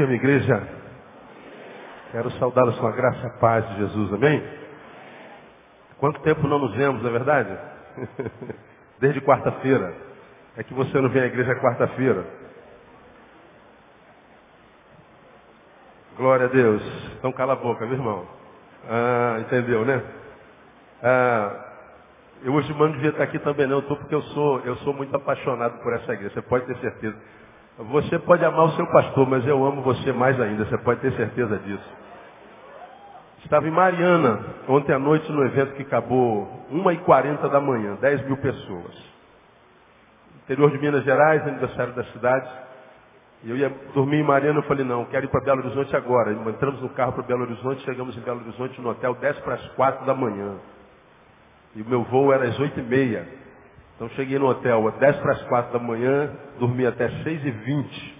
Dia, 0.00 0.06
minha 0.06 0.18
igreja. 0.18 0.66
Quero 2.10 2.30
saudá-los 2.38 2.78
com 2.78 2.86
a 2.86 2.90
graça 2.90 3.20
e 3.22 3.26
a 3.26 3.30
paz 3.38 3.68
de 3.68 3.76
Jesus, 3.80 4.14
amém? 4.14 4.42
Quanto 5.98 6.22
tempo 6.22 6.48
não 6.48 6.58
nos 6.58 6.74
vemos, 6.74 7.02
não 7.02 7.10
é 7.10 7.12
verdade? 7.12 7.58
Desde 8.98 9.20
quarta-feira. 9.20 9.92
É 10.56 10.64
que 10.64 10.72
você 10.72 10.98
não 11.02 11.10
vem 11.10 11.24
à 11.24 11.26
igreja 11.26 11.54
quarta-feira. 11.56 12.24
Glória 16.16 16.46
a 16.46 16.48
Deus. 16.48 16.82
Então 17.18 17.30
cala 17.32 17.52
a 17.52 17.56
boca, 17.56 17.84
meu 17.84 17.96
irmão. 17.96 18.26
Ah, 18.88 19.36
entendeu, 19.40 19.84
né? 19.84 20.02
Ah, 21.02 21.64
eu 22.42 22.54
hoje 22.54 22.72
mando 22.72 22.94
devia 22.94 23.10
estar 23.10 23.24
aqui 23.24 23.38
também 23.38 23.66
não, 23.66 23.80
estou 23.80 23.98
porque 23.98 24.14
eu 24.14 24.22
sou, 24.22 24.60
eu 24.60 24.76
sou 24.76 24.94
muito 24.94 25.14
apaixonado 25.14 25.78
por 25.82 25.92
essa 25.92 26.14
igreja, 26.14 26.32
você 26.32 26.40
pode 26.40 26.64
ter 26.64 26.78
certeza. 26.78 27.18
Você 27.78 28.18
pode 28.18 28.44
amar 28.44 28.66
o 28.66 28.72
seu 28.72 28.86
pastor, 28.88 29.26
mas 29.28 29.46
eu 29.46 29.64
amo 29.64 29.82
você 29.82 30.12
mais 30.12 30.38
ainda, 30.40 30.64
você 30.66 30.76
pode 30.78 31.00
ter 31.00 31.12
certeza 31.12 31.58
disso. 31.58 32.00
Estava 33.44 33.66
em 33.66 33.70
Mariana, 33.70 34.38
ontem 34.68 34.92
à 34.92 34.98
noite, 34.98 35.30
no 35.32 35.44
evento 35.44 35.74
que 35.74 35.82
acabou 35.82 36.66
1h40 36.70 37.48
da 37.48 37.60
manhã, 37.60 37.96
10 38.00 38.26
mil 38.26 38.36
pessoas. 38.36 39.10
Interior 40.44 40.70
de 40.70 40.78
Minas 40.78 41.04
Gerais, 41.04 41.46
aniversário 41.46 41.94
da 41.94 42.04
cidade. 42.04 42.48
E 43.42 43.50
eu 43.50 43.56
ia 43.56 43.72
dormir 43.94 44.18
em 44.18 44.22
Mariana, 44.22 44.58
eu 44.58 44.64
falei, 44.64 44.84
não, 44.84 45.06
quero 45.06 45.24
ir 45.24 45.28
para 45.28 45.40
Belo 45.40 45.60
Horizonte 45.60 45.96
agora. 45.96 46.32
Entramos 46.32 46.82
no 46.82 46.90
carro 46.90 47.12
para 47.12 47.22
Belo 47.22 47.42
Horizonte, 47.42 47.82
chegamos 47.84 48.16
em 48.16 48.20
Belo 48.20 48.40
Horizonte 48.40 48.78
no 48.80 48.90
hotel 48.90 49.14
10 49.14 49.38
para 49.40 49.54
as 49.54 49.68
4 49.70 50.04
da 50.04 50.12
manhã. 50.12 50.56
E 51.74 51.80
o 51.80 51.88
meu 51.88 52.02
voo 52.02 52.32
era 52.32 52.44
às 52.44 52.58
8h30. 52.58 53.39
Então 54.00 54.08
cheguei 54.16 54.38
no 54.38 54.46
hotel 54.46 54.90
10 54.92 55.16
para 55.18 55.32
as 55.32 55.42
4 55.42 55.72
da 55.74 55.78
manhã, 55.78 56.34
dormi 56.58 56.86
até 56.86 57.06
6h20. 57.06 58.14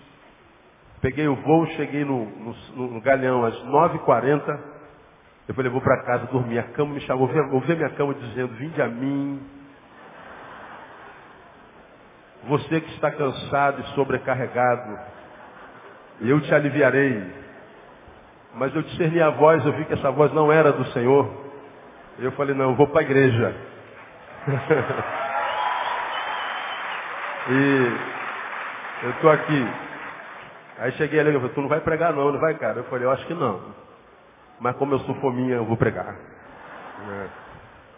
Peguei 1.00 1.26
o 1.26 1.34
voo, 1.36 1.66
cheguei 1.68 2.04
no, 2.04 2.26
no, 2.26 2.86
no 2.86 3.00
Galeão 3.00 3.46
às 3.46 3.54
9h40. 3.64 4.60
Eu 5.48 5.54
falei, 5.54 5.70
vou 5.70 5.80
para 5.80 6.02
casa 6.02 6.26
dormir. 6.26 6.58
A 6.58 6.64
cama 6.64 6.92
me 6.92 7.00
chamou, 7.00 7.26
vou 7.48 7.60
ver 7.62 7.78
minha 7.78 7.88
cama 7.88 8.12
dizendo, 8.12 8.52
vinde 8.56 8.82
a 8.82 8.88
mim. 8.88 9.40
Você 12.46 12.82
que 12.82 12.90
está 12.96 13.10
cansado 13.10 13.80
e 13.80 13.84
sobrecarregado, 13.94 14.98
eu 16.20 16.42
te 16.42 16.54
aliviarei. 16.54 17.24
Mas 18.54 18.74
eu 18.74 18.82
discerni 18.82 19.22
a 19.22 19.30
voz, 19.30 19.64
eu 19.64 19.72
vi 19.72 19.86
que 19.86 19.94
essa 19.94 20.10
voz 20.10 20.30
não 20.34 20.52
era 20.52 20.72
do 20.72 20.84
Senhor. 20.92 21.26
Eu 22.18 22.32
falei, 22.32 22.54
não, 22.54 22.72
eu 22.72 22.76
vou 22.76 22.88
para 22.88 23.00
a 23.00 23.04
igreja. 23.04 23.56
E 27.48 29.04
eu 29.04 29.10
estou 29.10 29.30
aqui. 29.30 29.68
Aí 30.78 30.92
cheguei 30.92 31.20
ali 31.20 31.30
e 31.30 31.34
falei, 31.34 31.48
tu 31.50 31.60
não 31.60 31.68
vai 31.68 31.80
pregar 31.80 32.12
não, 32.12 32.32
não 32.32 32.40
vai, 32.40 32.54
cara? 32.54 32.78
Eu 32.78 32.84
falei, 32.84 33.06
eu 33.06 33.10
acho 33.10 33.26
que 33.26 33.34
não. 33.34 33.60
Mas 34.60 34.76
como 34.76 34.94
eu 34.94 34.98
sou 35.00 35.14
fominha, 35.16 35.56
eu 35.56 35.64
vou 35.64 35.76
pregar. 35.76 36.14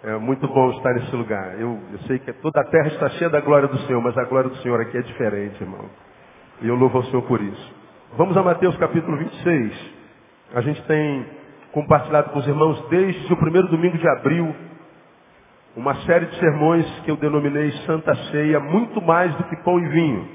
É, 0.04 0.10
é 0.10 0.16
muito 0.16 0.46
bom 0.46 0.70
estar 0.70 0.94
nesse 0.94 1.14
lugar. 1.14 1.60
Eu, 1.60 1.80
eu, 1.92 1.98
sei 2.06 2.18
que 2.18 2.32
toda 2.34 2.60
a 2.60 2.64
terra 2.64 2.88
está 2.88 3.08
cheia 3.10 3.30
da 3.30 3.40
glória 3.40 3.68
do 3.68 3.78
Senhor, 3.80 4.00
mas 4.00 4.16
a 4.16 4.24
glória 4.24 4.50
do 4.50 4.56
Senhor 4.58 4.80
aqui 4.80 4.96
é 4.96 5.02
diferente, 5.02 5.60
irmão. 5.60 5.90
E 6.60 6.68
eu 6.68 6.76
louvo 6.76 6.98
ao 6.98 7.04
Senhor 7.04 7.22
por 7.22 7.40
isso. 7.40 7.74
Vamos 8.16 8.36
a 8.36 8.42
Mateus 8.42 8.76
capítulo 8.76 9.16
26. 9.16 9.94
A 10.54 10.60
gente 10.60 10.82
tem 10.84 11.26
compartilhado 11.72 12.30
com 12.30 12.38
os 12.38 12.46
irmãos 12.46 12.80
desde 12.88 13.32
o 13.32 13.36
primeiro 13.36 13.68
domingo 13.68 13.98
de 13.98 14.08
abril 14.08 14.54
uma 15.76 15.94
série 16.02 16.26
de 16.26 16.38
sermões 16.38 16.86
que 17.00 17.10
eu 17.10 17.16
denominei 17.16 17.70
Santa 17.86 18.14
Ceia, 18.30 18.60
muito 18.60 19.00
mais 19.00 19.34
do 19.36 19.44
que 19.44 19.56
pão 19.56 19.78
e 19.78 19.88
vinho. 19.88 20.28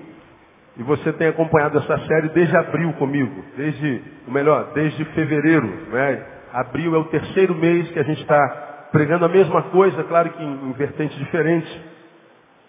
E 0.77 0.83
você 0.83 1.11
tem 1.13 1.27
acompanhado 1.27 1.77
essa 1.77 1.97
série 2.07 2.29
desde 2.29 2.55
abril 2.55 2.93
comigo, 2.93 3.43
desde, 3.55 4.01
ou 4.27 4.33
melhor, 4.33 4.71
desde 4.73 5.03
fevereiro. 5.05 5.67
Né? 5.91 6.25
Abril 6.53 6.95
é 6.95 6.97
o 6.97 7.05
terceiro 7.05 7.55
mês 7.55 7.89
que 7.91 7.99
a 7.99 8.03
gente 8.03 8.21
está 8.21 8.87
pregando 8.91 9.25
a 9.25 9.29
mesma 9.29 9.63
coisa, 9.63 10.03
claro 10.03 10.29
que 10.31 10.43
em, 10.43 10.69
em 10.69 10.71
vertentes 10.73 11.17
diferentes. 11.17 11.81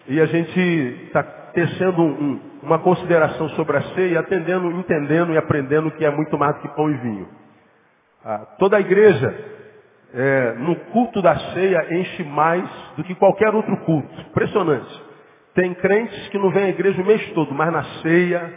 E 0.07 0.19
a 0.19 0.25
gente 0.25 0.59
está 1.05 1.23
tecendo 1.23 2.01
um, 2.01 2.39
uma 2.63 2.79
consideração 2.79 3.49
sobre 3.49 3.77
a 3.77 3.81
ceia, 3.93 4.19
atendendo, 4.19 4.71
entendendo 4.71 5.33
e 5.33 5.37
aprendendo 5.37 5.91
que 5.91 6.05
é 6.05 6.09
muito 6.09 6.37
mais 6.37 6.55
do 6.55 6.61
que 6.61 6.67
pão 6.69 6.89
e 6.89 6.95
vinho. 6.95 7.27
Ah, 8.23 8.45
toda 8.57 8.77
a 8.77 8.79
igreja 8.79 9.58
é, 10.13 10.53
no 10.57 10.75
culto 10.91 11.21
da 11.21 11.37
ceia 11.53 11.93
enche 11.93 12.23
mais 12.23 12.67
do 12.97 13.03
que 13.03 13.15
qualquer 13.15 13.53
outro 13.53 13.75
culto. 13.77 14.21
Impressionante. 14.21 15.03
Tem 15.53 15.73
crentes 15.73 16.27
que 16.29 16.37
não 16.37 16.51
vêm 16.51 16.65
à 16.65 16.69
igreja 16.69 17.01
o 17.01 17.05
mês 17.05 17.25
todo, 17.33 17.53
mas 17.53 17.71
na 17.71 17.83
ceia 18.01 18.53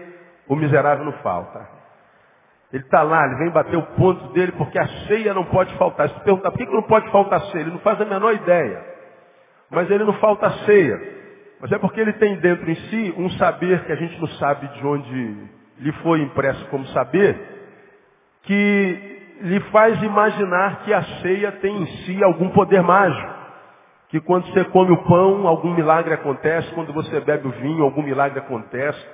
o 0.49 0.57
miserável 0.57 1.05
não 1.05 1.13
falta. 1.15 1.69
Ele 2.73 2.83
está 2.85 3.03
lá, 3.03 3.27
ele 3.27 3.37
vem 3.37 3.51
bater 3.51 3.77
o 3.77 3.83
ponto 3.83 4.33
dele 4.33 4.53
porque 4.53 4.79
a 4.79 4.89
ceia 5.07 5.35
não 5.35 5.45
pode 5.45 5.75
faltar. 5.77 6.09
Se 6.09 6.21
perguntar 6.21 6.51
por 6.51 6.59
que, 6.59 6.67
que 6.67 6.73
não 6.73 6.83
pode 6.83 7.11
faltar 7.11 7.41
ceia, 7.47 7.63
ele 7.63 7.71
não 7.73 7.81
faz 7.81 8.01
a 8.01 8.05
menor 8.05 8.33
ideia. 8.33 8.83
Mas 9.71 9.91
ele 9.91 10.05
não 10.05 10.15
falta 10.15 10.51
ceia. 10.65 11.01
Mas 11.61 11.71
é 11.71 11.79
porque 11.79 12.01
ele 12.01 12.15
tem 12.15 12.37
dentro 12.37 12.69
em 12.71 12.75
si 12.75 13.15
um 13.17 13.31
saber 13.33 13.85
que 13.85 13.93
a 13.93 13.97
gente 13.97 14.19
não 14.19 14.29
sabe 14.29 14.69
de 14.69 14.87
onde 14.87 15.37
lhe 15.79 15.93
foi 16.03 16.23
impresso 16.23 16.65
como 16.69 16.87
saber, 16.89 17.39
que 18.43 19.12
lhe 19.43 19.61
faz 19.71 20.01
imaginar 20.03 20.85
que 20.85 20.95
a 20.95 21.03
ceia 21.21 21.53
tem 21.53 21.83
em 21.83 21.87
si 21.87 22.23
algum 22.23 22.51
poder 22.51 22.83
mágico. 22.83 23.43
Que 24.09 24.21
quando 24.21 24.47
você 24.47 24.65
come 24.67 24.93
o 24.93 25.05
pão, 25.05 25.49
algum 25.49 25.75
milagre 25.75 26.15
acontece, 26.15 26.73
quando 26.75 26.93
você 26.93 27.19
bebe 27.21 27.49
o 27.49 27.51
vinho, 27.51 27.83
algum 27.83 28.03
milagre 28.03 28.39
acontece. 28.39 29.05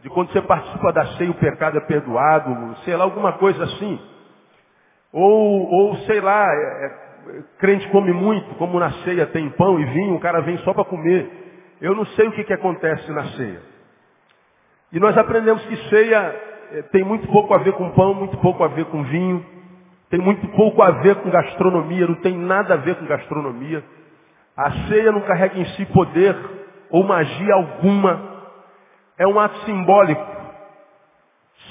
De 0.00 0.08
quando 0.08 0.32
você 0.32 0.40
participa 0.40 0.92
da 0.92 1.06
ceia, 1.16 1.30
o 1.30 1.34
pecado 1.34 1.76
é 1.76 1.80
perdoado, 1.80 2.76
sei 2.84 2.96
lá, 2.96 3.04
alguma 3.04 3.32
coisa 3.32 3.64
assim. 3.64 4.00
Ou, 5.12 5.70
ou 5.70 5.96
sei 5.98 6.20
lá, 6.20 6.46
é, 6.46 6.86
é, 6.86 7.42
crente 7.58 7.86
come 7.88 8.12
muito, 8.12 8.54
como 8.54 8.78
na 8.78 8.90
ceia 9.04 9.26
tem 9.26 9.50
pão 9.50 9.78
e 9.78 9.84
vinho, 9.84 10.14
o 10.14 10.20
cara 10.20 10.40
vem 10.40 10.56
só 10.58 10.72
para 10.72 10.84
comer. 10.84 11.30
Eu 11.80 11.94
não 11.94 12.06
sei 12.06 12.28
o 12.28 12.32
que, 12.32 12.44
que 12.44 12.52
acontece 12.52 13.10
na 13.12 13.24
ceia. 13.30 13.60
E 14.92 15.00
nós 15.00 15.16
aprendemos 15.18 15.64
que 15.66 15.76
ceia 15.88 16.34
é, 16.72 16.82
tem 16.90 17.04
muito 17.04 17.26
pouco 17.28 17.52
a 17.54 17.58
ver 17.58 17.72
com 17.72 17.90
pão, 17.90 18.14
muito 18.14 18.36
pouco 18.38 18.62
a 18.64 18.68
ver 18.68 18.86
com 18.86 19.02
vinho. 19.02 19.53
Tem 20.10 20.20
muito 20.20 20.46
pouco 20.48 20.82
a 20.82 20.90
ver 20.90 21.16
com 21.16 21.30
gastronomia, 21.30 22.06
não 22.06 22.16
tem 22.16 22.36
nada 22.36 22.74
a 22.74 22.76
ver 22.76 22.96
com 22.96 23.06
gastronomia. 23.06 23.82
A 24.56 24.70
ceia 24.88 25.10
não 25.10 25.22
carrega 25.22 25.58
em 25.58 25.64
si 25.76 25.86
poder 25.86 26.36
ou 26.90 27.02
magia 27.04 27.54
alguma. 27.54 28.34
É 29.18 29.26
um 29.26 29.38
ato 29.40 29.56
simbólico. 29.64 30.24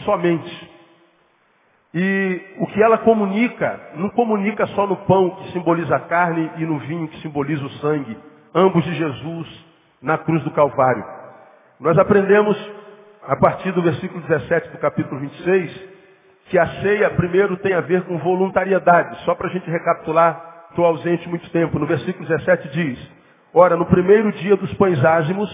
Somente. 0.04 0.72
E 1.94 2.42
o 2.58 2.68
que 2.68 2.82
ela 2.82 2.98
comunica, 2.98 3.80
não 3.96 4.10
comunica 4.10 4.66
só 4.68 4.88
no 4.88 4.98
pão 4.98 5.30
que 5.30 5.52
simboliza 5.52 5.96
a 5.96 6.00
carne 6.00 6.52
e 6.58 6.66
no 6.66 6.80
vinho 6.80 7.08
que 7.08 7.22
simboliza 7.22 7.64
o 7.64 7.70
sangue, 7.74 8.18
ambos 8.54 8.84
de 8.84 8.96
Jesus 8.96 9.66
na 10.02 10.18
cruz 10.18 10.44
do 10.44 10.52
Calvário. 10.52 11.06
Nós 11.80 11.98
aprendemos 11.98 12.58
a 13.28 13.36
partir 13.36 13.72
do 13.72 13.82
versículo 13.82 14.22
17 14.22 14.70
do 14.70 14.80
capítulo 14.80 15.20
26 15.22 15.93
que 16.46 16.58
a 16.58 16.68
ceia 16.82 17.10
primeiro 17.12 17.58
tem 17.58 17.74
a 17.74 17.82
ver 17.82 18.04
com 18.04 18.18
voluntariedade. 18.18 19.24
Só 19.24 19.36
para 19.36 19.48
a 19.48 19.50
gente 19.52 19.70
recapitular, 19.70 20.66
estou 20.70 20.86
ausente 20.86 21.28
muito 21.30 21.50
tempo. 21.52 21.80
No 21.80 21.86
versículo 21.86 22.28
17 22.28 22.70
diz, 22.70 23.12
Ora, 23.54 23.76
no 23.76 23.86
primeiro 23.86 24.32
dia 24.32 24.58
dos 24.58 24.74
pães 24.74 25.04
ázimos, 25.04 25.50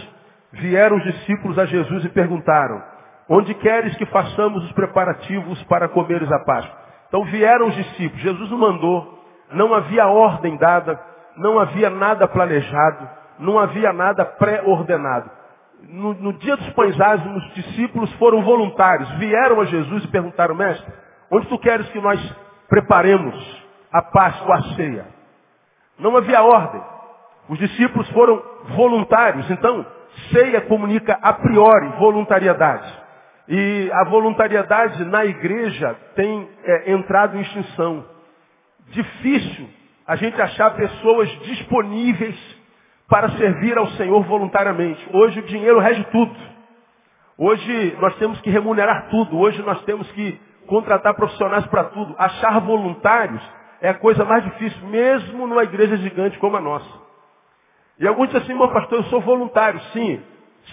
vieram 0.54 0.98
os 0.98 1.04
discípulos 1.04 1.60
a 1.60 1.66
Jesus 1.66 2.06
e 2.06 2.10
perguntaram, 2.10 2.82
onde 3.28 3.54
queres 3.56 3.96
que 3.98 4.06
façamos 4.06 4.64
os 4.64 4.72
preparativos 4.72 5.62
para 5.64 5.90
comeres 5.90 6.32
a 6.32 6.40
Páscoa? 6.40 6.78
Então 7.10 7.24
vieram 7.26 7.68
os 7.68 7.76
discípulos, 7.76 8.22
Jesus 8.22 8.50
não 8.50 8.58
mandou, 8.58 9.20
não 9.52 9.74
havia 9.74 10.08
ordem 10.08 10.56
dada, 10.58 11.00
não 11.36 11.60
havia 11.60 11.90
nada 11.90 12.28
planejado, 12.28 13.10
não 13.38 13.60
havia 13.60 13.92
nada 13.92 14.24
pré-ordenado 14.24 15.30
no, 15.88 16.14
no 16.14 16.34
dia 16.34 16.56
dos 16.56 16.70
pães 16.74 17.00
ázimos, 17.00 17.44
os 17.46 17.54
discípulos 17.54 18.12
foram 18.14 18.42
voluntários, 18.44 19.10
vieram 19.18 19.62
a 19.62 19.66
Jesus 19.66 20.04
e 20.04 20.08
perguntaram, 20.08 20.56
mestre, 20.56 20.92
onde 21.32 21.48
tu 21.48 21.58
queres 21.60 21.88
que 21.90 22.00
nós 22.00 22.20
preparemos 22.68 23.36
a 23.92 24.02
Páscoa, 24.02 24.56
a 24.56 24.62
ceia? 24.76 25.06
Não 25.98 26.16
havia 26.16 26.42
ordem. 26.42 26.82
Os 27.50 27.58
discípulos 27.58 28.08
foram 28.12 28.42
voluntários. 28.76 29.50
Então, 29.50 29.86
ceia 30.32 30.62
comunica 30.62 31.18
a 31.22 31.34
priori 31.34 31.88
voluntariedade. 31.98 33.00
E 33.48 33.90
a 33.92 34.04
voluntariedade 34.04 35.04
na 35.06 35.26
igreja 35.26 35.96
tem 36.16 36.48
é, 36.64 36.92
entrado 36.92 37.36
em 37.36 37.42
extinção. 37.42 38.06
Difícil 38.90 39.68
a 40.06 40.16
gente 40.16 40.40
achar 40.40 40.76
pessoas 40.76 41.30
disponíveis 41.44 42.59
para 43.10 43.30
servir 43.32 43.78
ao 43.78 43.88
Senhor 43.92 44.24
voluntariamente. 44.24 45.06
Hoje 45.12 45.40
o 45.40 45.44
dinheiro 45.44 45.80
rege 45.80 46.04
tudo. 46.12 46.36
Hoje 47.38 47.98
nós 48.00 48.16
temos 48.18 48.40
que 48.42 48.52
remunerar 48.52 49.10
tudo. 49.10 49.38
Hoje 49.38 49.62
nós 49.64 49.82
temos 49.84 50.10
que 50.12 50.40
contratar 50.68 51.16
profissionais 51.16 51.66
para 51.66 51.86
tudo. 51.86 52.14
Achar 52.18 52.60
voluntários 52.62 53.42
é 53.82 53.90
a 53.90 53.96
coisa 53.96 54.24
mais 54.24 54.44
difícil, 54.44 54.88
mesmo 54.88 55.48
numa 55.48 55.64
igreja 55.64 55.98
gigante 55.98 56.38
como 56.38 56.56
a 56.58 56.62
nossa. 56.62 57.10
E 58.00 58.08
alguns 58.08 58.28
dizem 58.28 58.44
assim, 58.44 58.54
meu 58.54 58.70
pastor, 58.70 59.00
eu 59.00 59.04
sou 59.06 59.22
voluntário. 59.22 59.80
Sim. 59.92 60.22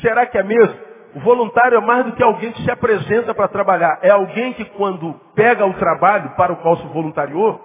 Será 0.03 0.27
que 0.27 0.37
é 0.37 0.43
mesmo? 0.43 0.77
O 1.15 1.21
voluntário 1.21 1.79
é 1.79 1.81
mais 1.81 2.05
do 2.05 2.13
que 2.13 2.23
alguém 2.23 2.53
que 2.53 2.63
se 2.63 2.71
apresenta 2.71 3.35
para 3.35 3.49
trabalhar. 3.49 3.99
É 4.03 4.11
alguém 4.11 4.53
que 4.53 4.65
quando 4.67 5.15
pega 5.35 5.65
o 5.65 5.73
trabalho 5.75 6.31
para 6.37 6.53
o 6.53 6.57
qual 6.57 6.77
se 6.77 6.87
voluntariou, 6.89 7.59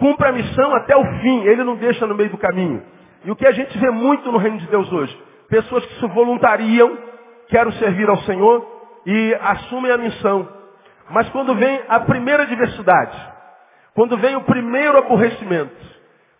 cumpre 0.00 0.28
a 0.28 0.32
missão 0.32 0.74
até 0.74 0.96
o 0.96 1.04
fim. 1.20 1.44
Ele 1.44 1.62
não 1.62 1.76
deixa 1.76 2.04
no 2.06 2.16
meio 2.16 2.30
do 2.30 2.38
caminho. 2.38 2.82
E 3.24 3.30
o 3.30 3.36
que 3.36 3.46
a 3.46 3.52
gente 3.52 3.76
vê 3.78 3.90
muito 3.90 4.30
no 4.32 4.38
reino 4.38 4.58
de 4.58 4.66
Deus 4.66 4.90
hoje? 4.92 5.16
Pessoas 5.48 5.84
que 5.86 5.94
se 5.94 6.06
voluntariam, 6.08 6.96
querem 7.48 7.72
servir 7.72 8.08
ao 8.08 8.18
Senhor 8.22 8.66
e 9.06 9.34
assumem 9.40 9.92
a 9.92 9.98
missão. 9.98 10.48
Mas 11.10 11.28
quando 11.30 11.54
vem 11.54 11.80
a 11.88 12.00
primeira 12.00 12.46
diversidade, 12.46 13.16
quando 13.94 14.16
vem 14.16 14.34
o 14.36 14.42
primeiro 14.42 14.98
aborrecimento, 14.98 15.92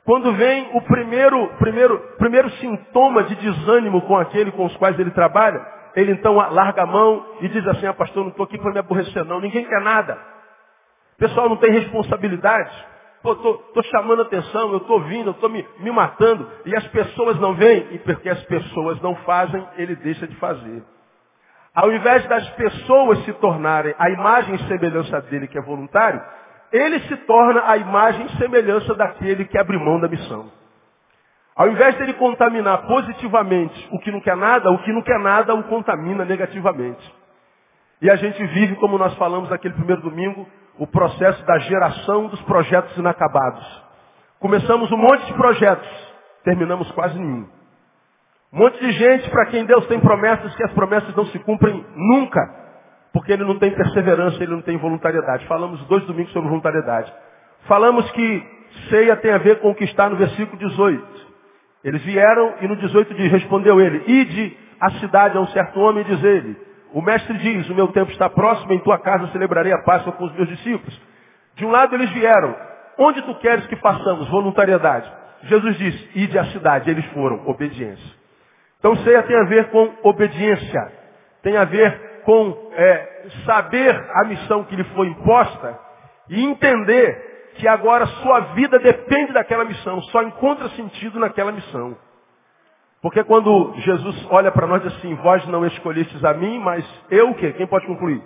quando 0.05 0.33
vem 0.33 0.69
o 0.73 0.81
primeiro, 0.83 1.49
primeiro, 1.59 1.99
primeiro 2.19 2.51
sintoma 2.53 3.23
de 3.25 3.37
desânimo 3.37 4.03
com 4.03 4.17
aquele 4.17 4.51
com 4.51 4.65
os 4.65 4.77
quais 4.77 4.99
ele 4.99 5.11
trabalha, 5.11 5.65
ele 5.95 6.13
então 6.13 6.35
larga 6.35 6.83
a 6.83 6.87
mão 6.87 7.25
e 7.41 7.49
diz 7.49 7.67
assim, 7.69 7.87
ah 7.87 7.93
pastor, 7.93 8.23
não 8.25 8.31
estou 8.31 8.45
aqui 8.45 8.59
para 8.59 8.73
me 8.73 8.79
aborrecer 8.79 9.25
não, 9.25 9.41
ninguém 9.41 9.65
quer 9.65 9.81
nada. 9.81 10.19
O 11.15 11.19
pessoal 11.19 11.49
não 11.49 11.57
tem 11.57 11.71
responsabilidade. 11.71 12.92
Pô, 13.23 13.37
tô, 13.37 13.55
tô 13.55 13.83
chamando 13.85 14.23
atenção, 14.23 14.73
eu 14.73 14.79
estou 14.79 15.01
vindo, 15.03 15.29
eu 15.29 15.33
estou 15.33 15.49
me, 15.49 15.67
me 15.79 15.91
matando, 15.93 16.51
e 16.67 16.75
as 16.75 16.87
pessoas 16.89 17.39
não 17.39 17.55
vêm, 17.55 17.87
e 17.93 17.99
porque 18.01 18.29
as 18.29 18.43
pessoas 18.45 19.01
não 19.01 19.15
fazem, 19.17 19.65
ele 19.77 19.95
deixa 19.97 20.27
de 20.27 20.35
fazer. 20.37 20.83
Ao 21.75 21.91
invés 21.93 22.27
das 22.27 22.49
pessoas 22.51 23.25
se 23.25 23.33
tornarem 23.35 23.95
a 23.97 24.11
imagem 24.11 24.57
e 24.57 24.67
semelhança 24.67 25.21
dele, 25.23 25.47
que 25.47 25.57
é 25.57 25.63
voluntário, 25.63 26.21
ele 26.73 26.99
se 27.01 27.17
torna 27.19 27.63
a 27.71 27.77
imagem 27.77 28.27
e 28.27 28.37
semelhança 28.39 28.95
daquele 28.95 29.45
que 29.45 29.57
abre 29.57 29.79
mão 29.79 30.01
da 30.01 30.09
missão. 30.09 30.51
Ao 31.55 31.69
invés 31.69 31.95
dele 31.97 32.15
contaminar 32.15 32.87
positivamente 32.87 33.89
o 33.93 33.99
que 34.01 34.11
não 34.11 34.21
quer 34.21 34.37
nada, 34.37 34.71
o 34.71 34.79
que 34.79 34.93
não 34.93 35.03
quer 35.03 35.19
nada 35.21 35.55
o 35.55 35.63
contamina 35.65 36.25
negativamente. 36.25 37.15
E 38.01 38.11
a 38.11 38.17
gente 38.17 38.45
vive, 38.47 38.75
como 38.77 38.99
nós 38.99 39.15
falamos 39.15 39.49
naquele 39.49 39.75
primeiro 39.75 40.03
domingo, 40.03 40.49
o 40.79 40.87
processo 40.87 41.45
da 41.45 41.59
geração 41.59 42.29
dos 42.29 42.41
projetos 42.43 42.97
inacabados. 42.97 43.83
Começamos 44.41 44.91
um 44.91 44.97
monte 44.97 45.27
de 45.27 45.35
projetos, 45.35 45.89
terminamos 46.45 46.91
quase 46.93 47.19
nenhum. 47.19 47.47
Um 48.53 48.59
monte 48.59 48.79
de 48.81 48.93
gente 48.93 49.31
para 49.31 49.47
quem 49.47 49.65
Deus 49.65 49.87
tem 49.87 49.99
promessas 50.01 50.55
que 50.55 50.65
as 50.65 50.73
promessas 50.73 51.15
não 51.15 51.27
se 51.27 51.39
cumprem 51.39 51.85
nunca. 51.95 52.41
Porque 53.13 53.33
ele 53.33 53.45
não 53.45 53.59
tem 53.59 53.71
perseverança, 53.71 54.43
ele 54.43 54.53
não 54.53 54.63
tem 54.63 54.77
voluntariedade. 54.79 55.47
Falamos 55.47 55.83
dois 55.87 56.05
domingos 56.05 56.33
sobre 56.33 56.49
voluntariedade. 56.49 57.13
Falamos 57.67 58.11
que 58.13 58.47
ceia 58.89 59.17
tem 59.17 59.33
a 59.33 59.39
ver 59.39 59.61
com 59.61 59.71
o 59.71 59.75
que 59.75 59.85
está 59.85 60.09
no 60.09 60.17
versículo 60.17 60.59
18. 60.59 61.33
Eles 61.85 62.03
vieram 62.03 62.55
e 62.61 62.69
no 62.69 62.77
18 62.77 63.15
diz, 63.15 63.31
respondeu 63.31 63.81
ele, 63.81 64.03
ide 64.07 64.57
à 64.81 64.91
cidade 64.93 65.37
a 65.37 65.41
um 65.41 65.47
certo 65.49 65.79
homem 65.81 66.03
e 66.03 66.07
diz 66.07 66.23
ele, 66.25 66.57
o 66.93 67.01
mestre 67.01 67.37
diz, 67.39 67.69
o 67.69 67.75
meu 67.75 67.89
tempo 67.89 68.11
está 68.11 68.29
próximo, 68.29 68.73
em 68.73 68.79
tua 68.81 68.99
casa 68.99 69.29
celebrarei 69.29 69.73
a 69.73 69.83
Páscoa 69.83 70.13
com 70.13 70.25
os 70.25 70.33
meus 70.35 70.49
discípulos. 70.49 71.01
De 71.55 71.65
um 71.65 71.71
lado 71.71 71.95
eles 71.95 72.11
vieram, 72.11 72.55
onde 72.99 73.23
tu 73.23 73.35
queres 73.37 73.67
que 73.67 73.77
façamos 73.77 74.29
voluntariedade? 74.29 75.11
Jesus 75.45 75.77
disse, 75.77 76.11
ide 76.15 76.39
à 76.39 76.45
cidade. 76.47 76.91
Eles 76.91 77.05
foram, 77.07 77.43
obediência. 77.47 78.23
Então 78.79 78.97
ceia 78.97 79.23
tem 79.23 79.37
a 79.37 79.45
ver 79.45 79.71
com 79.71 79.93
obediência. 80.03 80.93
Tem 81.43 81.57
a 81.57 81.65
ver 81.65 82.23
com 82.25 82.71
é, 82.75 83.27
saber 83.45 83.95
a 84.15 84.25
missão 84.25 84.65
que 84.65 84.77
lhe 84.77 84.85
foi 84.85 85.09
imposta 85.09 85.79
e 86.29 86.45
entender 86.45 87.51
que 87.55 87.67
agora 87.69 88.07
sua 88.07 88.41
vida 88.55 88.79
depende 88.79 89.33
daquela 89.33 89.65
missão, 89.65 90.01
só 90.03 90.23
encontra 90.23 90.69
sentido 90.71 91.19
naquela 91.19 91.53
missão. 91.53 91.97
Porque 93.03 93.25
quando 93.25 93.75
Jesus 93.79 94.27
olha 94.31 94.53
para 94.53 94.65
nós 94.65 94.87
assim, 94.87 95.13
vós 95.17 95.45
não 95.49 95.67
escolhestes 95.67 96.25
a 96.25 96.33
mim, 96.35 96.61
mas 96.61 96.87
eu 97.11 97.31
o 97.31 97.35
quê? 97.35 97.53
Quem 97.53 97.67
pode 97.67 97.85
concluir? 97.85 98.23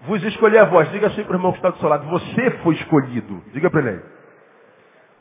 Vos 0.00 0.20
escolhi 0.24 0.58
a 0.58 0.64
vós. 0.64 0.90
Diga 0.90 1.06
assim 1.06 1.22
para 1.22 1.32
o 1.32 1.36
irmão 1.36 1.52
que 1.52 1.58
está 1.58 1.70
do 1.70 1.78
seu 1.78 1.88
lado, 1.88 2.08
você 2.08 2.50
foi 2.62 2.74
escolhido. 2.74 3.40
Diga 3.52 3.70
para 3.70 3.80
ele. 3.92 4.02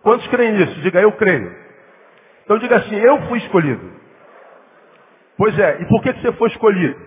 Quantos 0.01 0.25
creem 0.29 0.53
nisso? 0.53 0.81
Diga, 0.81 0.99
eu 1.01 1.11
creio. 1.11 1.55
Então 2.43 2.57
diga 2.57 2.77
assim, 2.77 2.95
eu 2.95 3.21
fui 3.27 3.37
escolhido. 3.37 3.91
Pois 5.37 5.57
é, 5.59 5.81
e 5.81 5.85
por 5.85 6.01
que 6.01 6.11
você 6.13 6.31
foi 6.33 6.49
escolhido? 6.49 6.99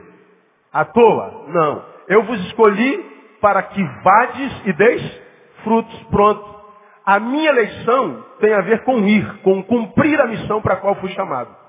À 0.72 0.84
toa? 0.84 1.46
Não. 1.48 1.84
Eu 2.06 2.22
vos 2.22 2.38
escolhi 2.46 3.10
para 3.40 3.60
que 3.60 3.82
vades 4.04 4.62
e 4.66 4.72
deis 4.72 5.20
frutos. 5.64 6.00
Pronto. 6.04 6.62
A 7.04 7.18
minha 7.18 7.48
eleição 7.48 8.24
tem 8.38 8.54
a 8.54 8.60
ver 8.60 8.84
com 8.84 8.98
ir, 9.00 9.42
com 9.42 9.64
cumprir 9.64 10.20
a 10.20 10.28
missão 10.28 10.62
para 10.62 10.74
a 10.74 10.76
qual 10.76 10.94
fui 10.94 11.10
chamado. 11.10 11.61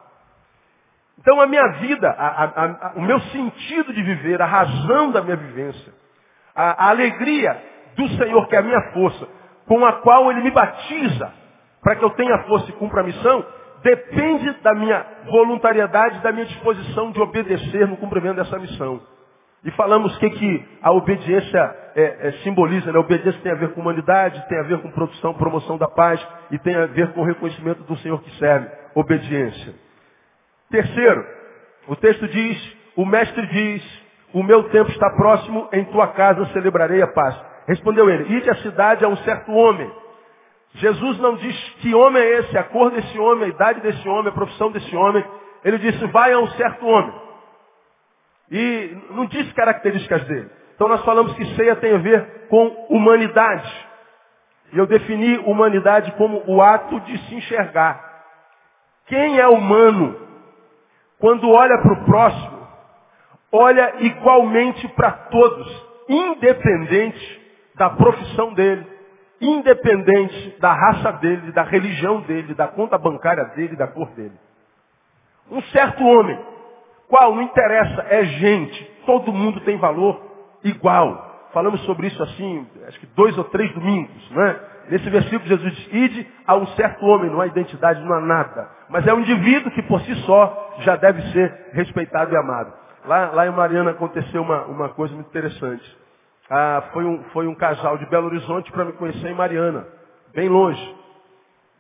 Então 1.20 1.40
a 1.40 1.48
minha 1.48 1.68
vida, 1.80 2.10
a, 2.10 2.28
a, 2.28 2.46
a, 2.46 2.94
o 2.96 3.02
meu 3.02 3.20
sentido 3.20 3.94
de 3.94 4.04
viver, 4.04 4.42
a 4.42 4.46
razão 4.46 5.12
da 5.12 5.22
minha 5.22 5.36
vivência, 5.36 5.94
a, 6.56 6.90
alegria 6.90 7.56
do 7.96 8.08
Senhor, 8.10 8.48
que 8.48 8.56
é 8.56 8.60
a 8.60 8.64
minha 8.64 8.82
força, 8.94 9.28
com 9.68 9.86
a 9.86 9.94
qual 9.94 10.32
Ele 10.32 10.42
me 10.42 10.52
batiza, 10.52 11.32
para 11.82 11.96
que 11.96 12.04
eu 12.04 12.10
tenha 12.12 12.44
força 12.44 12.70
e 12.70 12.74
cumpra 12.74 13.02
a 13.02 13.04
missão, 13.04 13.46
depende 13.84 14.52
da 14.62 14.74
minha 14.74 15.06
voluntariedade, 15.26 16.20
da 16.20 16.32
minha 16.32 16.46
disposição 16.46 17.12
de 17.12 17.22
obedecer 17.22 17.88
no 17.88 17.98
cumprimento 17.98 18.38
dessa 18.38 18.58
missão. 18.58 19.02
E 19.64 19.72
falamos 19.72 20.18
que, 20.18 20.30
que 20.30 20.66
a 20.82 20.92
obediência 20.92 21.76
é, 21.96 22.28
é, 22.28 22.32
simboliza, 22.44 22.92
né? 22.92 22.98
A 22.98 23.02
obediência 23.02 23.40
tem 23.42 23.52
a 23.52 23.56
ver 23.56 23.74
com 23.74 23.82
humanidade, 23.82 24.46
tem 24.50 24.60
a 24.60 24.64
ver 24.64 24.82
com 24.82 24.92
produção, 24.92 25.34
promoção 25.36 25.78
da 25.78 25.88
paz 25.88 26.26
e 26.52 26.60
tem 26.60 26.76
a 26.76 26.86
ver 26.88 27.14
com 27.14 27.22
o 27.22 27.24
reconhecimento 27.24 27.84
do 27.84 27.96
Senhor 27.98 28.22
que 28.22 28.32
serve. 28.38 28.68
Obediência. 28.94 29.74
Terceiro, 30.74 31.26
o 31.88 31.96
texto 31.96 32.28
diz, 32.28 32.78
o 32.96 33.06
mestre 33.06 33.46
diz, 33.46 34.04
o 34.34 34.42
meu 34.42 34.64
tempo 34.70 34.90
está 34.90 35.10
próximo, 35.12 35.70
em 35.72 35.86
tua 35.86 36.08
casa 36.08 36.46
celebrarei 36.48 37.02
a 37.02 37.08
paz. 37.08 37.40
Respondeu 37.68 38.10
ele, 38.10 38.36
ide 38.38 38.50
à 38.50 38.56
cidade 38.56 39.06
a 39.06 39.08
um 39.08 39.18
certo 39.18 39.52
homem 39.52 39.90
Jesus 40.76 41.20
não 41.20 41.36
diz 41.36 41.70
que 41.82 41.94
homem 41.94 42.22
é 42.22 42.40
esse, 42.40 42.58
a 42.58 42.64
cor 42.64 42.90
desse 42.90 43.20
homem, 43.20 43.46
a 43.46 43.48
idade 43.50 43.82
desse 43.82 44.08
homem, 44.08 44.30
a 44.30 44.32
profissão 44.32 44.72
desse 44.72 44.96
homem. 44.96 45.24
Ele 45.64 45.78
disse, 45.78 46.06
vai 46.08 46.34
a 46.34 46.40
um 46.40 46.48
certo 46.52 46.86
homem. 46.86 47.14
E 48.52 48.98
não 49.12 49.26
diz 49.28 49.52
características 49.54 50.24
dele. 50.26 50.50
Então 50.76 50.88
nós 50.88 51.04
falamos 51.06 51.34
que 51.34 51.46
ceia 51.56 51.76
tem 51.76 51.94
a 51.94 52.00
ver 52.00 52.48
com 52.50 52.68
humanidade. 52.90 53.72
E 54.74 54.78
eu 54.78 54.88
defini 54.88 55.38
humanidade 55.40 56.12
como 56.14 56.44
o 56.48 56.62
ato 56.62 57.00
de 57.02 57.18
se 57.20 57.36
enxergar. 57.36 58.12
Quem 59.06 59.40
é 59.40 59.48
humano, 59.48 60.23
quando 61.24 61.50
olha 61.50 61.78
para 61.78 61.94
o 61.94 62.04
próximo, 62.04 62.68
olha 63.50 63.94
igualmente 64.00 64.86
para 64.90 65.10
todos, 65.10 65.88
independente 66.10 67.42
da 67.76 67.92
profissão 67.92 68.54
dele, 68.54 68.86
independente 69.40 70.58
da 70.60 70.74
raça 70.74 71.14
dele, 71.14 71.54
da 71.54 71.64
religião 71.64 72.20
dele, 72.24 72.54
da 72.54 72.68
conta 72.68 72.98
bancária 72.98 73.46
dele, 73.56 73.78
da 73.78 73.88
cor 73.88 74.10
dele. 74.10 74.34
Um 75.50 75.62
certo 75.62 76.04
homem, 76.06 76.38
qual 77.08 77.34
não 77.34 77.42
interessa, 77.42 78.06
é 78.10 78.26
gente, 78.26 78.84
todo 79.06 79.32
mundo 79.32 79.62
tem 79.62 79.78
valor 79.78 80.22
igual. 80.62 81.48
Falamos 81.54 81.80
sobre 81.86 82.08
isso 82.08 82.22
assim, 82.22 82.68
acho 82.86 83.00
que 83.00 83.06
dois 83.16 83.38
ou 83.38 83.46
três 83.46 83.74
domingos, 83.74 84.30
né? 84.32 84.60
Nesse 84.90 85.10
versículo 85.10 85.48
Jesus 85.48 85.76
diz, 85.76 85.94
ide 85.94 86.28
a 86.46 86.56
um 86.56 86.68
certo 86.68 87.06
homem, 87.06 87.30
não 87.30 87.42
há 87.42 87.48
identidade, 87.48 88.04
não 88.04 88.14
há 88.16 88.22
nada. 88.22 88.70
Mas 88.90 89.06
é 89.08 89.14
um 89.14 89.20
indivíduo 89.20 89.72
que 89.72 89.82
por 89.84 90.02
si 90.02 90.16
só 90.26 90.76
já 90.80 90.96
deve 90.96 91.22
ser 91.32 91.70
respeitado 91.74 92.34
e 92.34 92.38
amado. 92.38 92.74
Lá, 93.06 93.32
lá 93.32 93.48
em 93.48 93.52
Mariana 93.52 93.92
aconteceu 93.92 94.42
uma, 94.42 94.66
uma 94.66 94.90
coisa 94.90 95.14
muito 95.14 95.28
interessante 95.28 96.04
ah, 96.50 96.84
foi, 96.92 97.06
um, 97.06 97.24
foi 97.26 97.48
um 97.48 97.56
casal 97.56 97.98
de 97.98 98.06
Belo 98.06 98.28
Horizonte 98.28 98.72
para 98.72 98.86
me 98.86 98.94
conhecer 98.94 99.28
em 99.28 99.34
Mariana, 99.34 99.88
bem 100.34 100.50
longe. 100.50 100.96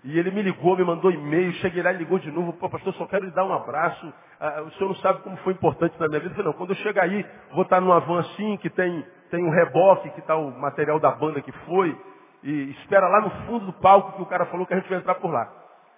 E 0.03 0.17
ele 0.17 0.31
me 0.31 0.41
ligou, 0.41 0.75
me 0.75 0.83
mandou 0.83 1.11
e-mail, 1.11 1.53
cheguei 1.53 1.81
lá 1.81 1.93
e 1.93 1.97
ligou 1.97 2.19
de 2.19 2.29
novo, 2.31 2.53
pô, 2.53 2.69
pastor, 2.69 2.93
só 2.95 3.05
quero 3.05 3.25
lhe 3.25 3.31
dar 3.31 3.45
um 3.45 3.53
abraço. 3.53 4.13
Ah, 4.39 4.61
o 4.61 4.71
senhor 4.71 4.89
não 4.89 4.95
sabe 4.95 5.21
como 5.21 5.37
foi 5.37 5.53
importante 5.53 5.97
na 5.99 6.07
minha 6.07 6.19
vida. 6.19 6.31
Eu 6.31 6.35
falei, 6.35 6.51
não, 6.51 6.57
quando 6.57 6.71
eu 6.71 6.75
chegar 6.77 7.03
aí, 7.03 7.25
vou 7.51 7.63
estar 7.63 7.79
numa 7.79 7.99
van 7.99 8.19
assim, 8.19 8.57
que 8.57 8.69
tem, 8.69 9.05
tem 9.29 9.45
um 9.45 9.49
reboque, 9.49 10.09
que 10.09 10.19
está 10.19 10.35
o 10.35 10.51
material 10.59 10.99
da 10.99 11.11
banda 11.11 11.41
que 11.41 11.51
foi, 11.51 11.95
e 12.43 12.71
espera 12.71 13.07
lá 13.07 13.21
no 13.21 13.29
fundo 13.45 13.65
do 13.67 13.73
palco 13.73 14.13
que 14.13 14.21
o 14.21 14.25
cara 14.25 14.45
falou 14.47 14.65
que 14.65 14.73
a 14.73 14.77
gente 14.77 14.89
vai 14.89 14.99
entrar 14.99 15.15
por 15.15 15.31
lá. 15.31 15.51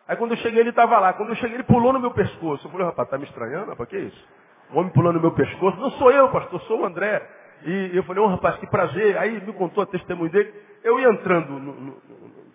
Aí 0.08 0.16
quando 0.16 0.32
eu 0.32 0.38
cheguei, 0.38 0.60
ele 0.60 0.70
estava 0.70 1.00
lá. 1.00 1.14
Quando 1.14 1.30
eu 1.30 1.36
cheguei, 1.36 1.56
ele 1.56 1.64
pulou 1.64 1.92
no 1.92 2.00
meu 2.00 2.12
pescoço. 2.12 2.68
Eu 2.68 2.72
falei, 2.72 2.86
rapaz, 2.86 3.10
tá 3.10 3.18
me 3.18 3.26
estranhando? 3.26 3.72
Rapaz, 3.72 3.90
que 3.90 3.98
isso? 3.98 4.28
O 4.72 4.80
homem 4.80 4.92
pulando 4.92 5.16
no 5.16 5.22
meu 5.22 5.32
pescoço. 5.32 5.78
Não 5.78 5.92
sou 5.92 6.12
eu, 6.12 6.30
pastor, 6.30 6.62
sou 6.62 6.82
o 6.82 6.86
André. 6.86 7.28
E 7.64 7.92
eu 7.94 8.04
falei, 8.04 8.24
oh, 8.24 8.28
rapaz, 8.28 8.58
que 8.58 8.68
prazer. 8.68 9.18
Aí 9.18 9.42
me 9.42 9.54
contou 9.54 9.84
a 9.84 9.88
testemunho 9.88 10.32
dele. 10.32 10.54
Eu 10.84 11.00
ia 11.00 11.10
entrando 11.10 11.54
no, 11.54 11.74
no, 11.74 12.02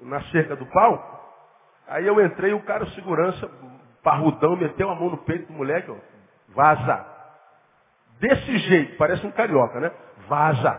na 0.03 0.21
cerca 0.31 0.55
do 0.55 0.67
palco. 0.67 1.21
Aí 1.89 2.07
eu 2.07 2.25
entrei, 2.25 2.53
o 2.53 2.63
cara, 2.63 2.87
segurança, 2.91 3.51
parrudão, 4.03 4.55
meteu 4.55 4.89
a 4.89 4.95
mão 4.95 5.11
no 5.11 5.19
peito 5.19 5.47
do 5.47 5.53
moleque, 5.53 5.91
ó, 5.91 5.97
vaza. 6.55 7.07
Desse 8.21 8.59
jeito, 8.59 8.97
parece 8.97 9.27
um 9.27 9.33
carioca, 9.33 9.81
né? 9.81 9.91
Vaza. 10.29 10.71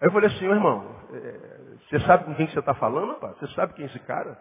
Aí 0.00 0.08
eu 0.08 0.12
falei 0.12 0.28
assim, 0.28 0.46
ô 0.46 0.54
irmão, 0.54 0.84
é, 1.14 1.59
você 1.90 1.98
sabe 2.06 2.24
com 2.24 2.34
quem 2.36 2.46
que 2.46 2.52
você 2.52 2.60
está 2.60 2.72
falando, 2.74 3.14
rapaz? 3.14 3.36
Você 3.38 3.48
sabe 3.48 3.74
quem 3.74 3.84
é 3.84 3.88
esse 3.88 3.98
cara? 4.00 4.38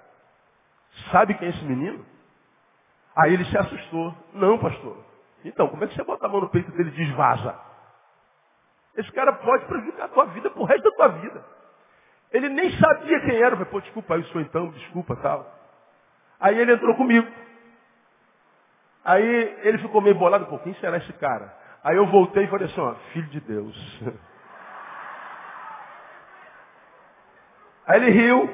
Sabe 1.12 1.34
quem 1.34 1.48
é 1.48 1.52
esse 1.52 1.66
menino? 1.66 2.06
Aí 3.16 3.34
ele 3.34 3.44
se 3.46 3.58
assustou. 3.58 4.14
Não, 4.34 4.60
pastor. 4.60 5.04
Então, 5.44 5.68
como 5.68 5.84
é 5.84 5.88
que 5.88 5.96
você 5.96 6.04
bota 6.04 6.28
a 6.28 6.30
mão 6.30 6.42
no 6.42 6.50
peito 6.50 6.72
dele 6.72 6.90
e 6.90 6.94
diz 6.94 7.10
vaza? 7.16 7.60
Esse 8.96 9.12
cara 9.14 9.34
pode 9.34 9.66
prejudicar 9.66 10.06
a 10.06 10.10
tua 10.10 10.26
vida 10.26 10.52
pro 10.52 10.64
resto 10.64 10.84
da 10.84 10.96
tua 10.96 11.08
vida. 11.08 11.44
Ele 12.32 12.50
nem 12.50 12.70
sabia 12.78 13.20
quem 13.22 13.38
era. 13.38 13.54
Eu 13.54 13.58
falei, 13.58 13.66
pô, 13.66 13.82
desculpa 13.82 14.14
aí, 14.14 14.24
sou 14.26 14.42
então, 14.42 14.70
desculpa 14.70 15.16
tal. 15.16 15.52
Aí 16.40 16.56
ele 16.56 16.74
entrou 16.74 16.96
comigo. 16.96 17.28
Aí 19.04 19.60
ele 19.64 19.80
ficou 19.80 20.02
meio 20.02 20.16
bolado, 20.16 20.46
pô, 20.46 20.60
quem 20.60 20.76
será 20.76 20.98
esse 20.98 21.14
cara? 21.14 21.52
Aí 21.84 21.96
eu 21.96 22.06
voltei 22.08 22.44
e 22.44 22.48
falei 22.48 22.68
assim, 22.68 22.80
ó, 22.80 22.94
filho 23.12 23.28
de 23.30 23.40
Deus. 23.40 24.02
Aí 27.90 28.00
ele 28.04 28.12
riu. 28.12 28.50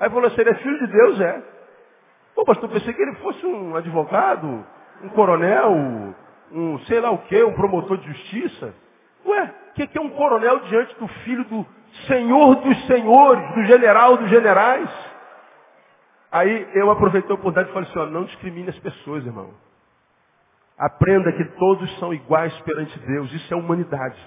Aí 0.00 0.08
falou 0.08 0.26
assim, 0.26 0.40
ele 0.40 0.50
é 0.50 0.54
filho 0.54 0.78
de 0.78 0.86
Deus, 0.86 1.20
é. 1.20 1.42
Pô, 2.34 2.44
pastor, 2.44 2.70
pensei 2.70 2.94
que 2.94 3.02
ele 3.02 3.16
fosse 3.16 3.44
um 3.44 3.76
advogado, 3.76 4.64
um 5.02 5.08
coronel, 5.10 6.14
um 6.50 6.78
sei 6.86 7.00
lá 7.00 7.10
o 7.10 7.18
quê, 7.18 7.44
um 7.44 7.52
promotor 7.52 7.98
de 7.98 8.06
justiça. 8.06 8.74
Ué, 9.26 9.54
o 9.70 9.74
que, 9.74 9.86
que 9.88 9.98
é 9.98 10.00
um 10.00 10.08
coronel 10.10 10.60
diante 10.60 10.98
do 10.98 11.06
filho 11.06 11.44
do 11.44 11.66
senhor 12.06 12.54
dos 12.56 12.86
senhores, 12.86 13.54
do 13.54 13.64
general 13.64 14.16
dos 14.16 14.30
generais? 14.30 14.88
Aí 16.32 16.66
eu 16.74 16.90
aproveitei 16.90 17.30
a 17.30 17.34
oportunidade 17.34 17.68
e 17.68 17.72
falei 17.74 17.90
assim, 17.90 17.98
ó, 17.98 18.06
não 18.06 18.24
discrimine 18.24 18.70
as 18.70 18.78
pessoas, 18.78 19.26
irmão. 19.26 19.50
Aprenda 20.78 21.30
que 21.32 21.44
todos 21.58 21.98
são 21.98 22.14
iguais 22.14 22.58
perante 22.60 22.98
Deus. 23.00 23.30
Isso 23.32 23.52
é 23.52 23.56
humanidade. 23.56 24.18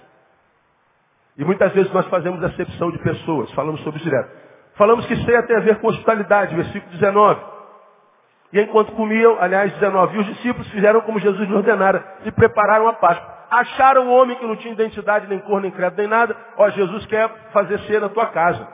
E 1.41 1.43
muitas 1.43 1.73
vezes 1.73 1.91
nós 1.91 2.05
fazemos 2.05 2.43
acepção 2.43 2.91
de 2.91 2.99
pessoas. 2.99 3.51
Falamos 3.53 3.81
sobre 3.81 3.99
isso 3.99 4.07
direto. 4.07 4.29
Falamos 4.75 5.07
que 5.07 5.15
ceia 5.25 5.41
tem 5.41 5.57
a 5.57 5.61
ver 5.61 5.79
com 5.79 5.87
hospitalidade, 5.87 6.55
versículo 6.55 6.91
19. 6.91 7.41
E 8.53 8.61
enquanto 8.61 8.91
comiam, 8.91 9.41
aliás, 9.41 9.73
19, 9.73 10.15
e 10.15 10.19
os 10.19 10.27
discípulos 10.27 10.69
fizeram 10.69 11.01
como 11.01 11.19
Jesus 11.19 11.49
lhe 11.49 11.55
ordenara, 11.55 12.05
e 12.25 12.31
prepararam 12.31 12.87
a 12.87 12.93
Páscoa. 12.93 13.27
Acharam 13.49 14.03
um 14.03 14.11
homem 14.11 14.37
que 14.37 14.45
não 14.45 14.55
tinha 14.55 14.71
identidade, 14.71 15.25
nem 15.25 15.39
cor, 15.39 15.59
nem 15.59 15.71
credo, 15.71 15.97
nem 15.97 16.05
nada. 16.05 16.37
Ó, 16.57 16.69
Jesus 16.69 17.07
quer 17.07 17.27
fazer 17.51 17.79
ceia 17.87 18.01
na 18.01 18.09
tua 18.09 18.27
casa. 18.27 18.67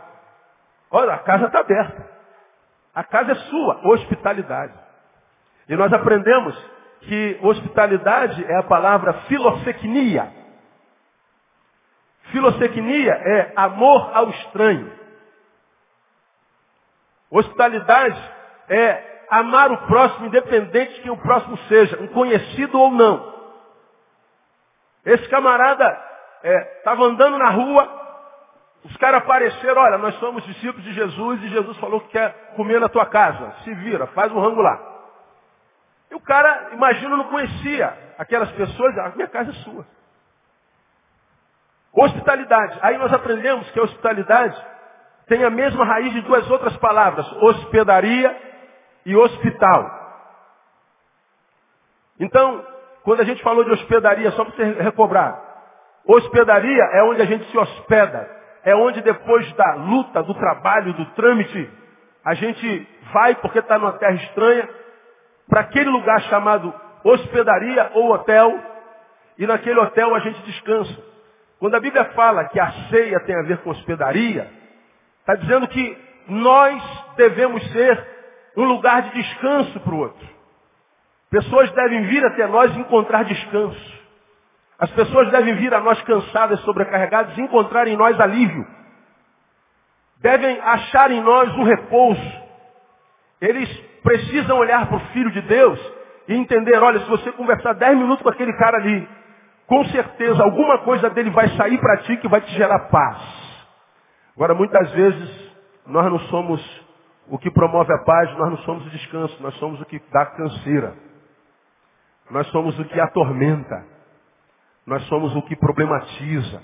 Olha, 0.91 1.13
a 1.13 1.19
casa 1.19 1.45
está 1.45 1.61
aberta. 1.61 2.05
A 2.93 3.03
casa 3.05 3.31
é 3.31 3.35
sua, 3.35 3.79
hospitalidade. 3.93 4.73
E 5.69 5.75
nós 5.77 5.93
aprendemos 5.93 6.53
que 6.99 7.39
hospitalidade 7.43 8.43
é 8.43 8.57
a 8.57 8.63
palavra 8.63 9.13
filosecnia. 9.29 10.46
Filosecnia 12.31 13.11
é 13.13 13.53
amor 13.55 14.11
ao 14.13 14.29
estranho. 14.29 14.91
Hospitalidade 17.29 18.21
é 18.69 19.25
amar 19.29 19.71
o 19.71 19.77
próximo, 19.87 20.27
independente 20.27 20.93
de 20.95 21.01
quem 21.01 21.11
o 21.11 21.17
próximo 21.17 21.57
seja, 21.69 22.01
um 22.01 22.07
conhecido 22.07 22.79
ou 22.79 22.91
não. 22.91 23.35
Esse 25.05 25.27
camarada 25.29 25.85
estava 26.77 27.03
é, 27.03 27.07
andando 27.07 27.37
na 27.37 27.49
rua, 27.49 27.97
os 28.83 28.95
caras 28.97 29.21
apareceram, 29.21 29.81
olha, 29.81 29.97
nós 29.97 30.15
somos 30.15 30.43
discípulos 30.45 30.83
de 30.83 30.93
Jesus 30.93 31.43
e 31.43 31.49
Jesus 31.49 31.77
falou 31.77 31.99
que 32.01 32.09
quer 32.09 32.53
comer 32.55 32.79
na 32.79 32.87
tua 32.87 33.05
casa. 33.05 33.53
Se 33.63 33.73
vira, 33.73 34.07
faz 34.07 34.31
um 34.31 34.39
rango 34.39 34.61
lá. 34.61 34.79
E 36.09 36.15
o 36.15 36.19
cara, 36.21 36.69
imagina, 36.73 37.17
não 37.17 37.25
conhecia 37.25 37.93
aquelas 38.17 38.49
pessoas, 38.51 38.97
a 38.97 39.09
minha 39.09 39.27
casa 39.27 39.51
é 39.51 39.53
sua. 39.55 39.85
Hospitalidade. 41.93 42.77
Aí 42.81 42.97
nós 42.97 43.11
aprendemos 43.11 43.69
que 43.71 43.79
a 43.79 43.83
hospitalidade 43.83 44.55
tem 45.27 45.43
a 45.43 45.49
mesma 45.49 45.83
raiz 45.83 46.13
de 46.13 46.21
duas 46.21 46.49
outras 46.49 46.75
palavras, 46.77 47.29
hospedaria 47.41 48.35
e 49.05 49.15
hospital. 49.15 49.97
Então, 52.19 52.65
quando 53.03 53.21
a 53.21 53.25
gente 53.25 53.43
falou 53.43 53.63
de 53.63 53.71
hospedaria, 53.71 54.31
só 54.31 54.43
para 54.43 54.55
você 54.55 54.81
recobrar, 54.81 55.39
hospedaria 56.05 56.83
é 56.93 57.03
onde 57.03 57.21
a 57.21 57.25
gente 57.25 57.49
se 57.51 57.57
hospeda, 57.57 58.29
é 58.63 58.75
onde 58.75 59.01
depois 59.01 59.51
da 59.53 59.75
luta, 59.75 60.23
do 60.23 60.33
trabalho, 60.33 60.93
do 60.93 61.05
trâmite, 61.11 61.69
a 62.25 62.33
gente 62.33 62.87
vai 63.13 63.35
porque 63.35 63.59
está 63.59 63.77
numa 63.77 63.93
terra 63.93 64.15
estranha, 64.15 64.69
para 65.47 65.61
aquele 65.61 65.89
lugar 65.89 66.19
chamado 66.23 66.73
hospedaria 67.03 67.91
ou 67.93 68.11
hotel, 68.11 68.59
e 69.37 69.45
naquele 69.45 69.79
hotel 69.79 70.13
a 70.15 70.19
gente 70.19 70.41
descansa. 70.41 71.16
Quando 71.59 71.75
a 71.75 71.79
Bíblia 71.79 72.05
fala 72.13 72.45
que 72.45 72.59
a 72.59 72.71
ceia 72.89 73.19
tem 73.21 73.35
a 73.35 73.43
ver 73.43 73.57
com 73.59 73.71
hospedaria, 73.71 74.49
está 75.19 75.35
dizendo 75.35 75.67
que 75.67 75.97
nós 76.27 76.81
devemos 77.15 77.63
ser 77.71 78.05
um 78.55 78.63
lugar 78.63 79.03
de 79.03 79.21
descanso 79.21 79.79
para 79.79 79.93
o 79.93 79.99
outro. 79.99 80.27
Pessoas 81.29 81.69
devem 81.71 82.05
vir 82.07 82.23
até 82.25 82.47
nós 82.47 82.73
e 82.75 82.79
encontrar 82.79 83.23
descanso. 83.23 83.97
As 84.79 84.91
pessoas 84.91 85.31
devem 85.31 85.55
vir 85.55 85.73
a 85.73 85.79
nós 85.79 85.99
cansadas, 86.03 86.59
sobrecarregadas 86.61 87.37
e 87.37 87.41
encontrar 87.41 87.87
em 87.87 87.97
nós 87.97 88.19
alívio. 88.19 88.65
Devem 90.17 90.59
achar 90.61 91.11
em 91.11 91.21
nós 91.21 91.51
um 91.55 91.63
repouso. 91.63 92.47
Eles 93.41 93.69
precisam 94.03 94.57
olhar 94.57 94.87
para 94.87 94.97
o 94.97 95.07
Filho 95.11 95.31
de 95.31 95.41
Deus 95.41 95.79
e 96.27 96.35
entender, 96.35 96.77
olha, 96.81 96.99
se 96.99 97.09
você 97.09 97.31
conversar 97.31 97.73
dez 97.73 97.97
minutos 97.97 98.21
com 98.21 98.29
aquele 98.29 98.53
cara 98.53 98.77
ali, 98.77 99.07
com 99.67 99.85
certeza 99.85 100.41
alguma 100.41 100.79
coisa 100.79 101.09
dele 101.09 101.29
vai 101.29 101.49
sair 101.49 101.77
para 101.77 101.97
ti 101.97 102.17
que 102.17 102.27
vai 102.27 102.41
te 102.41 102.51
gerar 102.53 102.87
paz. 102.87 103.21
Agora, 104.35 104.55
muitas 104.55 104.89
vezes, 104.91 105.51
nós 105.85 106.09
não 106.09 106.19
somos 106.19 106.87
o 107.27 107.37
que 107.37 107.51
promove 107.51 107.93
a 107.93 107.97
paz, 107.99 108.31
nós 108.37 108.49
não 108.49 108.57
somos 108.59 108.87
o 108.87 108.89
descanso, 108.89 109.37
nós 109.43 109.53
somos 109.55 109.81
o 109.81 109.85
que 109.85 110.01
dá 110.11 110.25
canseira. 110.25 110.95
Nós 112.29 112.47
somos 112.47 112.77
o 112.79 112.85
que 112.85 112.99
atormenta. 112.99 113.85
Nós 114.85 115.03
somos 115.07 115.35
o 115.35 115.41
que 115.41 115.55
problematiza. 115.55 116.61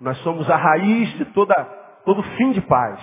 Nós 0.00 0.18
somos 0.18 0.50
a 0.50 0.56
raiz 0.56 1.08
de 1.18 1.26
toda, 1.26 1.54
todo 2.04 2.22
fim 2.22 2.52
de 2.52 2.60
paz. 2.60 3.00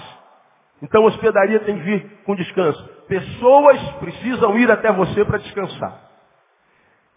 Então, 0.82 1.06
hospedaria 1.06 1.62
tem 1.62 1.78
que 1.78 1.84
vir 1.84 2.24
com 2.26 2.36
descanso. 2.36 2.84
Pessoas 3.08 3.80
precisam 4.00 4.58
ir 4.58 4.70
até 4.70 4.92
você 4.92 5.24
para 5.24 5.38
descansar. 5.38 5.98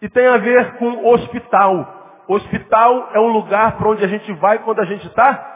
E 0.01 0.09
tem 0.09 0.27
a 0.27 0.37
ver 0.37 0.77
com 0.77 1.05
hospital. 1.07 1.96
Hospital 2.27 3.09
é 3.13 3.19
um 3.19 3.27
lugar 3.27 3.77
para 3.77 3.89
onde 3.89 4.03
a 4.03 4.07
gente 4.07 4.31
vai 4.33 4.59
quando 4.59 4.81
a 4.81 4.85
gente 4.85 5.07
está 5.07 5.55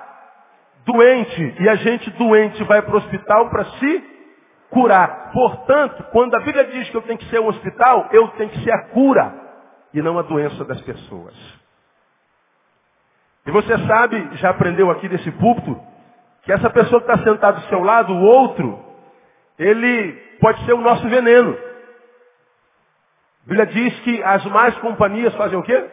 doente. 0.86 1.56
E 1.60 1.70
a 1.70 1.75
gente 1.75 2.10
doente 2.12 2.63
vai 2.63 2.82
para 2.82 2.94
o 2.94 2.98
hospital 2.98 3.50
para 3.50 3.66
se 3.66 4.04
curar. 4.70 5.32
Portanto, 5.32 6.04
quando 6.12 6.36
a 6.36 6.40
Bíblia 6.40 6.66
diz 6.66 6.90
que 6.90 6.96
eu 6.96 7.01
tenho 7.01 7.20
que 7.20 7.30
ser 7.30 7.40
um 7.40 7.48
hospital, 7.48 8.10
eu 8.12 8.28
tenho 8.30 8.50
que 8.50 8.63
ser 8.63 8.72
a 8.72 8.86
cura 8.90 9.34
e 9.94 10.01
não 10.01 10.18
a 10.18 10.22
doença 10.22 10.63
das 10.63 10.82
pessoas. 10.82 11.36
E 13.46 13.51
você 13.51 13.78
sabe, 13.86 14.38
já 14.38 14.51
aprendeu 14.51 14.90
aqui 14.90 15.10
desse 15.10 15.32
púlpito, 15.32 15.80
que 16.44 16.51
essa 16.51 16.70
pessoa 16.70 17.01
que 17.01 17.12
está 17.12 17.24
sentada 17.24 17.60
do 17.60 17.68
seu 17.68 17.84
lado, 17.84 18.13
o 18.13 18.22
outro, 18.22 18.80
ele 19.60 20.13
pode 20.40 20.63
ser 20.66 20.74
o 20.74 20.82
nosso 20.82 21.08
veneno. 21.08 21.58
A 23.46 23.50
Bíblia 23.50 23.66
diz 23.66 24.00
que 24.01 24.24
as 24.24 24.46
más 24.46 24.78
companhias 24.78 25.36
fazem 25.36 25.58
o 25.58 25.63
quê? 25.63 25.90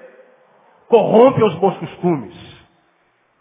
Corrompem 0.88 1.44
os 1.44 1.54
bons 1.56 1.76
costumes. 1.78 2.58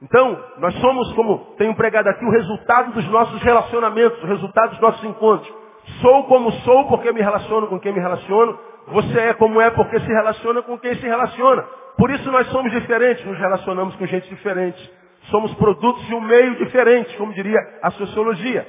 Então, 0.01 0.43
nós 0.59 0.75
somos, 0.75 1.11
como 1.13 1.55
tenho 1.57 1.75
pregado 1.75 2.07
aqui, 2.09 2.23
o 2.23 2.29
resultado 2.29 2.93
dos 2.93 3.07
nossos 3.09 3.41
relacionamentos, 3.41 4.21
o 4.23 4.27
resultado 4.27 4.71
dos 4.71 4.79
nossos 4.79 5.03
encontros. 5.03 5.51
Sou 6.01 6.25
como 6.25 6.51
sou 6.51 6.87
porque 6.87 7.11
me 7.11 7.21
relaciono 7.21 7.67
com 7.67 7.79
quem 7.79 7.93
me 7.93 7.99
relaciono. 7.99 8.59
Você 8.87 9.19
é 9.19 9.33
como 9.33 9.59
é 9.59 9.69
porque 9.71 9.99
se 9.99 10.07
relaciona 10.07 10.61
com 10.61 10.77
quem 10.77 10.93
se 10.95 11.07
relaciona. 11.07 11.63
Por 11.97 12.11
isso 12.11 12.31
nós 12.31 12.47
somos 12.47 12.71
diferentes, 12.71 13.25
nos 13.25 13.39
relacionamos 13.39 13.95
com 13.95 14.05
gente 14.05 14.29
diferente. 14.29 14.91
Somos 15.31 15.53
produtos 15.55 16.05
de 16.05 16.13
um 16.13 16.21
meio 16.21 16.55
diferente, 16.57 17.17
como 17.17 17.33
diria 17.33 17.59
a 17.81 17.89
sociologia. 17.91 18.67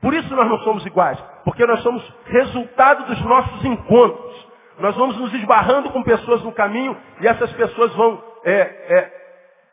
Por 0.00 0.14
isso 0.14 0.34
nós 0.36 0.48
não 0.48 0.58
somos 0.58 0.86
iguais, 0.86 1.18
porque 1.44 1.66
nós 1.66 1.80
somos 1.82 2.02
resultado 2.26 3.06
dos 3.06 3.20
nossos 3.22 3.64
encontros. 3.64 4.33
Nós 4.78 4.94
vamos 4.96 5.16
nos 5.18 5.32
esbarrando 5.34 5.90
com 5.90 6.02
pessoas 6.02 6.42
no 6.42 6.52
caminho 6.52 6.96
e 7.20 7.26
essas 7.26 7.52
pessoas 7.52 7.94
vão 7.94 8.22
é, 8.44 8.52
é, 8.52 9.12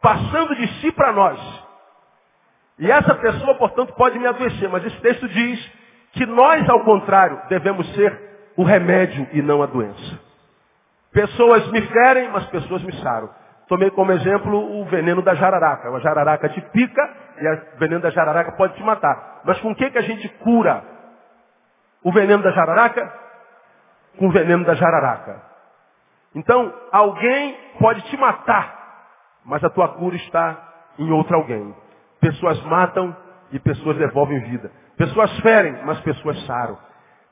passando 0.02 0.56
de 0.56 0.68
si 0.80 0.92
para 0.92 1.12
nós. 1.12 1.40
E 2.80 2.90
essa 2.90 3.14
pessoa, 3.16 3.56
portanto, 3.56 3.94
pode 3.94 4.18
me 4.18 4.28
adoecer, 4.28 4.70
mas 4.70 4.86
esse 4.86 5.00
texto 5.02 5.28
diz 5.28 5.72
que 6.14 6.26
nós, 6.26 6.68
ao 6.70 6.84
contrário, 6.84 7.42
devemos 7.48 7.88
ser 7.94 8.32
o 8.56 8.64
remédio 8.64 9.28
e 9.34 9.42
não 9.42 9.62
a 9.62 9.66
doença. 9.66 10.20
Pessoas 11.12 11.68
me 11.72 11.82
ferem, 11.82 12.30
mas 12.30 12.46
pessoas 12.48 12.82
me 12.84 12.94
saram. 13.02 13.30
Tomei 13.68 13.90
como 13.92 14.12
exemplo 14.12 14.82
o 14.82 14.86
veneno 14.86 15.22
da 15.22 15.34
jararaca. 15.36 15.90
A 15.90 16.00
jararaca 16.00 16.50
te 16.50 16.60
pica 16.60 17.10
e 17.40 17.48
o 17.48 17.80
veneno 17.80 18.02
da 18.02 18.10
jararaca 18.10 18.54
pode 18.54 18.76
te 18.76 18.84
matar. 18.84 19.42
Mas 19.46 19.60
com 19.62 19.72
o 19.72 19.76
que, 19.76 19.90
que 19.90 19.98
a 19.98 20.02
gente 20.02 20.28
cura 20.40 20.84
o 22.04 22.12
veneno 22.12 22.44
da 22.44 22.52
jararaca? 22.52 23.21
Com 24.18 24.28
o 24.28 24.32
veneno 24.32 24.66
da 24.66 24.76
jararaca. 24.76 25.42
Então, 26.36 26.74
alguém 26.92 27.58
pode 27.80 28.02
te 28.04 28.18
matar, 28.18 29.06
mas 29.46 29.64
a 29.64 29.70
tua 29.70 29.90
cura 29.90 30.16
está 30.16 30.72
em 30.98 31.12
outro 31.12 31.36
alguém. 31.36 31.76
Pessoas 32.20 32.62
matam 32.66 33.16
e 33.52 33.60
pessoas 33.60 33.98
devolvem 33.98 34.40
vida. 34.42 34.72
Pessoas 34.98 35.40
ferem, 35.40 35.84
mas 35.84 36.00
pessoas 36.02 36.46
saram. 36.46 36.78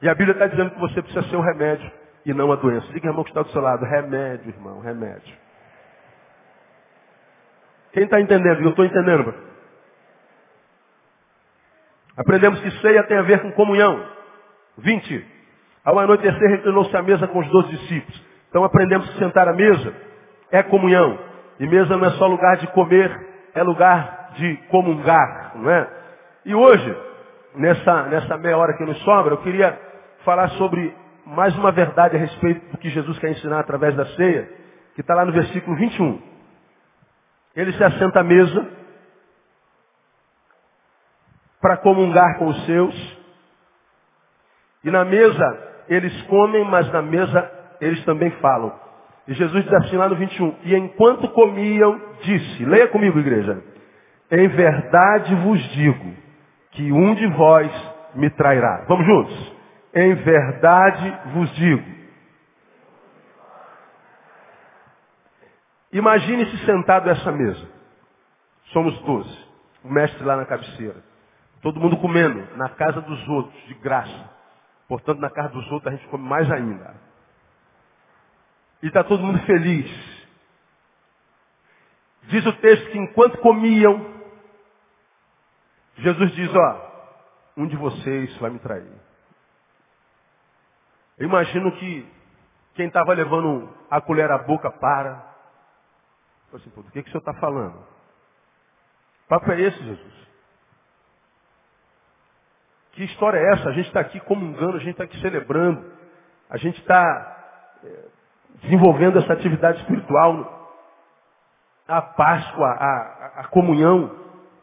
E 0.02 0.10
a 0.10 0.16
Bíblia 0.16 0.34
está 0.34 0.48
dizendo 0.48 0.72
que 0.72 0.80
você 0.80 1.02
precisa 1.02 1.28
ser 1.30 1.36
um 1.36 1.42
remédio. 1.42 1.92
e 2.26 2.34
não 2.34 2.52
a 2.52 2.56
doença. 2.56 2.86
Diga, 2.92 3.08
irmão, 3.08 3.24
que 3.24 3.30
está 3.30 3.42
do 3.42 3.50
seu 3.50 3.62
lado. 3.62 3.86
Remédio, 3.86 4.50
irmão, 4.50 4.82
remédio. 4.82 5.36
Quem 7.94 8.04
está 8.04 8.20
entendendo? 8.20 8.62
Eu 8.62 8.70
estou 8.70 8.86
entendendo. 8.86 9.34
Aprendemos 12.18 12.60
que 12.60 12.72
ceia 12.82 13.04
tem 13.04 13.18
a 13.18 13.22
ver 13.22 13.42
com 13.42 13.52
comunhão. 13.54 14.06
20. 14.78 15.39
Ao 15.90 15.98
anoitecer, 15.98 16.50
reclinou-se 16.52 16.96
à 16.96 17.02
mesa 17.02 17.28
com 17.28 17.40
os 17.40 17.48
doze 17.48 17.70
discípulos. 17.70 18.24
Então 18.48 18.64
aprendemos 18.64 19.10
que 19.10 19.18
sentar 19.18 19.48
à 19.48 19.54
mesa 19.54 19.92
é 20.52 20.62
comunhão. 20.62 21.18
E 21.60 21.66
mesa 21.66 21.98
não 21.98 22.06
é 22.06 22.12
só 22.12 22.28
lugar 22.28 22.58
de 22.58 22.68
comer, 22.68 23.10
é 23.56 23.64
lugar 23.64 24.34
de 24.36 24.56
comungar, 24.70 25.54
não 25.56 25.72
é? 25.72 25.90
E 26.46 26.54
hoje, 26.54 26.96
nessa, 27.56 28.04
nessa 28.04 28.38
meia 28.38 28.56
hora 28.56 28.78
que 28.78 28.86
nos 28.86 29.00
sobra, 29.00 29.34
eu 29.34 29.40
queria 29.40 29.80
falar 30.24 30.50
sobre 30.50 30.96
mais 31.26 31.58
uma 31.58 31.72
verdade 31.72 32.18
a 32.18 32.20
respeito 32.20 32.70
do 32.70 32.78
que 32.78 32.92
Jesus 32.92 33.18
quer 33.18 33.32
ensinar 33.32 33.60
através 33.60 33.96
da 33.96 34.06
ceia, 34.16 34.48
que 34.94 35.02
está 35.02 35.16
lá 35.16 35.26
no 35.26 35.32
versículo 35.32 35.76
21. 35.76 36.22
Ele 37.56 37.74
se 37.74 37.84
assenta 37.84 38.20
à 38.20 38.24
mesa 38.24 38.68
para 41.60 41.78
comungar 41.78 42.38
com 42.38 42.46
os 42.46 42.66
seus. 42.68 43.18
E 44.84 44.92
na 44.92 45.04
mesa 45.04 45.69
eles 45.90 46.22
comem, 46.24 46.64
mas 46.66 46.92
na 46.94 47.02
mesa 47.02 47.52
eles 47.82 48.04
também 48.06 48.32
falam. 48.40 48.74
E 49.28 49.34
Jesus 49.34 49.64
diz 49.64 49.74
assim 49.74 49.98
lá 49.98 50.08
no 50.08 50.16
21, 50.16 50.56
e 50.64 50.76
enquanto 50.76 51.28
comiam, 51.30 52.00
disse, 52.22 52.66
leia 52.66 52.88
comigo 52.88 53.20
igreja, 53.20 53.62
em 54.32 54.48
verdade 54.48 55.36
vos 55.36 55.62
digo, 55.74 56.14
que 56.72 56.92
um 56.92 57.16
de 57.16 57.28
vós 57.28 57.72
me 58.16 58.30
trairá. 58.30 58.86
Vamos 58.88 59.06
juntos? 59.06 59.54
Em 59.94 60.14
verdade 60.16 61.20
vos 61.34 61.56
digo. 61.56 62.00
Imagine-se 65.92 66.66
sentado 66.66 67.10
a 67.10 67.14
essa 67.14 67.32
mesa. 67.32 67.68
Somos 68.72 68.98
doze. 69.02 69.50
O 69.84 69.92
mestre 69.92 70.24
lá 70.24 70.36
na 70.36 70.46
cabeceira. 70.46 70.98
Todo 71.62 71.80
mundo 71.80 71.98
comendo 71.98 72.48
na 72.56 72.70
casa 72.70 73.02
dos 73.02 73.28
outros, 73.28 73.68
de 73.68 73.74
graça. 73.76 74.39
Portanto, 74.90 75.20
na 75.20 75.30
casa 75.30 75.50
dos 75.50 75.72
outros 75.72 75.94
a 75.94 75.96
gente 75.96 76.10
come 76.10 76.28
mais 76.28 76.52
ainda. 76.52 76.96
E 78.82 78.88
está 78.88 79.04
todo 79.04 79.22
mundo 79.22 79.40
feliz. 79.46 79.88
Diz 82.24 82.44
o 82.46 82.54
texto 82.54 82.90
que 82.92 82.98
enquanto 82.98 83.38
comiam, 83.38 84.20
Jesus 85.98 86.32
diz, 86.32 86.50
ó, 86.56 86.90
um 87.56 87.68
de 87.68 87.78
vocês 87.78 88.36
vai 88.38 88.50
me 88.50 88.58
trair. 88.60 88.92
Eu 91.20 91.28
imagino 91.28 91.72
que 91.74 92.12
quem 92.74 92.88
estava 92.88 93.14
levando 93.14 93.72
a 93.92 94.02
colher 94.02 94.32
à 94.32 94.40
boca 94.40 94.72
para. 94.72 95.24
Assim, 96.52 96.70
Pô, 96.72 96.82
do 96.82 96.92
que, 96.92 97.04
que 97.04 97.10
o 97.10 97.12
senhor 97.12 97.20
está 97.20 97.34
falando? 97.36 97.78
O 97.78 99.28
papo 99.28 99.52
é 99.52 99.62
esse, 99.62 99.78
Jesus. 99.84 100.29
Que 103.00 103.06
história 103.06 103.38
é 103.38 103.54
essa? 103.54 103.70
A 103.70 103.72
gente 103.72 103.88
está 103.88 104.02
aqui 104.02 104.20
comungando, 104.20 104.76
a 104.76 104.80
gente 104.80 104.90
está 104.90 105.06
aqui 105.06 105.18
celebrando, 105.22 105.90
a 106.50 106.58
gente 106.58 106.78
está 106.82 107.38
é, 107.82 108.06
desenvolvendo 108.62 109.18
essa 109.20 109.32
atividade 109.32 109.80
espiritual, 109.80 110.70
a 111.88 112.02
Páscoa, 112.02 112.68
a, 112.68 113.40
a, 113.40 113.44
comunhão. 113.46 114.14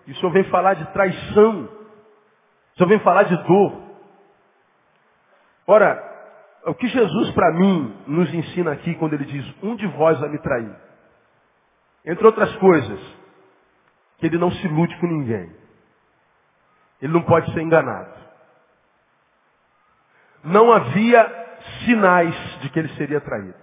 E 0.07 0.13
o 0.13 0.17
Senhor 0.17 0.33
vem 0.33 0.45
falar 0.51 0.75
de 0.75 0.85
traição. 0.93 1.65
O 1.65 2.77
Senhor 2.77 2.89
vem 2.91 2.99
falar 2.99 3.23
de 3.23 3.43
dor. 3.45 3.81
Ora, 5.67 5.99
o 6.67 6.75
que 6.75 6.89
Jesus 6.89 7.31
para 7.31 7.55
mim 7.55 7.97
nos 8.07 8.35
ensina 8.35 8.73
aqui 8.73 8.97
quando 8.97 9.15
ele 9.15 9.25
diz, 9.25 9.55
um 9.63 9.77
de 9.77 9.87
vós 9.87 10.21
vai 10.21 10.29
me 10.29 10.39
trair. 10.41 10.77
Entre 12.05 12.27
outras 12.27 12.55
coisas, 12.57 13.01
que 14.19 14.27
ele 14.27 14.37
não 14.37 14.51
se 14.51 14.67
ilude 14.67 14.95
com 15.01 15.07
ninguém. 15.07 15.57
Ele 17.01 17.15
não 17.15 17.23
pode 17.23 17.51
ser 17.55 17.63
enganado. 17.63 18.26
Não 20.47 20.73
havia 20.73 21.47
sinais 21.85 22.35
de 22.61 22.71
que 22.71 22.79
ele 22.79 22.89
seria 22.91 23.21
traído. 23.21 23.55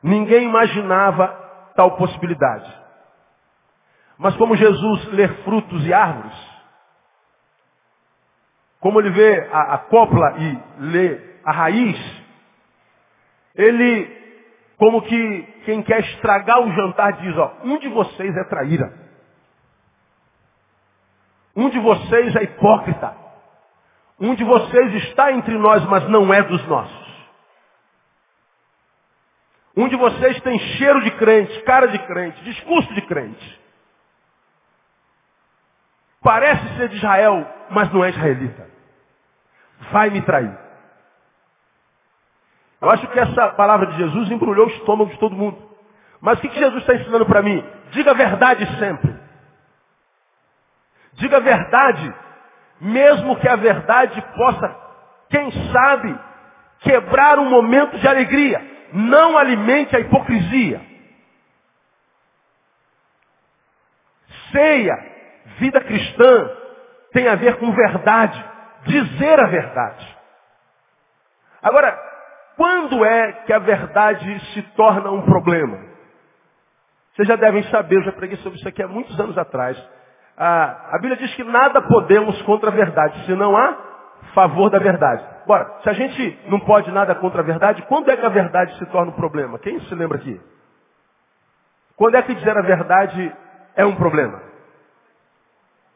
Ninguém 0.00 0.44
imaginava 0.44 1.26
tal 1.74 1.96
possibilidade. 1.96 2.72
Mas 4.16 4.36
como 4.36 4.56
Jesus 4.56 5.06
lê 5.12 5.26
frutos 5.42 5.84
e 5.84 5.92
árvores, 5.92 6.52
como 8.78 9.00
ele 9.00 9.10
vê 9.10 9.48
a, 9.52 9.74
a 9.74 9.78
copla 9.78 10.36
e 10.38 10.62
lê 10.84 11.20
a 11.44 11.50
raiz, 11.50 12.22
ele, 13.56 14.06
como 14.76 15.02
que 15.02 15.42
quem 15.64 15.82
quer 15.82 15.98
estragar 15.98 16.60
o 16.60 16.72
jantar, 16.72 17.14
diz, 17.14 17.36
ó, 17.36 17.56
um 17.64 17.78
de 17.78 17.88
vocês 17.88 18.36
é 18.36 18.44
traíra. 18.44 18.92
Um 21.56 21.68
de 21.68 21.80
vocês 21.80 22.36
é 22.36 22.44
hipócrita. 22.44 23.21
Um 24.20 24.34
de 24.34 24.44
vocês 24.44 24.94
está 25.04 25.32
entre 25.32 25.56
nós, 25.58 25.84
mas 25.86 26.08
não 26.08 26.32
é 26.32 26.42
dos 26.42 26.64
nossos. 26.66 27.02
Um 29.76 29.88
de 29.88 29.96
vocês 29.96 30.40
tem 30.42 30.58
cheiro 30.58 31.02
de 31.02 31.10
crente, 31.12 31.62
cara 31.62 31.88
de 31.88 31.98
crente, 32.00 32.42
discurso 32.44 32.92
de 32.94 33.02
crente. 33.02 33.60
Parece 36.22 36.76
ser 36.76 36.88
de 36.88 36.96
Israel, 36.96 37.46
mas 37.70 37.92
não 37.92 38.04
é 38.04 38.10
israelita. 38.10 38.70
Vai 39.90 40.10
me 40.10 40.22
trair. 40.22 40.56
Eu 42.80 42.90
acho 42.90 43.06
que 43.08 43.18
essa 43.18 43.48
palavra 43.50 43.86
de 43.86 43.96
Jesus 43.96 44.30
embrulhou 44.30 44.66
o 44.66 44.70
estômago 44.70 45.10
de 45.10 45.18
todo 45.18 45.34
mundo. 45.34 45.70
Mas 46.20 46.38
o 46.38 46.42
que 46.42 46.58
Jesus 46.58 46.82
está 46.82 46.94
ensinando 46.94 47.26
para 47.26 47.42
mim? 47.42 47.64
Diga 47.90 48.12
a 48.12 48.14
verdade 48.14 48.66
sempre. 48.78 49.12
Diga 51.14 51.38
a 51.38 51.40
verdade, 51.40 52.14
mesmo 52.82 53.36
que 53.36 53.48
a 53.48 53.56
verdade 53.56 54.20
possa, 54.36 54.76
quem 55.30 55.50
sabe, 55.72 56.18
quebrar 56.80 57.38
um 57.38 57.48
momento 57.48 57.98
de 57.98 58.06
alegria. 58.06 58.60
Não 58.92 59.38
alimente 59.38 59.96
a 59.96 60.00
hipocrisia. 60.00 60.82
Ceia 64.50 65.12
Vida 65.58 65.80
cristã 65.80 66.50
tem 67.12 67.28
a 67.28 67.34
ver 67.34 67.56
com 67.58 67.72
verdade, 67.72 68.44
dizer 68.84 69.40
a 69.40 69.46
verdade. 69.46 70.18
Agora, 71.62 71.98
quando 72.56 73.04
é 73.04 73.32
que 73.44 73.52
a 73.52 73.58
verdade 73.58 74.40
se 74.52 74.62
torna 74.74 75.10
um 75.10 75.22
problema? 75.22 75.78
Vocês 77.14 77.28
já 77.28 77.36
devem 77.36 77.62
saber, 77.64 77.96
eu 77.96 78.02
já 78.02 78.12
preguei 78.12 78.36
sobre 78.38 78.58
isso 78.58 78.68
aqui 78.68 78.82
há 78.82 78.88
muitos 78.88 79.18
anos 79.20 79.36
atrás. 79.36 79.76
A, 80.36 80.98
Bíblia 81.00 81.16
diz 81.16 81.34
que 81.34 81.44
nada 81.44 81.82
podemos 81.82 82.40
contra 82.42 82.70
a 82.70 82.72
verdade, 82.72 83.24
se 83.26 83.34
não 83.34 83.56
há 83.56 83.76
favor 84.34 84.70
da 84.70 84.78
verdade. 84.78 85.24
Agora, 85.44 85.78
se 85.82 85.90
a 85.90 85.92
gente 85.92 86.38
não 86.46 86.60
pode 86.60 86.90
nada 86.90 87.14
contra 87.14 87.40
a 87.40 87.44
verdade, 87.44 87.82
quando 87.82 88.10
é 88.10 88.16
que 88.16 88.24
a 88.24 88.30
verdade 88.30 88.76
se 88.78 88.86
torna 88.86 89.10
um 89.10 89.16
problema? 89.16 89.58
Quem 89.58 89.80
se 89.80 89.94
lembra 89.94 90.18
aqui? 90.18 90.40
Quando 91.96 92.14
é 92.14 92.22
que 92.22 92.34
dizer 92.34 92.56
a 92.56 92.62
verdade 92.62 93.34
é 93.76 93.84
um 93.84 93.94
problema? 93.94 94.40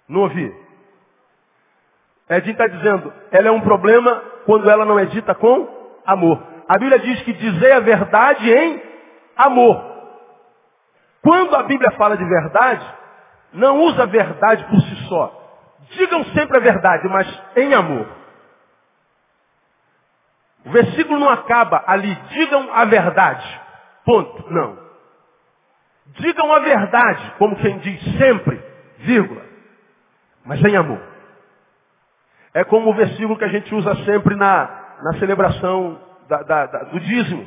Não 0.08 0.20
ouvi. 0.22 0.54
Edinho 2.28 2.52
está 2.52 2.66
dizendo, 2.66 3.12
ela 3.30 3.48
é 3.48 3.50
um 3.50 3.60
problema 3.60 4.22
quando 4.44 4.68
ela 4.68 4.84
não 4.84 4.98
é 4.98 5.04
dita 5.06 5.34
com 5.34 5.68
amor. 6.04 6.42
A 6.68 6.78
Bíblia 6.78 6.98
diz 6.98 7.22
que 7.22 7.32
dizer 7.32 7.72
a 7.72 7.80
verdade 7.80 8.52
em 8.52 8.82
amor. 9.36 9.96
Quando 11.22 11.54
a 11.56 11.62
Bíblia 11.62 11.90
fala 11.92 12.16
de 12.16 12.24
verdade, 12.24 12.86
não 13.56 13.80
usa 13.80 14.04
a 14.04 14.06
verdade 14.06 14.64
por 14.64 14.80
si 14.80 14.96
só. 15.08 15.42
Digam 15.90 16.24
sempre 16.26 16.58
a 16.58 16.60
verdade, 16.60 17.08
mas 17.08 17.42
em 17.56 17.74
amor. 17.74 18.06
O 20.64 20.70
versículo 20.70 21.18
não 21.18 21.28
acaba 21.28 21.82
ali, 21.86 22.14
digam 22.30 22.72
a 22.72 22.84
verdade. 22.84 23.60
Ponto. 24.04 24.52
Não. 24.52 24.78
Digam 26.18 26.52
a 26.52 26.60
verdade, 26.60 27.34
como 27.38 27.56
quem 27.56 27.78
diz 27.78 28.18
sempre, 28.18 28.62
vírgula 28.98 29.46
mas 30.46 30.64
em 30.64 30.76
amor. 30.76 31.00
É 32.54 32.64
como 32.64 32.90
o 32.90 32.94
versículo 32.94 33.36
que 33.36 33.44
a 33.44 33.48
gente 33.48 33.74
usa 33.74 33.94
sempre 34.04 34.34
na, 34.36 34.96
na 35.02 35.18
celebração 35.18 36.00
da, 36.28 36.42
da, 36.42 36.66
da, 36.66 36.78
do 36.84 37.00
dízimo. 37.00 37.46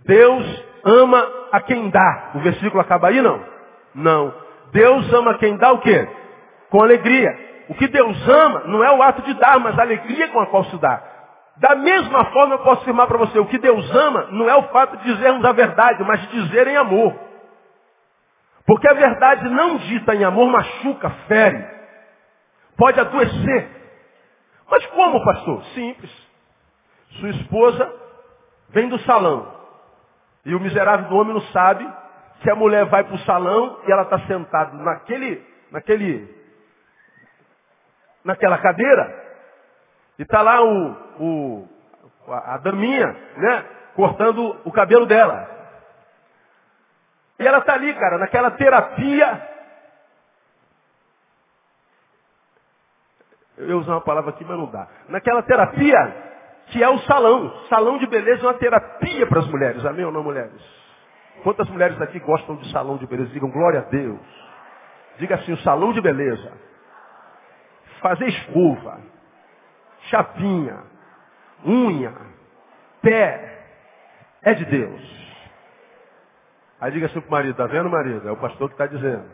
Deus 0.00 0.64
ama 0.84 1.26
a 1.50 1.60
quem 1.60 1.90
dá. 1.90 2.30
O 2.34 2.40
versículo 2.40 2.80
acaba 2.80 3.08
aí, 3.08 3.20
não? 3.20 3.42
Não. 3.94 4.45
Deus 4.76 5.10
ama 5.14 5.38
quem 5.38 5.56
dá 5.56 5.72
o 5.72 5.78
quê? 5.78 6.06
Com 6.68 6.82
alegria. 6.82 7.64
O 7.68 7.74
que 7.74 7.88
Deus 7.88 8.28
ama 8.28 8.64
não 8.66 8.84
é 8.84 8.92
o 8.92 9.02
ato 9.02 9.22
de 9.22 9.32
dar, 9.34 9.58
mas 9.58 9.78
a 9.78 9.82
alegria 9.82 10.28
com 10.28 10.38
a 10.38 10.46
qual 10.46 10.64
se 10.66 10.76
dá. 10.76 11.02
Da 11.56 11.74
mesma 11.74 12.26
forma 12.26 12.56
eu 12.56 12.58
posso 12.58 12.82
afirmar 12.82 13.06
para 13.06 13.16
você, 13.16 13.38
o 13.38 13.46
que 13.46 13.56
Deus 13.56 13.90
ama 13.94 14.28
não 14.32 14.50
é 14.50 14.54
o 14.54 14.64
fato 14.64 14.98
de 14.98 15.04
dizermos 15.04 15.42
a 15.46 15.52
verdade, 15.52 16.04
mas 16.04 16.20
de 16.20 16.42
dizer 16.42 16.68
em 16.68 16.76
amor. 16.76 17.14
Porque 18.66 18.86
a 18.86 18.92
verdade 18.92 19.48
não 19.48 19.78
dita 19.78 20.14
em 20.14 20.24
amor 20.24 20.46
machuca, 20.50 21.08
fere 21.26 21.76
pode 22.76 23.00
adoecer. 23.00 23.70
Mas 24.70 24.84
como, 24.88 25.24
pastor? 25.24 25.64
Simples. 25.74 26.12
Sua 27.18 27.30
esposa 27.30 27.92
vem 28.68 28.90
do 28.90 28.98
salão. 29.00 29.54
E 30.44 30.54
o 30.54 30.60
miserável 30.60 31.08
do 31.08 31.16
homem 31.16 31.32
não 31.32 31.40
sabe 31.52 31.88
que 32.40 32.50
a 32.50 32.54
mulher 32.54 32.84
vai 32.86 33.04
para 33.04 33.14
o 33.14 33.18
salão 33.20 33.80
e 33.86 33.92
ela 33.92 34.02
está 34.02 34.18
sentada 34.26 34.72
naquele, 34.76 35.44
naquele, 35.70 36.34
naquela 38.24 38.58
cadeira. 38.58 39.24
E 40.18 40.22
está 40.22 40.42
lá 40.42 40.62
o, 40.62 40.90
o, 41.20 41.68
a, 42.32 42.58
daminha, 42.58 43.16
né? 43.36 43.64
Cortando 43.94 44.60
o 44.64 44.72
cabelo 44.72 45.06
dela. 45.06 45.48
E 47.38 47.46
ela 47.46 47.58
está 47.58 47.74
ali, 47.74 47.92
cara, 47.94 48.18
naquela 48.18 48.50
terapia. 48.52 49.50
Eu 53.58 53.68
ia 53.68 53.76
usar 53.76 53.92
uma 53.92 54.00
palavra 54.02 54.30
aqui, 54.30 54.44
mas 54.44 54.58
não 54.58 54.70
dá. 54.70 54.86
Naquela 55.08 55.42
terapia 55.42 56.26
que 56.66 56.82
é 56.82 56.88
o 56.88 56.98
salão. 57.00 57.66
Salão 57.68 57.98
de 57.98 58.06
beleza 58.06 58.42
é 58.42 58.46
uma 58.46 58.54
terapia 58.54 59.26
para 59.26 59.40
as 59.40 59.48
mulheres. 59.48 59.84
Amém 59.84 60.04
ou 60.04 60.12
não, 60.12 60.22
mulheres? 60.22 60.75
Quantas 61.46 61.68
mulheres 61.68 62.00
aqui 62.00 62.18
gostam 62.18 62.56
de 62.56 62.72
salão 62.72 62.96
de 62.96 63.06
beleza? 63.06 63.30
Digam 63.30 63.48
glória 63.48 63.78
a 63.78 63.82
Deus. 63.84 64.18
Diga 65.16 65.36
assim, 65.36 65.52
o 65.52 65.58
salão 65.58 65.92
de 65.92 66.00
beleza. 66.00 66.52
Fazer 68.00 68.26
escova, 68.26 68.98
chapinha, 70.10 70.82
unha, 71.64 72.12
pé, 73.00 73.64
é 74.42 74.54
de 74.54 74.64
Deus. 74.64 75.38
Aí 76.80 76.90
diga 76.90 77.06
assim 77.06 77.20
pro 77.20 77.30
marido, 77.30 77.54
tá 77.54 77.68
vendo 77.68 77.88
marido? 77.88 78.28
É 78.28 78.32
o 78.32 78.38
pastor 78.38 78.66
que 78.68 78.74
está 78.74 78.88
dizendo. 78.88 79.30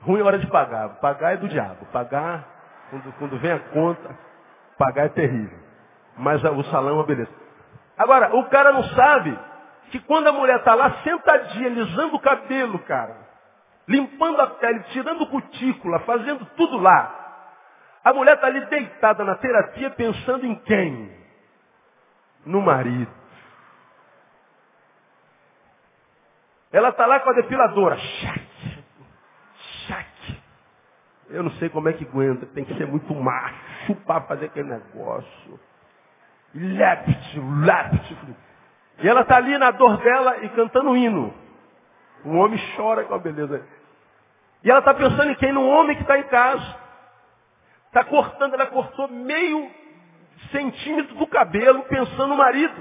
Ruim 0.00 0.20
é 0.20 0.22
hora 0.22 0.38
de 0.38 0.46
pagar. 0.46 0.94
Pagar 0.98 1.34
é 1.34 1.36
do 1.36 1.46
diabo. 1.46 1.84
Pagar, 1.92 2.48
quando, 2.88 3.12
quando 3.18 3.38
vem 3.38 3.52
a 3.52 3.58
conta, 3.58 4.18
pagar 4.78 5.04
é 5.04 5.08
terrível. 5.10 5.58
Mas 6.16 6.42
o 6.42 6.62
salão 6.70 6.88
é 6.88 6.94
uma 6.94 7.04
beleza. 7.04 7.30
Agora, 7.98 8.34
o 8.34 8.48
cara 8.48 8.72
não 8.72 8.82
sabe 8.84 9.38
que 9.90 10.00
quando 10.00 10.28
a 10.28 10.32
mulher 10.32 10.58
está 10.58 10.74
lá 10.74 11.02
sentadinha, 11.02 11.66
alisando 11.66 12.16
o 12.16 12.20
cabelo, 12.20 12.78
cara, 12.80 13.16
limpando 13.88 14.40
a 14.40 14.46
pele, 14.46 14.80
tirando 14.92 15.26
cutícula, 15.26 16.00
fazendo 16.00 16.44
tudo 16.56 16.78
lá, 16.78 17.24
a 18.04 18.12
mulher 18.12 18.34
está 18.34 18.46
ali 18.46 18.64
deitada 18.66 19.24
na 19.24 19.34
terapia 19.36 19.90
pensando 19.90 20.44
em 20.44 20.54
quem? 20.56 21.10
No 22.44 22.60
marido. 22.60 23.10
Ela 26.70 26.90
está 26.90 27.06
lá 27.06 27.20
com 27.20 27.30
a 27.30 27.32
depiladora. 27.34 27.96
Chaque, 27.96 28.84
chaque. 29.86 30.42
Eu 31.30 31.44
não 31.44 31.52
sei 31.52 31.68
como 31.70 31.88
é 31.88 31.92
que 31.92 32.04
aguenta. 32.04 32.46
Tem 32.46 32.64
que 32.64 32.76
ser 32.76 32.86
muito 32.86 33.14
macho 33.14 33.94
para 34.04 34.22
fazer 34.22 34.46
aquele 34.46 34.68
negócio. 34.68 35.60
Lepte, 36.52 37.40
lepte. 37.40 38.18
E 38.98 39.08
ela 39.08 39.22
está 39.22 39.36
ali 39.36 39.56
na 39.58 39.70
dor 39.70 39.96
dela 39.98 40.44
e 40.44 40.48
cantando 40.50 40.90
um 40.90 40.96
hino. 40.96 41.34
O 42.24 42.36
homem 42.36 42.58
chora 42.76 43.04
com 43.04 43.14
a 43.14 43.18
beleza. 43.18 43.66
E 44.62 44.70
ela 44.70 44.78
está 44.78 44.94
pensando 44.94 45.30
em 45.30 45.34
quem? 45.34 45.52
No 45.52 45.66
homem 45.66 45.96
que 45.96 46.02
está 46.02 46.18
em 46.18 46.22
casa. 46.24 46.76
Está 47.86 48.04
cortando, 48.04 48.54
ela 48.54 48.66
cortou 48.66 49.08
meio 49.08 49.70
centímetro 50.50 51.14
do 51.16 51.26
cabelo 51.26 51.82
pensando 51.84 52.28
no 52.28 52.36
marido. 52.36 52.74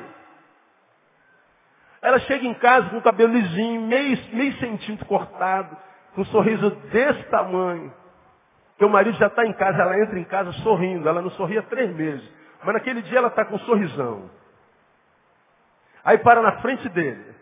Ela 2.02 2.20
chega 2.20 2.46
em 2.46 2.54
casa 2.56 2.90
com 2.90 2.98
o 2.98 3.02
cabelo 3.02 3.34
lisinho, 3.34 3.82
meio, 3.82 4.18
meio 4.34 4.54
centímetro 4.60 5.06
cortado, 5.06 5.76
com 6.14 6.22
um 6.22 6.26
sorriso 6.26 6.70
desse 6.70 7.24
tamanho. 7.26 7.94
O 8.80 8.90
marido 8.90 9.18
já 9.18 9.28
está 9.28 9.46
em 9.46 9.54
casa, 9.54 9.82
ela 9.82 9.98
entra 9.98 10.20
em 10.20 10.26
casa 10.26 10.52
sorrindo. 10.64 11.08
Ela 11.08 11.22
não 11.22 11.30
sorria 11.32 11.62
três 11.64 11.96
meses. 11.96 12.30
Mas 12.64 12.74
naquele 12.74 13.02
dia 13.04 13.20
ela 13.20 13.30
está 13.30 13.46
com 13.46 13.56
um 13.56 13.60
sorrisão. 13.60 14.30
Aí 16.04 16.18
para 16.18 16.42
na 16.42 16.62
frente 16.62 16.88
dele. 16.90 17.34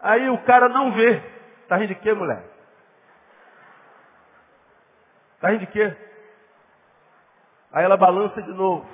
Aí 0.00 0.28
o 0.30 0.38
cara 0.44 0.68
não 0.68 0.92
vê. 0.92 1.22
Está 1.62 1.76
rindo 1.76 1.94
de 1.94 2.00
quê, 2.00 2.12
mulher? 2.12 2.44
Está 5.36 5.48
rindo 5.48 5.60
de 5.60 5.66
quê? 5.68 5.96
Aí 7.72 7.84
ela 7.84 7.96
balança 7.96 8.42
de 8.42 8.52
novo. 8.52 8.88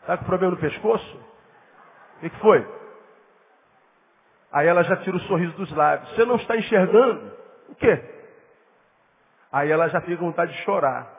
Está 0.00 0.16
com 0.16 0.24
problema 0.24 0.54
no 0.54 0.60
pescoço? 0.60 1.16
O 2.16 2.20
que, 2.20 2.30
que 2.30 2.40
foi? 2.40 2.66
Aí 4.50 4.66
ela 4.66 4.82
já 4.82 4.96
tira 4.98 5.16
o 5.16 5.20
sorriso 5.20 5.52
dos 5.56 5.70
lábios. 5.72 6.10
Você 6.10 6.24
não 6.24 6.36
está 6.36 6.56
enxergando? 6.56 7.36
O 7.68 7.74
quê? 7.74 8.02
Aí 9.52 9.70
ela 9.70 9.88
já 9.88 10.00
fica 10.00 10.16
com 10.16 10.26
vontade 10.26 10.52
de 10.52 10.62
chorar. 10.62 11.17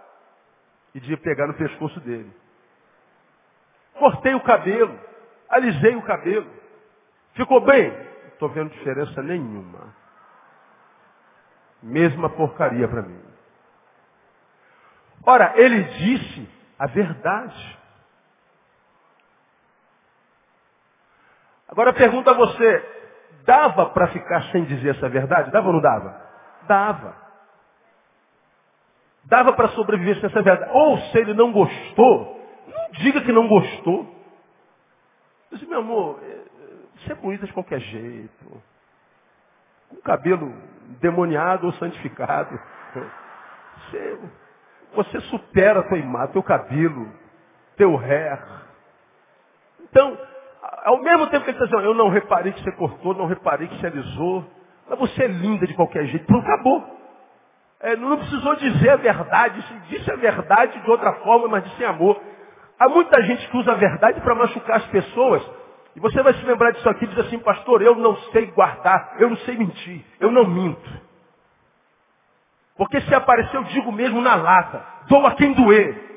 E 0.94 1.00
de 1.00 1.16
pegar 1.18 1.48
no 1.48 1.54
pescoço 1.54 2.00
dele. 2.00 2.32
Cortei 3.94 4.34
o 4.34 4.42
cabelo. 4.42 4.98
Alisei 5.50 5.96
o 5.96 6.02
cabelo. 6.04 6.50
Ficou 7.34 7.62
bem? 7.62 7.92
Não 7.92 8.28
estou 8.30 8.50
vendo 8.50 8.72
diferença 8.72 9.22
nenhuma. 9.22 9.94
Mesma 11.82 12.30
porcaria 12.30 12.88
para 12.88 13.02
mim. 13.02 13.22
Ora, 15.26 15.54
ele 15.56 15.84
disse 15.84 16.50
a 16.78 16.88
verdade. 16.88 17.80
Agora 21.68 21.94
pergunta 21.94 22.32
a 22.32 22.34
você, 22.34 22.86
dava 23.46 23.88
para 23.92 24.08
ficar 24.08 24.44
sem 24.52 24.64
dizer 24.66 24.96
essa 24.96 25.08
verdade? 25.08 25.52
Dava 25.52 25.68
ou 25.68 25.74
não 25.74 25.82
dava? 25.82 26.20
Dava. 26.64 27.29
Dava 29.30 29.54
para 29.54 29.70
sobreviver 29.70 30.16
sem 30.16 30.26
essa 30.26 30.42
verdade. 30.42 30.72
Ou 30.74 30.98
se 30.98 31.18
ele 31.20 31.36
não 31.36 31.52
gostou, 31.52 32.42
não 32.68 32.92
diga 32.94 33.22
que 33.22 33.32
não 33.32 33.48
gostou. 33.48 34.16
Disse, 35.52 35.66
meu 35.68 35.80
amor, 35.80 36.20
é, 36.24 36.40
você 36.98 37.12
é 37.12 37.16
bonita 37.16 37.46
de 37.46 37.54
qualquer 37.54 37.80
jeito. 37.80 38.64
Com 39.88 39.98
cabelo 39.98 40.52
demoniado 41.00 41.68
ou 41.68 41.74
santificado. 41.74 42.60
Você, 43.80 44.20
você 44.94 45.22
supera 45.22 45.80
a 45.80 45.84
tua 45.84 45.98
imagem, 45.98 46.34
teu 46.34 46.44
cabelo, 46.44 47.10
teu 47.78 47.98
hair. 47.98 48.44
Então, 49.84 50.18
ao 50.84 51.02
mesmo 51.02 51.28
tempo 51.28 51.46
que 51.46 51.52
ele 51.52 51.58
está 51.58 51.66
dizendo, 51.66 51.84
eu 51.84 51.94
não 51.94 52.10
reparei 52.10 52.52
que 52.52 52.62
você 52.62 52.72
cortou, 52.74 53.14
não 53.14 53.26
reparei 53.26 53.68
que 53.68 53.80
você 53.80 53.88
alisou, 53.88 54.46
mas 54.88 55.00
você 55.00 55.24
é 55.24 55.28
linda 55.28 55.66
de 55.66 55.74
qualquer 55.76 56.06
jeito. 56.08 56.26
Pronto, 56.26 56.46
acabou. 56.46 56.99
É, 57.82 57.96
não 57.96 58.18
precisou 58.18 58.56
dizer 58.56 58.90
a 58.90 58.96
verdade, 58.98 59.64
disse 59.90 60.12
a 60.12 60.16
verdade 60.16 60.80
de 60.80 60.92
outra 60.92 61.14
forma, 61.24 61.48
mas 61.48 61.64
disse 61.64 61.82
em 61.82 61.86
amor. 61.86 62.22
Há 62.78 62.90
muita 62.90 63.22
gente 63.24 63.48
que 63.48 63.58
usa 63.58 63.72
a 63.72 63.76
verdade 63.76 64.20
para 64.22 64.36
machucar 64.36 64.78
as 64.78 64.88
pessoas. 64.88 65.44
E 65.96 66.00
você 66.00 66.22
vai 66.22 66.34
se 66.34 66.46
lembrar 66.46 66.72
disso 66.72 66.88
aqui 66.90 67.08
diz 67.08 67.18
assim, 67.20 67.40
pastor, 67.40 67.82
eu 67.82 67.96
não 67.96 68.16
sei 68.32 68.48
guardar, 68.48 69.16
eu 69.20 69.30
não 69.30 69.38
sei 69.38 69.58
mentir, 69.58 70.06
eu 70.20 70.32
não 70.32 70.46
minto. 70.46 71.10
Porque 72.78 73.02
se 73.02 73.14
aparecer, 73.14 73.58
eu 73.58 73.64
digo 73.66 73.92
mesmo 73.92 74.22
na 74.22 74.36
lata, 74.36 74.82
dou 75.08 75.26
a 75.26 75.36
quem 75.36 75.52
doer. 75.54 76.10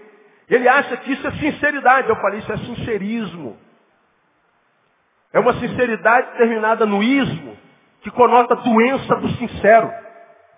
Ele 0.48 0.68
acha 0.68 0.96
que 0.98 1.12
isso 1.12 1.26
é 1.26 1.30
sinceridade. 1.32 2.08
Eu 2.08 2.16
falei, 2.16 2.38
isso 2.38 2.52
é 2.52 2.56
sincerismo. 2.58 3.56
É 5.32 5.40
uma 5.40 5.54
sinceridade 5.54 6.36
terminada 6.36 6.84
no 6.84 7.02
ismo, 7.02 7.56
que 8.02 8.10
conota 8.10 8.54
doença 8.54 9.16
do 9.16 9.28
sincero. 9.30 9.90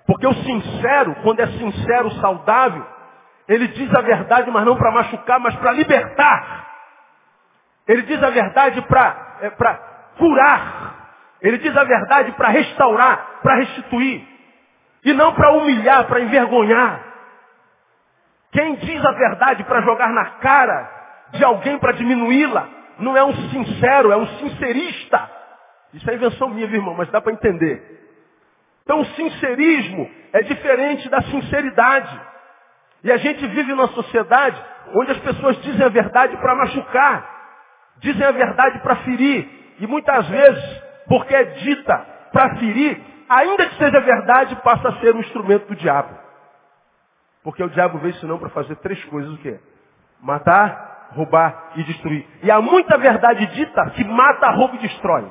Porque 0.07 0.27
o 0.27 0.35
sincero, 0.35 1.15
quando 1.23 1.41
é 1.41 1.47
sincero, 1.47 2.11
saudável, 2.21 2.87
ele 3.49 3.69
diz 3.69 3.95
a 3.95 4.01
verdade, 4.01 4.51
mas 4.51 4.65
não 4.65 4.77
para 4.77 4.91
machucar, 4.91 5.41
mas 5.41 5.55
para 5.57 5.73
libertar. 5.73 6.69
Ele 7.87 8.03
diz 8.03 8.23
a 8.23 8.31
verdade 8.31 8.81
para 8.83 9.37
é, 9.41 9.51
curar. 10.19 10.95
Ele 11.41 11.59
diz 11.59 11.77
a 11.77 11.85
verdade 11.85 12.33
para 12.33 12.49
restaurar, 12.49 13.41
para 13.43 13.57
restituir. 13.57 14.27
E 15.05 15.13
não 15.13 15.35
para 15.35 15.53
humilhar, 15.53 16.05
para 16.07 16.21
envergonhar. 16.21 17.01
Quem 18.51 18.77
diz 18.77 19.05
a 19.05 19.13
verdade 19.13 19.65
para 19.65 19.83
jogar 19.83 20.09
na 20.09 20.25
cara 20.37 20.91
de 21.33 21.45
alguém 21.45 21.79
para 21.79 21.93
diminuí-la, 21.93 22.69
não 22.99 23.17
é 23.17 23.25
um 23.25 23.35
sincero, 23.51 24.13
é 24.13 24.17
um 24.17 24.27
sincerista. 24.39 25.31
Isso 25.93 26.09
é 26.11 26.15
invenção 26.15 26.49
minha, 26.49 26.67
viu, 26.67 26.77
irmão, 26.77 26.95
mas 26.95 27.11
dá 27.11 27.21
para 27.21 27.33
entender. 27.33 28.04
Então 28.85 29.01
o 29.01 29.07
sincerismo 29.07 30.11
é 30.33 30.43
diferente 30.43 31.09
da 31.09 31.23
sinceridade. 31.23 32.21
E 33.03 33.11
a 33.11 33.17
gente 33.17 33.47
vive 33.47 33.71
numa 33.73 33.89
sociedade 33.89 34.63
onde 34.95 35.13
as 35.13 35.19
pessoas 35.19 35.61
dizem 35.63 35.85
a 35.85 35.89
verdade 35.89 36.37
para 36.37 36.55
machucar, 36.55 37.35
dizem 37.99 38.25
a 38.25 38.31
verdade 38.31 38.79
para 38.81 38.97
ferir. 38.97 39.49
E 39.79 39.87
muitas 39.87 40.29
vezes, 40.29 40.83
porque 41.09 41.35
é 41.35 41.45
dita 41.45 41.97
para 42.33 42.57
ferir, 42.57 43.01
ainda 43.29 43.67
que 43.67 43.77
seja 43.77 44.01
verdade, 44.01 44.57
passa 44.57 44.89
a 44.89 45.01
ser 45.01 45.15
um 45.15 45.21
instrumento 45.21 45.67
do 45.67 45.77
diabo. 45.77 46.15
Porque 47.43 47.63
o 47.63 47.71
diabo 47.71 47.99
veio 47.99 48.15
senão 48.15 48.39
para 48.39 48.51
fazer 48.51 48.77
três 48.77 49.03
coisas, 49.05 49.33
o 49.33 49.39
quê? 49.39 49.59
Matar, 50.21 51.11
roubar 51.13 51.73
e 51.77 51.85
destruir. 51.85 52.27
E 52.43 52.51
há 52.51 52.61
muita 52.61 52.99
verdade 52.99 53.47
dita 53.47 53.91
que 53.91 54.05
mata, 54.05 54.51
rouba 54.51 54.77
e 54.77 54.79
destrói. 54.79 55.31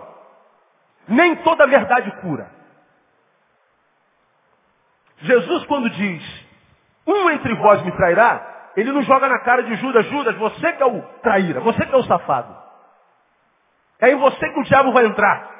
Nem 1.07 1.35
toda 1.37 1.67
verdade 1.67 2.11
cura. 2.21 2.49
Jesus 5.23 5.65
quando 5.65 5.89
diz 5.89 6.45
Um 7.07 7.29
entre 7.31 7.53
vós 7.55 7.81
me 7.83 7.91
trairá, 7.93 8.71
ele 8.75 8.91
não 8.91 9.01
joga 9.03 9.27
na 9.27 9.39
cara 9.39 9.63
de 9.63 9.75
Judas, 9.75 10.05
Judas, 10.07 10.35
você 10.35 10.73
que 10.73 10.83
é 10.83 10.85
o 10.85 11.01
traíra, 11.21 11.59
você 11.59 11.85
que 11.85 11.93
é 11.93 11.97
o 11.97 12.03
safado. 12.03 12.55
É 13.99 14.11
em 14.11 14.15
você 14.15 14.49
que 14.49 14.59
o 14.59 14.63
diabo 14.63 14.91
vai 14.91 15.05
entrar. 15.05 15.51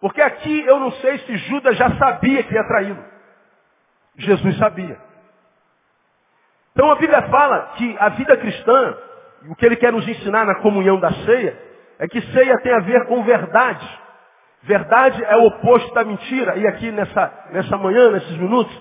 Porque 0.00 0.20
aqui 0.22 0.64
eu 0.66 0.80
não 0.80 0.90
sei 0.92 1.18
se 1.18 1.36
Judas 1.36 1.76
já 1.76 1.90
sabia 1.96 2.42
que 2.42 2.54
ia 2.54 2.64
traí-lo. 2.64 3.04
Jesus 4.16 4.56
sabia. 4.58 4.98
Então 6.72 6.90
a 6.90 6.96
Bíblia 6.96 7.22
fala 7.28 7.72
que 7.76 7.96
a 7.98 8.08
vida 8.10 8.36
cristã, 8.36 8.96
o 9.48 9.54
que 9.54 9.66
ele 9.66 9.76
quer 9.76 9.92
nos 9.92 10.06
ensinar 10.08 10.46
na 10.46 10.56
comunhão 10.56 10.98
da 10.98 11.12
ceia, 11.12 11.60
é 11.98 12.08
que 12.08 12.20
ceia 12.32 12.58
tem 12.62 12.72
a 12.72 12.80
ver 12.80 13.06
com 13.06 13.22
verdade. 13.22 14.00
Verdade 14.62 15.22
é 15.24 15.36
o 15.36 15.46
oposto 15.46 15.92
da 15.94 16.04
mentira. 16.04 16.56
E 16.56 16.66
aqui 16.66 16.90
nessa, 16.90 17.32
nessa 17.50 17.76
manhã, 17.78 18.10
nesses 18.10 18.36
minutos, 18.36 18.78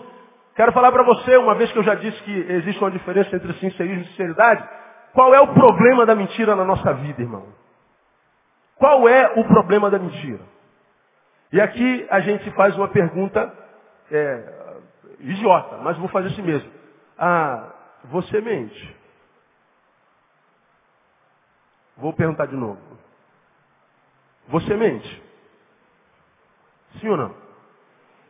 quero 0.55 0.73
falar 0.73 0.91
para 0.91 1.03
você, 1.03 1.37
uma 1.37 1.55
vez 1.55 1.71
que 1.71 1.79
eu 1.79 1.83
já 1.83 1.95
disse 1.95 2.21
que 2.23 2.31
existe 2.31 2.81
uma 2.81 2.91
diferença 2.91 3.35
entre 3.35 3.53
sincerismo 3.53 4.03
e 4.03 4.07
sinceridade, 4.07 4.67
qual 5.13 5.33
é 5.33 5.39
o 5.39 5.53
problema 5.53 6.05
da 6.05 6.15
mentira 6.15 6.55
na 6.55 6.65
nossa 6.65 6.93
vida, 6.93 7.21
irmão? 7.21 7.47
Qual 8.75 9.07
é 9.07 9.33
o 9.35 9.43
problema 9.45 9.89
da 9.89 9.99
mentira? 9.99 10.41
E 11.51 11.59
aqui 11.59 12.07
a 12.09 12.19
gente 12.19 12.51
faz 12.51 12.75
uma 12.75 12.87
pergunta 12.89 13.51
é, 14.11 14.79
idiota, 15.19 15.77
mas 15.77 15.97
vou 15.97 16.07
fazer 16.09 16.27
assim 16.27 16.41
mesmo. 16.41 16.71
Ah, 17.17 17.71
você 18.05 18.39
mente? 18.41 18.97
Vou 21.97 22.13
perguntar 22.13 22.45
de 22.45 22.55
novo. 22.55 22.79
Você 24.47 24.75
mente? 24.75 25.28
Sim 26.99 27.09
ou 27.09 27.17
não? 27.17 27.35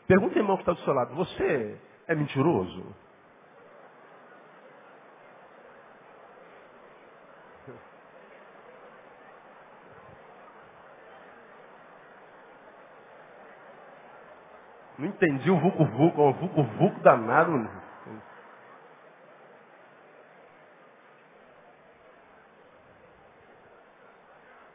Pergunta 0.08 0.36
ao 0.36 0.42
irmão 0.42 0.58
que 0.58 0.64
está 0.64 0.74
do 0.74 0.82
seu 0.82 0.94
lado. 0.94 1.16
Você 1.16 1.80
é 2.08 2.16
mentiroso? 2.16 2.96
Não 15.00 15.08
entendi 15.08 15.50
o 15.52 15.60
vucu-vucu, 15.60 16.22
o 16.22 16.34
vucu-vucu 16.34 17.00
danado. 17.02 17.52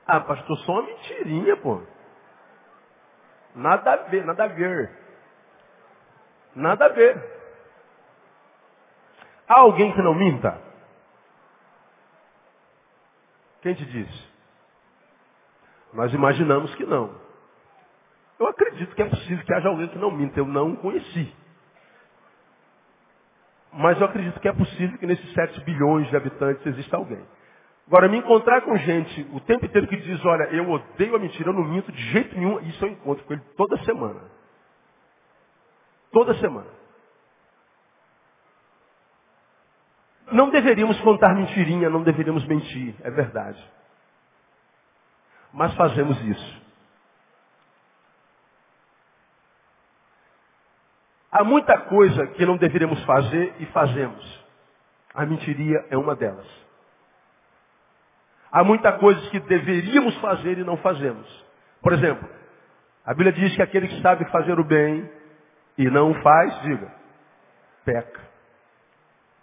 Ah, 0.07 0.21
pastor, 0.21 0.59
só 0.61 0.73
uma 0.73 0.83
mentirinha, 0.83 1.57
pô. 1.59 1.83
Nada 3.55 3.93
a 3.93 3.97
ver, 4.09 4.25
nada 4.25 4.45
a 4.45 4.49
ver. 4.49 4.91
Nada 6.55 6.87
a 6.87 6.89
ver. 6.89 7.35
Há 9.49 9.61
alguém 9.61 9.93
que 9.93 10.03
não 10.03 10.15
minta? 10.15 10.61
Quem 13.63 13.75
te 13.75 13.85
diz? 13.85 14.35
Nós 15.93 16.13
imaginamos 16.13 16.75
que 16.75 16.85
não. 16.85 17.19
Eu 18.39 18.49
acredito 18.49 18.95
que 18.95 19.03
é 19.03 19.09
possível 19.09 19.45
que 19.45 19.55
haja 19.55 19.69
alguém 19.69 19.89
que 19.89 19.99
não 19.99 20.11
minta. 20.11 20.39
Eu 20.39 20.47
não 20.47 20.75
conheci. 20.77 21.35
Mas 23.73 24.01
eu 24.01 24.07
acredito 24.07 24.39
que 24.41 24.49
é 24.49 24.53
possível 24.53 24.99
que 24.99 25.07
nesses 25.07 25.33
7 25.33 25.61
bilhões 25.65 26.09
de 26.09 26.17
habitantes 26.17 26.65
exista 26.67 26.97
alguém. 26.97 27.25
Agora, 27.87 28.09
me 28.09 28.19
encontrar 28.19 28.63
com 28.63 28.77
gente 28.79 29.29
o 29.33 29.41
tempo 29.41 29.67
inteiro 29.67 29.87
que 29.87 29.97
diz, 29.97 30.25
olha, 30.25 30.45
eu 30.45 30.71
odeio 30.71 31.17
a 31.17 31.19
mentira, 31.19 31.51
eu 31.51 31.53
não 31.53 31.65
minto 31.65 31.93
de 31.93 32.03
jeito 32.13 32.35
nenhum, 32.35 32.59
isso 32.61 32.85
eu 32.85 32.91
encontro 32.91 33.25
com 33.25 33.35
ele 33.35 33.43
toda 33.57 33.77
semana. 33.85 34.21
Toda 36.11 36.35
semana. 36.35 36.71
Não 40.33 40.49
deveríamos 40.51 40.99
contar 41.01 41.35
mentirinha, 41.35 41.91
não 41.91 42.03
deveríamos 42.03 42.47
mentir, 42.47 42.95
é 43.01 43.11
verdade. 43.11 43.63
Mas 45.53 45.75
fazemos 45.75 46.19
isso. 46.25 46.65
Há 51.31 51.45
muita 51.45 51.79
coisa 51.83 52.29
que 52.29 52.47
não 52.47 52.57
deveríamos 52.57 53.03
fazer 53.05 53.55
e 53.61 53.67
fazemos. 53.67 54.45
A 55.13 55.27
mentiria 55.27 55.85
é 55.91 55.97
uma 55.99 56.17
delas. 56.17 56.64
Há 58.55 58.63
muita 58.63 58.93
coisa 58.93 59.21
que 59.31 59.41
deveríamos 59.41 60.17
fazer 60.19 60.59
e 60.59 60.63
não 60.63 60.77
fazemos. 60.77 61.27
Por 61.83 61.93
exemplo, 61.93 62.29
a 63.05 63.13
Bíblia 63.13 63.33
diz 63.33 63.53
que 63.57 63.61
aquele 63.61 63.89
que 63.89 64.01
sabe 64.01 64.25
fazer 64.27 64.61
o 64.61 64.65
bem 64.65 65.11
e 65.77 65.91
não 65.91 66.15
faz, 66.23 66.63
diga, 66.63 66.95
peca. 67.85 68.21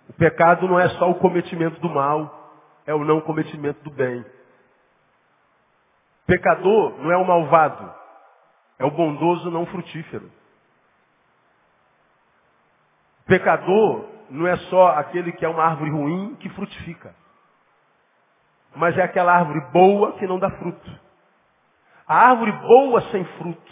O 0.08 0.14
pecado 0.14 0.66
não 0.66 0.80
é 0.80 0.88
só 0.92 1.12
o 1.12 1.16
cometimento 1.16 1.78
do 1.82 1.90
mal, 1.90 2.54
é 2.88 2.94
o 2.94 3.04
não 3.04 3.20
cometimento 3.20 3.84
do 3.84 3.92
bem. 3.92 4.26
Pecador 6.26 6.98
não 7.00 7.12
é 7.12 7.18
o 7.18 7.28
malvado, 7.28 7.94
é 8.80 8.86
o 8.86 8.92
bondoso 8.92 9.52
não 9.52 9.66
frutífero. 9.66 10.32
Pecador 13.26 14.08
não 14.30 14.48
é 14.48 14.56
só 14.56 14.92
aquele 14.92 15.34
que 15.34 15.44
é 15.44 15.50
uma 15.50 15.66
árvore 15.66 15.92
ruim 15.92 16.36
que 16.36 16.48
frutifica. 16.52 17.14
Mas 18.76 18.98
é 18.98 19.04
aquela 19.04 19.34
árvore 19.34 19.60
boa 19.72 20.14
que 20.14 20.28
não 20.28 20.40
dá 20.40 20.50
fruto. 20.52 21.00
A 22.08 22.30
árvore 22.30 22.52
boa 22.52 23.02
sem 23.12 23.24
fruto 23.38 23.72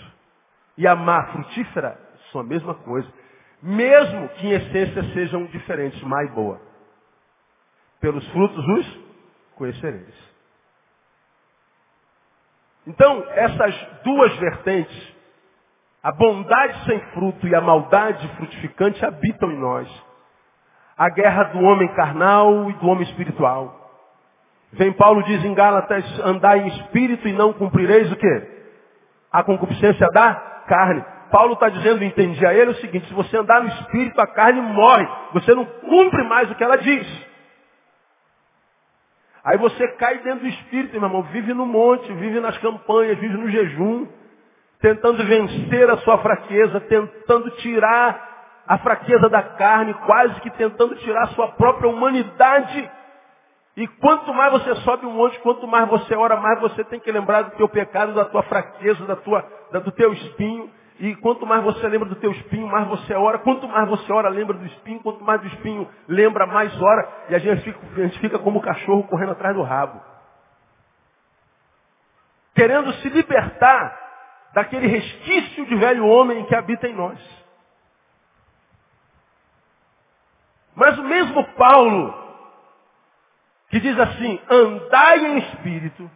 e 0.77 0.87
a 0.87 0.95
má 0.95 1.27
frutífera 1.27 1.99
são 2.31 2.41
a 2.41 2.43
mesma 2.43 2.73
coisa. 2.73 3.07
Mesmo 3.61 4.29
que 4.29 4.47
em 4.47 4.51
essência 4.51 5.03
sejam 5.13 5.45
diferentes, 5.45 6.01
má 6.03 6.23
e 6.23 6.29
boa. 6.29 6.61
Pelos 7.99 8.25
frutos 8.29 8.65
os 8.67 8.99
conhecereis. 9.55 10.29
Então, 12.87 13.25
essas 13.31 13.75
duas 14.03 14.35
vertentes 14.37 15.19
a 16.01 16.13
bondade 16.13 16.85
sem 16.85 16.99
fruto 17.11 17.45
e 17.45 17.53
a 17.53 17.59
maldade 17.59 18.25
frutificante 18.37 19.03
habitam 19.05 19.51
em 19.51 19.59
nós. 19.59 20.03
A 20.97 21.09
guerra 21.09 21.43
do 21.45 21.59
homem 21.59 21.93
carnal 21.93 22.69
e 22.69 22.73
do 22.73 22.87
homem 22.87 23.03
espiritual. 23.03 23.88
Vem 24.73 24.93
Paulo 24.93 25.23
diz 25.23 25.43
em 25.43 25.53
Gálatas, 25.53 26.05
andai 26.23 26.59
em 26.59 26.67
espírito 26.67 27.27
e 27.27 27.33
não 27.33 27.53
cumprireis 27.53 28.11
o 28.11 28.15
quê? 28.15 28.47
A 29.31 29.43
concupiscência 29.43 30.07
da 30.11 30.35
carne. 30.67 31.03
Paulo 31.31 31.53
está 31.53 31.69
dizendo, 31.69 32.03
entendi 32.03 32.45
a 32.45 32.53
ele 32.53 32.71
o 32.71 32.75
seguinte, 32.75 33.07
se 33.07 33.13
você 33.13 33.37
andar 33.37 33.61
no 33.61 33.69
espírito, 33.69 34.19
a 34.19 34.27
carne 34.27 34.61
morre. 34.61 35.07
Você 35.33 35.53
não 35.53 35.65
cumpre 35.65 36.23
mais 36.23 36.49
o 36.49 36.55
que 36.55 36.63
ela 36.63 36.77
diz. 36.77 37.29
Aí 39.43 39.57
você 39.57 39.87
cai 39.93 40.19
dentro 40.19 40.41
do 40.41 40.47
espírito, 40.47 40.99
meu 40.99 41.07
irmão, 41.07 41.23
vive 41.23 41.53
no 41.53 41.65
monte, 41.65 42.11
vive 42.13 42.39
nas 42.39 42.57
campanhas, 42.57 43.17
vive 43.17 43.37
no 43.37 43.49
jejum 43.49 44.07
tentando 44.79 45.23
vencer 45.25 45.89
a 45.89 45.97
sua 45.97 46.17
fraqueza, 46.19 46.79
tentando 46.81 47.51
tirar 47.57 48.27
a 48.67 48.77
fraqueza 48.77 49.27
da 49.29 49.41
carne, 49.41 49.93
quase 50.05 50.39
que 50.41 50.49
tentando 50.51 50.95
tirar 50.95 51.23
a 51.23 51.27
sua 51.29 51.49
própria 51.49 51.89
humanidade. 51.89 52.89
E 53.77 53.87
quanto 53.87 54.33
mais 54.33 54.51
você 54.51 54.75
sobe 54.77 55.05
um 55.05 55.11
monte, 55.11 55.39
quanto 55.39 55.67
mais 55.67 55.87
você 55.87 56.15
ora, 56.15 56.35
mais 56.37 56.59
você 56.59 56.83
tem 56.83 56.99
que 56.99 57.11
lembrar 57.11 57.43
do 57.43 57.51
teu 57.51 57.69
pecado, 57.69 58.13
da 58.13 58.25
tua 58.25 58.43
fraqueza, 58.43 59.05
da 59.05 59.15
tua, 59.15 59.45
da, 59.71 59.79
do 59.79 59.91
teu 59.91 60.11
espinho. 60.13 60.69
E 60.99 61.15
quanto 61.15 61.45
mais 61.45 61.63
você 61.63 61.87
lembra 61.87 62.09
do 62.09 62.15
teu 62.15 62.31
espinho, 62.31 62.67
mais 62.67 62.85
você 62.87 63.13
ora. 63.13 63.39
Quanto 63.39 63.67
mais 63.67 63.87
você 63.87 64.11
ora, 64.11 64.27
lembra 64.27 64.57
do 64.57 64.65
espinho. 64.65 64.99
Quanto 64.99 65.23
mais 65.23 65.39
do 65.39 65.47
espinho 65.47 65.87
lembra, 66.07 66.45
mais 66.45 66.75
ora. 66.81 67.07
E 67.29 67.35
a 67.35 67.39
gente 67.39 67.61
fica, 67.61 67.79
a 67.79 68.01
gente 68.01 68.19
fica 68.19 68.39
como 68.39 68.59
o 68.59 68.61
cachorro 68.61 69.03
correndo 69.03 69.31
atrás 69.31 69.55
do 69.55 69.61
rabo. 69.61 70.01
Querendo 72.53 72.91
se 72.95 73.09
libertar 73.09 73.97
daquele 74.53 74.87
resquício 74.87 75.65
de 75.65 75.75
velho 75.75 76.05
homem 76.05 76.43
que 76.45 76.55
habita 76.55 76.87
em 76.87 76.93
nós. 76.93 77.19
Mas 80.75 80.97
o 80.97 81.03
mesmo 81.03 81.43
Paulo, 81.55 82.28
que 83.69 83.79
diz 83.79 83.97
assim, 83.99 84.39
andai 84.49 85.25
em 85.25 85.37
espírito 85.39 86.09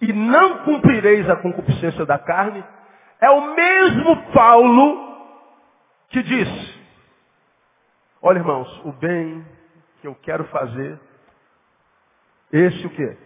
e 0.00 0.12
não 0.12 0.64
cumprireis 0.64 1.28
a 1.28 1.36
concupiscência 1.36 2.04
da 2.04 2.18
carne, 2.18 2.64
é 3.20 3.30
o 3.30 3.54
mesmo 3.54 4.32
Paulo 4.32 5.06
que 6.08 6.22
diz, 6.22 6.48
olha 8.20 8.38
irmãos, 8.38 8.68
o 8.84 8.92
bem 8.92 9.44
que 10.00 10.06
eu 10.06 10.14
quero 10.16 10.44
fazer, 10.44 11.00
esse 12.52 12.86
o 12.86 12.90
quê? 12.90 13.16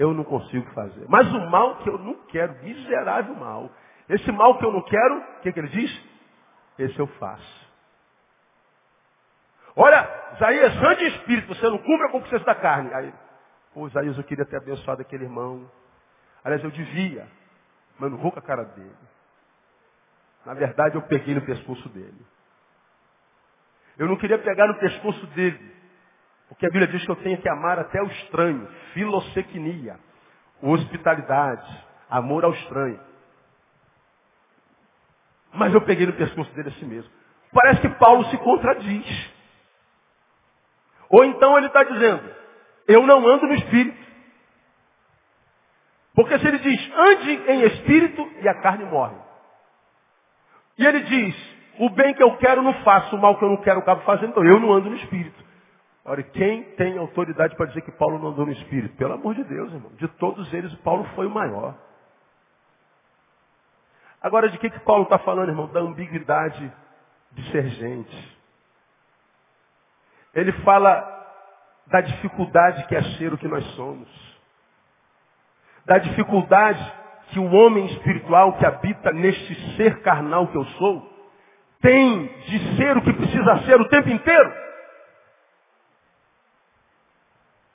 eu 0.00 0.14
não 0.14 0.24
consigo 0.24 0.66
fazer. 0.70 1.04
Mas 1.10 1.30
o 1.30 1.50
mal 1.50 1.76
que 1.76 1.90
eu 1.90 1.98
não 1.98 2.14
quero, 2.28 2.54
miserável 2.64 3.34
mal. 3.34 3.70
Esse 4.08 4.32
mal 4.32 4.56
que 4.56 4.64
eu 4.64 4.72
não 4.72 4.80
quero, 4.80 5.18
o 5.18 5.40
que, 5.42 5.52
que 5.52 5.60
ele 5.60 5.68
diz? 5.68 6.02
Esse 6.78 6.98
eu 6.98 7.06
faço. 7.06 7.59
Olha, 9.82 10.34
Isaías, 10.34 10.76
ande 10.76 11.06
espírito, 11.06 11.48
você 11.48 11.66
não 11.66 11.78
cumpre 11.78 12.06
a 12.06 12.10
concupiscência 12.10 12.44
da 12.44 12.54
carne. 12.54 12.92
Aí, 12.92 13.14
pô, 13.72 13.86
Isaías, 13.86 14.18
eu 14.18 14.24
queria 14.24 14.44
ter 14.44 14.58
abençoado 14.58 15.00
aquele 15.00 15.24
irmão. 15.24 15.70
Aliás, 16.44 16.62
eu 16.62 16.70
devia, 16.70 17.26
mas 17.98 18.10
não 18.10 18.18
vou 18.18 18.30
com 18.30 18.38
a 18.38 18.42
cara 18.42 18.62
dele. 18.62 18.94
Na 20.44 20.52
verdade, 20.52 20.96
eu 20.96 21.02
peguei 21.02 21.34
no 21.34 21.40
pescoço 21.40 21.88
dele. 21.88 22.26
Eu 23.96 24.06
não 24.06 24.18
queria 24.18 24.38
pegar 24.38 24.66
no 24.66 24.74
pescoço 24.74 25.26
dele. 25.28 25.74
Porque 26.50 26.66
a 26.66 26.70
Bíblia 26.70 26.88
diz 26.88 27.02
que 27.02 27.10
eu 27.10 27.16
tenho 27.16 27.40
que 27.40 27.48
amar 27.48 27.78
até 27.78 28.02
o 28.02 28.06
estranho. 28.06 28.68
Filosecnia. 28.92 29.98
Hospitalidade. 30.60 31.86
Amor 32.10 32.44
ao 32.44 32.52
estranho. 32.52 33.00
Mas 35.54 35.72
eu 35.72 35.80
peguei 35.80 36.04
no 36.04 36.12
pescoço 36.12 36.52
dele 36.52 36.68
assim 36.68 36.84
mesmo. 36.84 37.10
Parece 37.50 37.80
que 37.80 37.88
Paulo 37.88 38.26
se 38.26 38.36
contradiz. 38.36 39.39
Ou 41.10 41.24
então 41.24 41.58
ele 41.58 41.66
está 41.66 41.82
dizendo, 41.82 42.22
eu 42.86 43.04
não 43.06 43.26
ando 43.26 43.46
no 43.46 43.54
espírito. 43.54 43.98
Porque 46.14 46.38
se 46.38 46.46
ele 46.46 46.58
diz, 46.58 46.92
ande 46.94 47.30
em 47.50 47.62
espírito 47.62 48.30
e 48.40 48.48
a 48.48 48.54
carne 48.60 48.84
morre. 48.84 49.16
E 50.78 50.86
ele 50.86 51.00
diz, 51.00 51.36
o 51.78 51.90
bem 51.90 52.14
que 52.14 52.22
eu 52.22 52.36
quero 52.36 52.62
não 52.62 52.74
faço, 52.82 53.16
o 53.16 53.20
mal 53.20 53.36
que 53.36 53.44
eu 53.44 53.48
não 53.48 53.56
quero 53.58 53.80
acabo 53.80 54.02
fazendo, 54.02 54.30
então 54.30 54.44
eu 54.44 54.60
não 54.60 54.72
ando 54.72 54.90
no 54.90 54.96
espírito. 54.96 55.44
Ora, 56.04 56.22
quem 56.22 56.62
tem 56.74 56.96
autoridade 56.96 57.54
para 57.56 57.66
dizer 57.66 57.82
que 57.82 57.92
Paulo 57.92 58.18
não 58.18 58.28
andou 58.28 58.46
no 58.46 58.52
espírito? 58.52 58.96
Pelo 58.96 59.14
amor 59.14 59.34
de 59.34 59.44
Deus, 59.44 59.72
irmão. 59.72 59.92
De 59.96 60.08
todos 60.08 60.52
eles, 60.52 60.74
Paulo 60.76 61.04
foi 61.14 61.26
o 61.26 61.30
maior. 61.30 61.74
Agora, 64.22 64.48
de 64.48 64.58
que, 64.58 64.70
que 64.70 64.80
Paulo 64.80 65.04
está 65.04 65.18
falando, 65.18 65.48
irmão? 65.48 65.66
Da 65.68 65.80
ambiguidade 65.80 66.72
de 67.32 67.50
ser 67.50 67.68
gente. 67.68 68.39
Ele 70.34 70.52
fala 70.62 71.06
da 71.86 72.00
dificuldade 72.00 72.86
que 72.86 72.94
é 72.94 73.02
ser 73.16 73.32
o 73.32 73.38
que 73.38 73.48
nós 73.48 73.64
somos. 73.74 74.08
Da 75.84 75.98
dificuldade 75.98 76.92
que 77.30 77.38
o 77.38 77.52
homem 77.52 77.86
espiritual 77.86 78.54
que 78.54 78.66
habita 78.66 79.12
neste 79.12 79.76
ser 79.76 80.02
carnal 80.02 80.48
que 80.48 80.56
eu 80.56 80.64
sou, 80.64 81.10
tem 81.80 82.26
de 82.26 82.76
ser 82.76 82.96
o 82.96 83.02
que 83.02 83.12
precisa 83.12 83.58
ser 83.64 83.80
o 83.80 83.88
tempo 83.88 84.08
inteiro. 84.08 84.52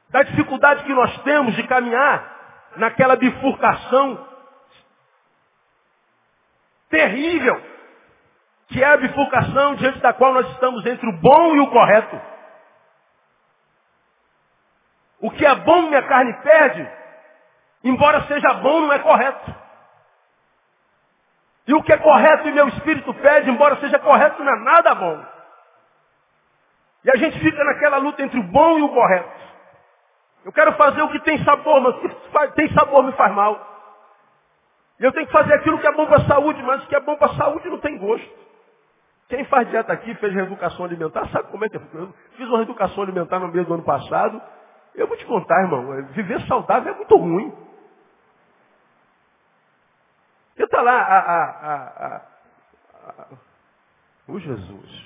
Da 0.10 0.24
dificuldade 0.24 0.84
que 0.84 0.94
nós 0.94 1.22
temos 1.24 1.56
de 1.56 1.64
caminhar 1.64 2.36
naquela 2.78 3.16
bifurcação 3.16 4.28
terrível, 6.90 7.62
que 8.68 8.84
é 8.84 8.88
a 8.88 8.98
bifurcação 8.98 9.76
diante 9.76 10.00
da 10.00 10.14
qual 10.14 10.34
nós 10.34 10.50
estamos 10.52 10.86
entre 10.86 11.10
o 11.10 11.20
bom 11.20 11.56
e 11.56 11.60
o 11.60 11.70
correto. 11.70 12.35
O 15.26 15.32
que 15.32 15.44
é 15.44 15.56
bom 15.56 15.82
minha 15.82 16.04
carne 16.04 16.32
perde, 16.44 16.88
embora 17.84 18.28
seja 18.28 18.54
bom, 18.54 18.82
não 18.82 18.94
é 18.94 19.00
correto. 19.00 19.56
E 21.66 21.74
o 21.74 21.82
que 21.82 21.92
é 21.92 21.98
correto 21.98 22.48
e 22.48 22.52
meu 22.52 22.68
espírito 22.68 23.12
pede, 23.16 23.50
embora 23.50 23.76
seja 23.78 23.98
correto, 23.98 24.44
não 24.44 24.54
é 24.54 24.60
nada 24.60 24.94
bom. 24.94 25.26
E 27.06 27.10
a 27.10 27.16
gente 27.16 27.40
fica 27.40 27.64
naquela 27.64 27.98
luta 27.98 28.22
entre 28.22 28.40
o 28.40 28.44
bom 28.44 28.78
e 28.78 28.84
o 28.84 28.90
correto. 28.90 29.42
Eu 30.46 30.54
quero 30.54 30.74
fazer 30.74 31.02
o 31.02 31.10
que 31.10 31.20
tem 31.22 31.44
sabor, 31.44 31.82
mas 31.82 31.96
o 31.96 32.02
que 32.02 32.54
tem 32.54 32.72
sabor 32.72 33.02
me 33.02 33.12
faz 33.14 33.34
mal. 33.34 33.60
E 35.00 35.06
eu 35.06 35.12
tenho 35.12 35.26
que 35.26 35.34
fazer 35.34 35.56
aquilo 35.56 35.80
que 35.80 35.88
é 35.88 35.92
bom 35.92 36.06
para 36.06 36.18
a 36.18 36.28
saúde, 36.28 36.62
mas 36.62 36.84
o 36.84 36.88
que 36.88 36.96
é 36.96 37.00
bom 37.00 37.16
para 37.16 37.32
a 37.32 37.36
saúde 37.36 37.68
não 37.68 37.80
tem 37.80 37.98
gosto. 37.98 38.30
Quem 39.28 39.44
faz 39.46 39.68
dieta 39.72 39.92
aqui, 39.92 40.14
fez 40.14 40.36
reeducação 40.36 40.86
alimentar, 40.86 41.28
sabe 41.30 41.50
como 41.50 41.66
é 41.66 41.70
que 41.70 41.78
é? 41.78 41.82
Eu 41.96 42.14
fiz 42.38 42.48
uma 42.48 42.58
reeducação 42.58 43.02
alimentar 43.02 43.40
no 43.40 43.48
mês 43.48 43.66
do 43.66 43.74
ano 43.74 43.84
passado. 43.84 44.40
Eu 44.96 45.08
vou 45.08 45.18
te 45.18 45.26
contar, 45.26 45.62
irmão, 45.62 46.04
viver 46.14 46.40
saudável 46.48 46.94
é 46.94 46.98
muito 46.98 47.16
ruim. 47.16 47.54
Está 50.58 50.82
lá 50.82 50.98
a, 51.02 51.20
a, 51.20 51.46
a, 51.74 52.22
a, 53.08 53.28
o 54.28 54.40
Jesus. 54.40 55.06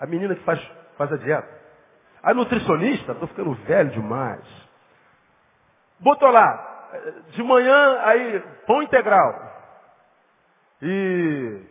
A 0.00 0.06
menina 0.06 0.34
que 0.34 0.44
faz, 0.44 0.60
faz 0.96 1.12
a 1.12 1.16
dieta. 1.16 1.62
A 2.22 2.32
nutricionista, 2.32 3.12
estou 3.12 3.28
ficando 3.28 3.54
velho 3.54 3.90
demais. 3.90 4.44
Botou 6.00 6.30
lá, 6.30 6.90
de 7.30 7.42
manhã, 7.42 8.00
aí, 8.02 8.40
pão 8.66 8.82
integral. 8.82 9.52
E 10.80 11.62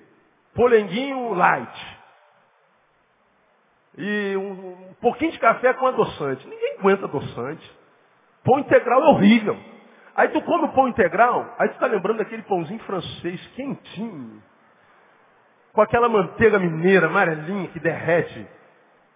polenguinho 0.53 1.33
light. 1.33 1.99
E 3.97 4.35
um 4.37 4.82
pouquinho 5.03 5.33
de 5.33 5.39
café 5.39 5.73
com 5.73 5.85
adoçante. 5.85 6.47
Ninguém 6.47 6.77
aguenta 6.79 7.05
adoçante. 7.05 7.71
Pão 8.43 8.59
integral 8.59 9.03
é 9.03 9.07
horrível. 9.09 9.57
Aí 10.15 10.29
tu 10.29 10.41
come 10.41 10.65
o 10.65 10.69
pão 10.69 10.87
integral, 10.87 11.55
aí 11.57 11.69
tu 11.69 11.73
está 11.73 11.87
lembrando 11.87 12.19
daquele 12.19 12.43
pãozinho 12.43 12.79
francês 12.81 13.47
quentinho, 13.55 14.43
com 15.71 15.81
aquela 15.81 16.07
manteiga 16.07 16.59
mineira 16.59 17.07
amarelinha 17.07 17.67
que 17.69 17.79
derrete, 17.79 18.47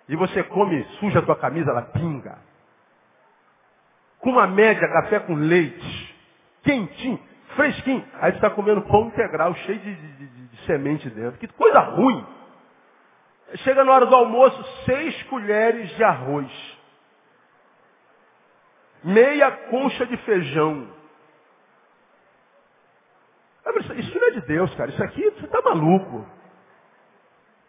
e 0.09 0.15
você 0.15 0.41
come, 0.43 0.83
suja 0.99 1.19
a 1.19 1.21
tua 1.21 1.35
camisa, 1.35 1.69
ela 1.69 1.83
pinga. 1.83 2.39
Com 4.19 4.31
uma 4.31 4.47
média, 4.47 4.87
café 4.87 5.19
com 5.19 5.35
leite, 5.35 6.15
quentinho, 6.63 7.19
fresquinho. 7.55 8.03
Aí 8.19 8.31
tu 8.31 8.37
está 8.37 8.49
comendo 8.49 8.81
pão 8.81 9.07
integral, 9.07 9.53
cheio 9.53 9.79
de, 9.79 9.93
de, 9.93 10.13
de, 10.13 10.47
de 10.47 10.65
semente 10.65 11.07
dentro. 11.11 11.37
Que 11.37 11.47
coisa 11.49 11.79
ruim. 11.79 12.25
Chega 13.55 13.83
na 13.83 13.93
hora 13.93 14.05
do 14.05 14.15
almoço, 14.15 14.63
seis 14.85 15.23
colheres 15.23 15.89
de 15.95 16.03
arroz 16.03 16.77
meia 19.07 19.51
concha 19.69 20.05
de 20.05 20.17
feijão. 20.17 20.87
Isso 23.95 24.19
não 24.19 24.27
é 24.27 24.31
de 24.31 24.41
Deus, 24.41 24.73
cara. 24.75 24.89
Isso 24.89 25.03
aqui, 25.03 25.23
você 25.31 25.45
está 25.45 25.61
maluco. 25.61 26.25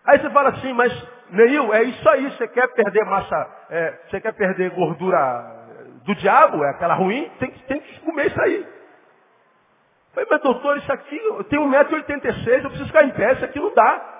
Aí 0.05 0.18
você 0.20 0.31
fala 0.31 0.51
assim, 0.51 0.72
mas 0.72 0.93
Neil, 1.31 1.74
é 1.74 1.83
isso 1.83 2.09
aí, 2.09 2.31
você 2.31 2.49
quer 2.49 2.66
perder 2.68 3.05
massa, 3.05 3.66
é, 3.68 4.01
você 4.09 4.20
quer 4.20 4.33
perder 4.33 4.70
gordura 4.70 5.57
do 6.05 6.14
diabo, 6.14 6.64
é 6.64 6.70
aquela 6.70 6.95
ruim, 6.95 7.31
tem 7.39 7.51
que, 7.51 7.62
tem 7.64 7.81
que 7.81 8.01
comer 8.01 8.29
isso 8.29 8.41
aí. 8.41 8.61
Eu 8.61 10.14
falei, 10.14 10.29
mas 10.31 10.41
doutor, 10.41 10.79
isso 10.79 10.91
aqui, 10.91 11.16
eu 11.16 11.45
tenho 11.45 11.62
1,86m, 11.62 12.64
eu 12.64 12.70
preciso 12.70 12.87
ficar 12.87 13.05
em 13.05 13.11
pé, 13.11 13.35
isso 13.35 13.45
aqui 13.45 13.61
não 13.61 13.74
dá. 13.74 14.18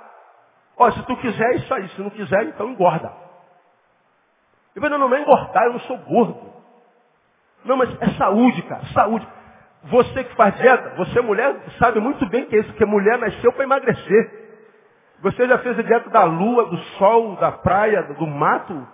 Ó, 0.78 0.90
se 0.92 1.02
tu 1.02 1.16
quiser, 1.16 1.56
isso 1.56 1.74
aí, 1.74 1.88
se 1.88 2.00
não 2.00 2.10
quiser, 2.10 2.44
então 2.44 2.68
engorda. 2.68 3.12
Eu 4.74 4.82
falei, 4.82 4.96
não, 4.96 5.08
não 5.08 5.16
é 5.16 5.20
engordar, 5.20 5.64
eu 5.64 5.72
não 5.72 5.80
sou 5.80 5.98
gordo. 5.98 6.52
Não, 7.64 7.76
mas 7.76 7.90
é 8.00 8.10
saúde, 8.10 8.62
cara, 8.62 8.84
saúde. 8.94 9.26
Você 9.84 10.24
que 10.24 10.36
faz 10.36 10.56
dieta, 10.56 10.94
você 10.96 11.20
mulher, 11.20 11.56
sabe 11.78 12.00
muito 12.00 12.24
bem 12.28 12.46
que 12.46 12.56
é 12.56 12.60
isso, 12.60 12.72
que 12.74 12.84
mulher 12.84 13.18
nasceu 13.18 13.52
para 13.52 13.64
emagrecer. 13.64 14.48
Você 15.20 15.48
já 15.48 15.58
fez 15.58 15.76
a 15.78 15.82
dieta 15.82 16.10
da 16.10 16.22
lua, 16.24 16.66
do 16.66 16.78
sol, 16.96 17.34
da 17.36 17.50
praia, 17.50 18.02
do 18.04 18.26
mato? 18.26 18.86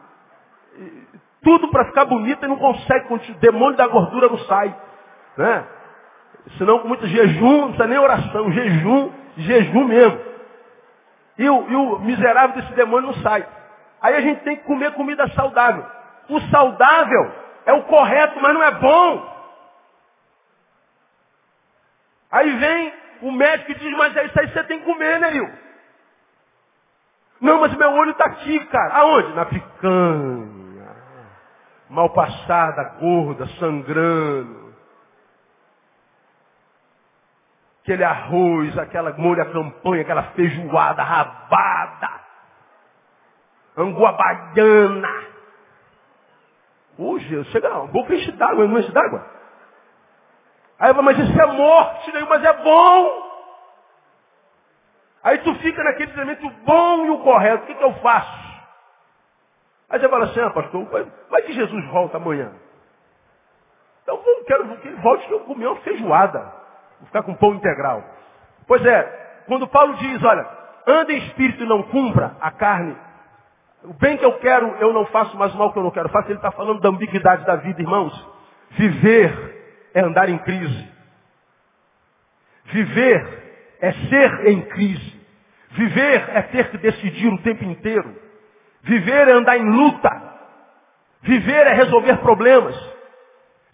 Tudo 1.43 1.70
para 1.70 1.85
ficar 1.87 2.07
bonita 2.07 2.47
e 2.47 2.49
não 2.49 2.57
consegue, 2.57 3.12
o 3.12 3.35
demônio 3.41 3.76
da 3.76 3.87
gordura 3.87 4.28
não 4.28 4.39
sai. 4.39 4.74
Né? 5.37 5.64
Senão 6.57 6.78
com 6.78 6.89
muito 6.89 7.07
jejum, 7.07 7.61
não 7.61 7.68
precisa 7.68 7.87
nem 7.87 7.99
oração, 7.99 8.51
jejum, 8.51 9.11
jejum 9.37 9.85
mesmo. 9.85 10.34
E 11.39 11.49
o, 11.49 11.68
e 11.68 11.76
o 11.76 11.99
miserável 12.01 12.57
desse 12.57 12.72
demônio 12.74 13.09
não 13.09 13.22
sai. 13.22 13.47
Aí 14.01 14.14
a 14.14 14.20
gente 14.20 14.43
tem 14.43 14.57
que 14.57 14.64
comer 14.64 14.93
comida 14.93 15.26
saudável. 15.30 15.85
O 16.28 16.41
saudável 16.43 17.32
é 17.66 17.72
o 17.72 17.82
correto, 17.85 18.41
mas 18.41 18.55
não 18.55 18.62
é 18.62 18.70
bom. 18.72 19.35
Aí 22.30 22.51
vem 22.57 22.93
o 23.22 23.32
médico 23.32 23.72
e 23.72 23.74
diz, 23.76 23.97
mas 23.97 24.16
é 24.16 24.26
isso 24.26 24.41
aí 24.41 24.49
você 24.49 24.64
tem 24.64 24.80
que 24.80 24.85
comer, 24.85 25.20
né, 25.20 25.30
Nil? 25.30 25.49
Não, 27.41 27.61
mas 27.61 27.74
meu 27.76 27.93
olho 27.93 28.12
está 28.12 28.24
aqui, 28.24 28.59
cara. 28.66 28.95
Aonde? 28.95 29.35
Na 29.35 29.45
picanha. 29.45 30.55
Mal 31.91 32.11
passada, 32.11 32.97
gorda, 33.01 33.47
sangrando. 33.59 34.64
Aquele 37.85 38.03
arroz, 38.03 38.78
aquela 38.78 39.12
molha 39.12 39.45
campanha, 39.45 40.01
aquela 40.01 40.22
feijoada 40.32 41.03
rabada. 41.03 42.09
Angua 43.76 44.12
baiana. 44.12 45.26
Hoje, 46.97 47.45
chega, 47.53 47.68
a 47.68 47.80
boca 47.80 48.14
enche 48.14 48.32
d'água, 48.32 48.66
não 48.66 48.78
enche 48.78 48.91
d'água. 48.91 49.26
Aí 50.78 50.89
eu 50.89 50.95
falo, 50.95 51.05
mas 51.05 51.18
isso 51.18 51.39
é 51.39 51.47
morte, 51.47 52.11
né? 52.14 52.26
mas 52.26 52.43
é 52.43 52.53
bom. 52.55 53.32
Aí 55.22 55.39
tu 55.41 55.55
fica 55.57 55.85
naquele 55.85 56.11
treinamento 56.12 56.49
bom 56.64 57.05
e 57.05 57.11
o 57.11 57.18
correto, 57.18 57.64
o 57.64 57.66
que, 57.66 57.74
que 57.74 57.85
eu 57.85 57.93
faço? 57.97 58.45
Aí 59.91 60.01
você 60.01 60.09
fala 60.09 60.24
assim, 60.24 60.41
ah, 60.41 60.51
pastor, 60.51 60.87
vai, 61.28 61.43
que 61.43 61.53
Jesus 61.53 61.85
volta 61.91 62.16
amanhã. 62.16 62.51
Então 64.03 64.22
eu 64.24 64.45
quero 64.47 64.76
que 64.78 64.89
ele 64.89 64.97
volte 65.03 65.26
que 65.26 65.35
eu 65.35 65.41
comi 65.41 65.66
uma 65.66 65.76
feijoada. 65.82 66.64
Vou 67.05 67.07
ficar 67.07 67.23
com 67.23 67.35
pão 67.35 67.55
integral. 67.55 68.03
Pois 68.67 68.85
é, 68.85 69.03
quando 69.47 69.69
Paulo 69.69 69.95
diz, 69.97 70.25
olha, 70.25 70.49
anda 70.87 71.13
em 71.13 71.19
espírito 71.19 71.63
e 71.63 71.67
não 71.67 71.83
cumpra 71.83 72.35
a 72.41 72.51
carne, 72.51 72.97
o 73.83 73.93
bem 73.93 74.17
que 74.17 74.25
eu 74.25 74.39
quero, 74.39 74.67
eu 74.81 74.91
não 74.95 75.05
faço, 75.07 75.37
mas 75.37 75.55
o 75.55 75.59
mal 75.59 75.71
que 75.71 75.79
eu 75.79 75.83
não 75.83 75.91
quero 75.91 76.09
faço. 76.09 76.29
Ele 76.29 76.39
está 76.39 76.51
falando 76.51 76.81
da 76.81 76.89
ambiguidade 76.89 77.45
da 77.45 77.57
vida, 77.57 77.83
irmãos. 77.83 78.29
Viver 78.71 79.91
é 79.93 80.01
andar 80.01 80.31
em 80.31 80.39
crise. 80.39 80.89
Viver 82.65 83.77
é 83.81 83.93
ser 83.93 84.47
em 84.47 84.63
crise. 84.63 85.21
Viver 85.73 86.31
é 86.31 86.43
ter 86.43 86.71
que 86.71 86.79
decidir 86.79 87.29
o 87.29 87.43
tempo 87.43 87.65
inteiro. 87.65 88.17
Viver 88.83 89.29
é 89.29 89.33
andar 89.33 89.59
em 89.59 89.69
luta. 89.69 90.11
Viver 91.21 91.67
é 91.67 91.75
resolver 91.75 92.17
problemas. 92.19 92.75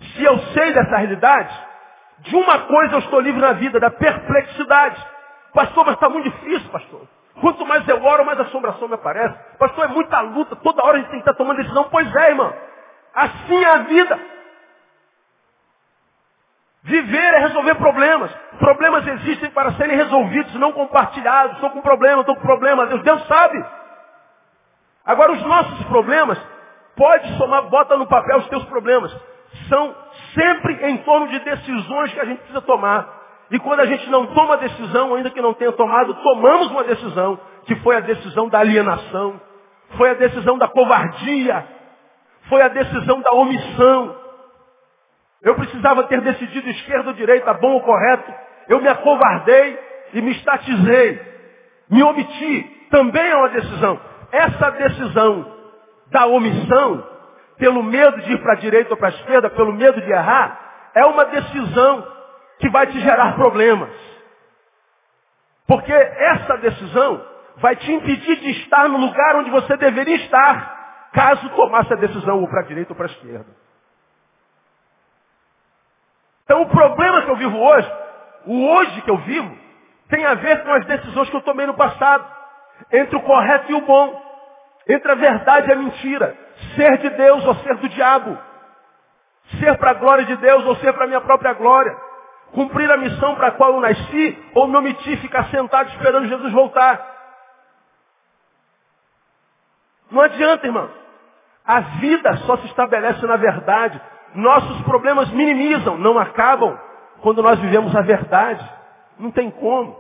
Se 0.01 0.25
eu 0.25 0.37
sei 0.39 0.73
dessa 0.73 0.97
realidade, 0.97 1.70
de 2.21 2.37
uma 2.37 2.59
coisa 2.61 2.95
eu 2.95 2.99
estou 3.01 3.21
livre 3.21 3.41
na 3.41 3.53
vida, 3.53 3.81
da 3.81 3.91
perplexidade. 3.91 5.05
Pastor, 5.55 5.85
mas 5.85 5.95
está 5.95 6.09
muito 6.09 6.31
difícil, 6.31 6.71
pastor. 6.71 7.03
Quanto 7.41 7.65
mais 7.67 7.87
eu 7.89 8.05
oro, 8.05 8.25
mais 8.25 8.39
assombração 8.41 8.89
me 8.89 8.95
aparece. 8.95 9.35
Pastor, 9.59 9.85
é 9.85 9.89
muita 9.89 10.21
luta, 10.21 10.57
toda 10.57 10.85
hora 10.85 10.99
a 10.99 11.01
gente 11.01 11.11
tem 11.11 11.21
que 11.21 11.29
estar 11.29 11.35
tomando 11.35 11.57
decisão. 11.57 11.89
Pois 11.91 12.15
é, 12.15 12.31
irmão. 12.31 12.53
Assim 13.15 13.65
é 13.65 13.71
a 13.71 13.79
vida. 13.79 14.21
Viver 16.83 17.35
é 17.35 17.39
resolver 17.39 17.75
problemas. 17.75 18.31
Problemas 18.59 19.07
existem 19.07 19.51
para 19.51 19.73
serem 19.73 19.97
resolvidos, 19.97 20.55
não 20.55 20.73
compartilhados. 20.73 21.55
Estou 21.55 21.71
com 21.71 21.81
problema, 21.81 22.21
estou 22.21 22.37
com 22.37 22.43
problema. 22.43 22.87
Deus, 22.87 23.03
Deus 23.03 23.27
sabe. 23.27 23.65
Agora, 25.05 25.33
os 25.33 25.43
nossos 25.43 25.85
problemas, 25.87 26.39
pode 26.97 27.37
somar, 27.37 27.63
bota 27.65 27.97
no 27.97 28.07
papel 28.07 28.39
os 28.39 28.49
teus 28.49 28.65
problemas. 28.67 29.15
São 29.69 29.95
sempre 30.35 30.75
em 30.91 30.99
torno 30.99 31.29
de 31.29 31.39
decisões 31.41 32.13
que 32.13 32.21
a 32.21 32.25
gente 32.25 32.39
precisa 32.39 32.61
tomar. 32.63 33.21
E 33.51 33.59
quando 33.59 33.81
a 33.81 33.87
gente 33.87 34.09
não 34.09 34.27
toma 34.27 34.57
decisão, 34.57 35.15
ainda 35.15 35.31
que 35.31 35.41
não 35.41 35.55
tenha 35.55 35.73
tomado, 35.73 36.15
tomamos 36.15 36.71
uma 36.71 36.85
decisão, 36.85 37.39
que 37.65 37.75
foi 37.77 37.97
a 37.97 38.01
decisão 38.01 38.49
da 38.49 38.61
alienação, 38.61 39.41
foi 39.97 40.11
a 40.11 40.15
decisão 40.15 40.57
da 40.57 40.69
covardia, 40.69 41.67
foi 42.49 42.63
a 42.63 42.69
decisão 42.69 43.21
da 43.21 43.33
omissão. 43.33 44.17
Eu 45.43 45.55
precisava 45.57 46.05
ter 46.05 46.21
decidido 46.21 46.69
esquerda 46.69 47.11
ou 47.11 47.15
direita, 47.15 47.53
bom 47.55 47.73
ou 47.73 47.81
correto. 47.81 48.33
Eu 48.69 48.81
me 48.81 48.89
acovardei 48.89 49.79
e 50.13 50.23
me 50.23 50.33
estatizei. 50.33 51.21
Me 51.91 52.03
omiti. 52.03 52.87
Também 52.91 53.27
é 53.27 53.37
uma 53.37 53.49
decisão. 53.49 54.01
Essa 54.31 54.71
decisão 54.71 55.61
da 56.11 56.27
omissão, 56.27 57.05
pelo 57.61 57.83
medo 57.83 58.21
de 58.23 58.33
ir 58.33 58.43
para 58.43 58.55
a 58.55 58.57
direita 58.57 58.91
ou 58.91 58.97
para 58.97 59.09
a 59.09 59.13
esquerda, 59.13 59.51
pelo 59.51 59.73
medo 59.73 60.01
de 60.01 60.11
errar, 60.11 60.91
é 60.95 61.05
uma 61.05 61.27
decisão 61.27 62.07
que 62.59 62.69
vai 62.71 62.87
te 62.87 62.99
gerar 63.01 63.35
problemas. 63.37 63.91
Porque 65.69 65.93
essa 65.93 66.57
decisão 66.57 67.25
vai 67.59 67.77
te 67.77 67.93
impedir 67.93 68.37
de 68.41 68.51
estar 68.63 68.89
no 68.89 68.99
lugar 68.99 69.37
onde 69.37 69.51
você 69.51 69.77
deveria 69.77 70.17
estar, 70.17 71.11
caso 71.13 71.49
tomasse 71.51 71.93
a 71.93 71.97
decisão 71.97 72.41
ou 72.41 72.49
para 72.49 72.61
a 72.61 72.65
direita 72.65 72.93
ou 72.93 72.97
para 72.97 73.07
a 73.07 73.11
esquerda. 73.11 73.47
Então 76.45 76.63
o 76.63 76.69
problema 76.69 77.23
que 77.23 77.31
eu 77.31 77.37
vivo 77.37 77.59
hoje, 77.59 77.93
o 78.47 78.67
hoje 78.67 79.03
que 79.03 79.11
eu 79.11 79.19
vivo, 79.19 79.57
tem 80.09 80.25
a 80.25 80.35
ver 80.35 80.65
com 80.65 80.73
as 80.73 80.85
decisões 80.87 81.31
que 81.31 81.37
eu 81.37 81.43
tomei 81.43 81.67
no 81.67 81.75
passado. 81.75 82.25
Entre 82.91 83.15
o 83.15 83.23
correto 83.23 83.71
e 83.71 83.75
o 83.75 83.83
bom. 83.83 84.31
Entre 84.89 85.13
a 85.13 85.15
verdade 85.15 85.69
e 85.69 85.73
a 85.73 85.77
mentira. 85.77 86.37
Ser 86.75 86.99
de 86.99 87.11
Deus 87.11 87.45
ou 87.45 87.55
ser 87.57 87.77
do 87.77 87.89
diabo. 87.89 88.39
Ser 89.59 89.77
para 89.79 89.91
a 89.91 89.95
glória 89.95 90.25
de 90.25 90.37
Deus 90.37 90.65
ou 90.65 90.77
ser 90.77 90.93
para 90.93 91.05
a 91.05 91.09
minha 91.09 91.21
própria 91.21 91.53
glória. 91.55 91.97
Cumprir 92.53 92.91
a 92.91 92.97
missão 92.97 93.35
para 93.37 93.49
a 93.49 93.53
qual 93.53 93.75
eu 93.75 93.81
nasci 93.81 94.51
ou 94.55 94.67
me 94.67 94.77
omitir 94.77 95.19
ficar 95.21 95.45
sentado 95.51 95.89
esperando 95.91 96.29
Jesus 96.29 96.53
voltar. 96.53 97.11
Não 100.11 100.21
adianta, 100.21 100.67
irmão. 100.67 100.91
A 101.65 101.81
vida 101.81 102.37
só 102.39 102.57
se 102.59 102.67
estabelece 102.67 103.25
na 103.27 103.37
verdade. 103.37 104.01
Nossos 104.35 104.83
problemas 104.83 105.31
minimizam, 105.31 105.97
não 105.99 106.19
acabam 106.19 106.79
quando 107.21 107.43
nós 107.43 107.59
vivemos 107.61 107.95
a 107.95 108.03
verdade. 108.03 108.69
Não 109.19 109.31
tem 109.31 109.51
como. 109.51 109.99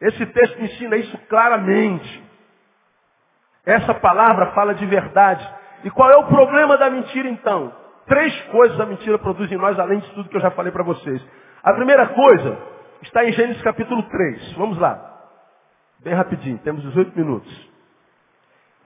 Esse 0.00 0.24
texto 0.26 0.62
ensina 0.62 0.96
isso 0.96 1.16
claramente. 1.28 2.27
Essa 3.68 3.92
palavra 3.92 4.46
fala 4.52 4.74
de 4.74 4.86
verdade. 4.86 5.46
E 5.84 5.90
qual 5.90 6.10
é 6.10 6.16
o 6.16 6.26
problema 6.26 6.78
da 6.78 6.88
mentira 6.88 7.28
então? 7.28 7.70
Três 8.06 8.40
coisas 8.46 8.80
a 8.80 8.86
mentira 8.86 9.18
produz 9.18 9.52
em 9.52 9.58
nós, 9.58 9.78
além 9.78 9.98
de 9.98 10.10
tudo 10.12 10.30
que 10.30 10.36
eu 10.38 10.40
já 10.40 10.50
falei 10.52 10.72
para 10.72 10.82
vocês. 10.82 11.22
A 11.62 11.74
primeira 11.74 12.06
coisa 12.06 12.58
está 13.02 13.22
em 13.26 13.32
Gênesis 13.32 13.60
capítulo 13.60 14.02
3. 14.04 14.52
Vamos 14.54 14.78
lá. 14.78 15.18
Bem 15.98 16.14
rapidinho, 16.14 16.56
temos 16.60 16.80
18 16.80 17.14
minutos. 17.14 17.70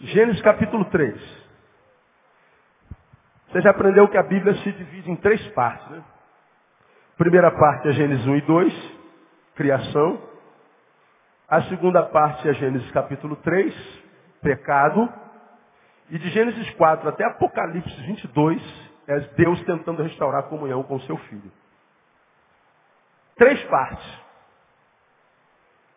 Gênesis 0.00 0.42
capítulo 0.42 0.84
3. 0.86 1.42
Você 3.52 3.60
já 3.60 3.70
aprendeu 3.70 4.08
que 4.08 4.18
a 4.18 4.22
Bíblia 4.24 4.54
se 4.54 4.72
divide 4.72 5.12
em 5.12 5.16
três 5.16 5.46
partes, 5.50 5.88
né? 5.90 6.02
Primeira 7.16 7.52
parte 7.52 7.86
é 7.86 7.92
Gênesis 7.92 8.26
1 8.26 8.34
e 8.34 8.40
2, 8.40 8.98
criação. 9.54 10.20
A 11.48 11.62
segunda 11.62 12.02
parte 12.02 12.48
é 12.48 12.54
Gênesis 12.54 12.90
capítulo 12.90 13.36
3, 13.36 14.01
pecado. 14.42 15.08
E 16.10 16.18
de 16.18 16.28
Gênesis 16.30 16.68
4 16.74 17.08
até 17.08 17.24
Apocalipse 17.24 18.02
22, 18.02 18.62
é 19.06 19.20
Deus 19.36 19.62
tentando 19.64 20.02
restaurar 20.02 20.40
a 20.40 20.48
comunhão 20.48 20.82
com 20.82 20.96
o 20.96 21.00
seu 21.02 21.16
filho. 21.16 21.50
Três 23.36 23.62
partes. 23.64 24.20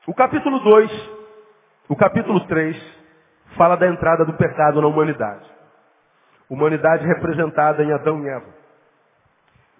O 0.07 0.13
capítulo 0.13 0.59
2, 0.59 1.09
o 1.89 1.95
capítulo 1.95 2.39
3, 2.47 2.95
fala 3.57 3.75
da 3.75 3.87
entrada 3.87 4.23
do 4.23 4.33
pecado 4.33 4.81
na 4.81 4.87
humanidade. 4.87 5.49
Humanidade 6.49 7.05
representada 7.05 7.83
em 7.83 7.91
Adão 7.91 8.23
e 8.23 8.29
Eva. 8.29 8.55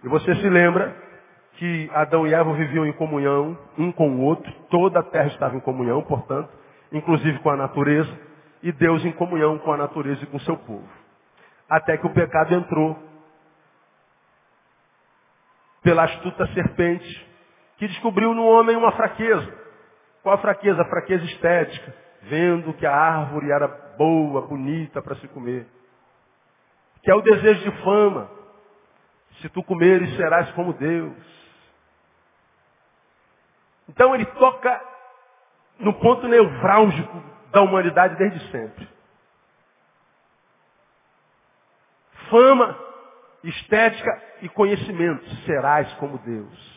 E 0.03 0.07
você 0.07 0.35
se 0.35 0.49
lembra 0.49 0.95
que 1.53 1.89
Adão 1.93 2.27
e 2.27 2.33
Eva 2.33 2.53
viviam 2.53 2.85
em 2.85 2.93
comunhão 2.93 3.57
um 3.77 3.91
com 3.91 4.09
o 4.09 4.21
outro, 4.21 4.51
toda 4.69 4.99
a 4.99 5.03
terra 5.03 5.27
estava 5.27 5.55
em 5.55 5.59
comunhão, 5.59 6.01
portanto, 6.01 6.49
inclusive 6.91 7.39
com 7.39 7.49
a 7.49 7.55
natureza, 7.55 8.11
e 8.61 8.71
Deus 8.71 9.03
em 9.05 9.11
comunhão 9.11 9.57
com 9.59 9.71
a 9.71 9.77
natureza 9.77 10.23
e 10.23 10.27
com 10.27 10.37
o 10.37 10.41
seu 10.41 10.57
povo. 10.57 10.87
Até 11.69 11.97
que 11.97 12.05
o 12.05 12.13
pecado 12.13 12.53
entrou 12.53 12.97
pela 15.81 16.03
astuta 16.03 16.47
serpente, 16.47 17.27
que 17.77 17.87
descobriu 17.87 18.33
no 18.33 18.45
homem 18.45 18.75
uma 18.75 18.91
fraqueza. 18.93 19.53
Qual 20.23 20.33
a 20.33 20.39
fraqueza? 20.39 20.81
A 20.81 20.89
fraqueza 20.89 21.23
estética, 21.25 21.93
vendo 22.23 22.73
que 22.73 22.85
a 22.85 22.95
árvore 22.95 23.51
era 23.51 23.67
boa, 23.97 24.41
bonita 24.41 25.01
para 25.01 25.15
se 25.17 25.27
comer. 25.27 25.67
Que 27.03 27.11
é 27.11 27.15
o 27.15 27.21
desejo 27.21 27.69
de 27.69 27.83
fama. 27.83 28.31
Se 29.41 29.49
tu 29.49 29.61
comeres, 29.61 30.15
serás 30.15 30.49
como 30.53 30.73
Deus. 30.73 31.13
Então 33.89 34.15
ele 34.15 34.25
toca 34.25 34.81
no 35.77 35.93
ponto 35.93 36.27
nevrálgico 36.27 37.34
da 37.55 37.61
humanidade 37.61 38.17
desde 38.17 38.51
sempre. 38.51 38.85
Fama 42.29 42.77
estética 43.45 44.21
e 44.41 44.49
conhecimento. 44.49 45.25
Serás 45.45 45.91
como 45.93 46.17
Deus. 46.17 46.75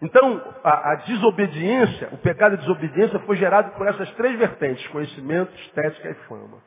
Então, 0.00 0.54
a, 0.62 0.92
a, 0.92 0.94
desobediência, 0.94 2.08
o 2.12 2.18
pecado 2.18 2.56
de 2.56 2.62
desobediência 2.62 3.18
foi 3.20 3.36
gerado 3.36 3.72
por 3.72 3.86
essas 3.88 4.10
três 4.12 4.38
vertentes, 4.38 4.86
conhecimento, 4.88 5.52
estética 5.62 6.10
e 6.10 6.14
fama. 6.26 6.58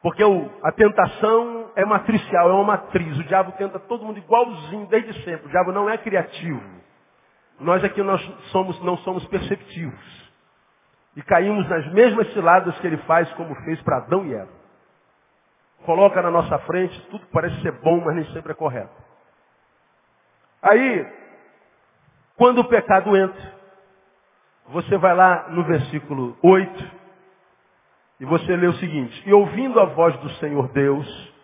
Porque 0.00 0.22
o, 0.22 0.48
a 0.62 0.70
tentação 0.70 1.72
é 1.74 1.84
matricial, 1.84 2.50
é 2.50 2.52
uma 2.52 2.64
matriz. 2.64 3.18
O 3.18 3.24
diabo 3.24 3.50
tenta 3.58 3.80
todo 3.80 4.04
mundo 4.04 4.18
igualzinho 4.18 4.86
desde 4.86 5.12
sempre. 5.24 5.46
O 5.46 5.50
diabo 5.50 5.72
não 5.72 5.90
é 5.90 5.98
criativo. 5.98 6.62
Nós 7.58 7.82
aqui 7.82 8.00
nós 8.00 8.22
somos, 8.52 8.80
não 8.84 8.96
somos 8.98 9.26
perceptivos. 9.26 10.25
E 11.16 11.22
caímos 11.22 11.68
nas 11.68 11.90
mesmas 11.92 12.32
ciladas 12.34 12.78
que 12.78 12.86
ele 12.86 12.98
faz, 12.98 13.32
como 13.32 13.54
fez 13.64 13.80
para 13.82 13.96
Adão 13.96 14.24
e 14.26 14.34
Eva 14.34 14.66
coloca 15.86 16.20
na 16.20 16.30
nossa 16.30 16.58
frente 16.60 17.00
tudo 17.10 17.24
que 17.24 17.32
parece 17.32 17.62
ser 17.62 17.72
bom, 17.72 18.02
mas 18.04 18.16
nem 18.16 18.24
sempre 18.32 18.52
é 18.52 18.54
correto. 18.54 18.92
Aí, 20.60 21.06
quando 22.36 22.58
o 22.58 22.68
pecado 22.68 23.16
entra, 23.16 23.54
você 24.68 24.98
vai 24.98 25.14
lá 25.14 25.48
no 25.48 25.62
versículo 25.62 26.36
8 26.42 26.90
e 28.18 28.24
você 28.24 28.56
lê 28.56 28.66
o 28.66 28.74
seguinte: 28.74 29.22
E 29.24 29.32
ouvindo 29.32 29.78
a 29.78 29.84
voz 29.84 30.16
do 30.18 30.28
Senhor 30.34 30.68
Deus, 30.72 31.34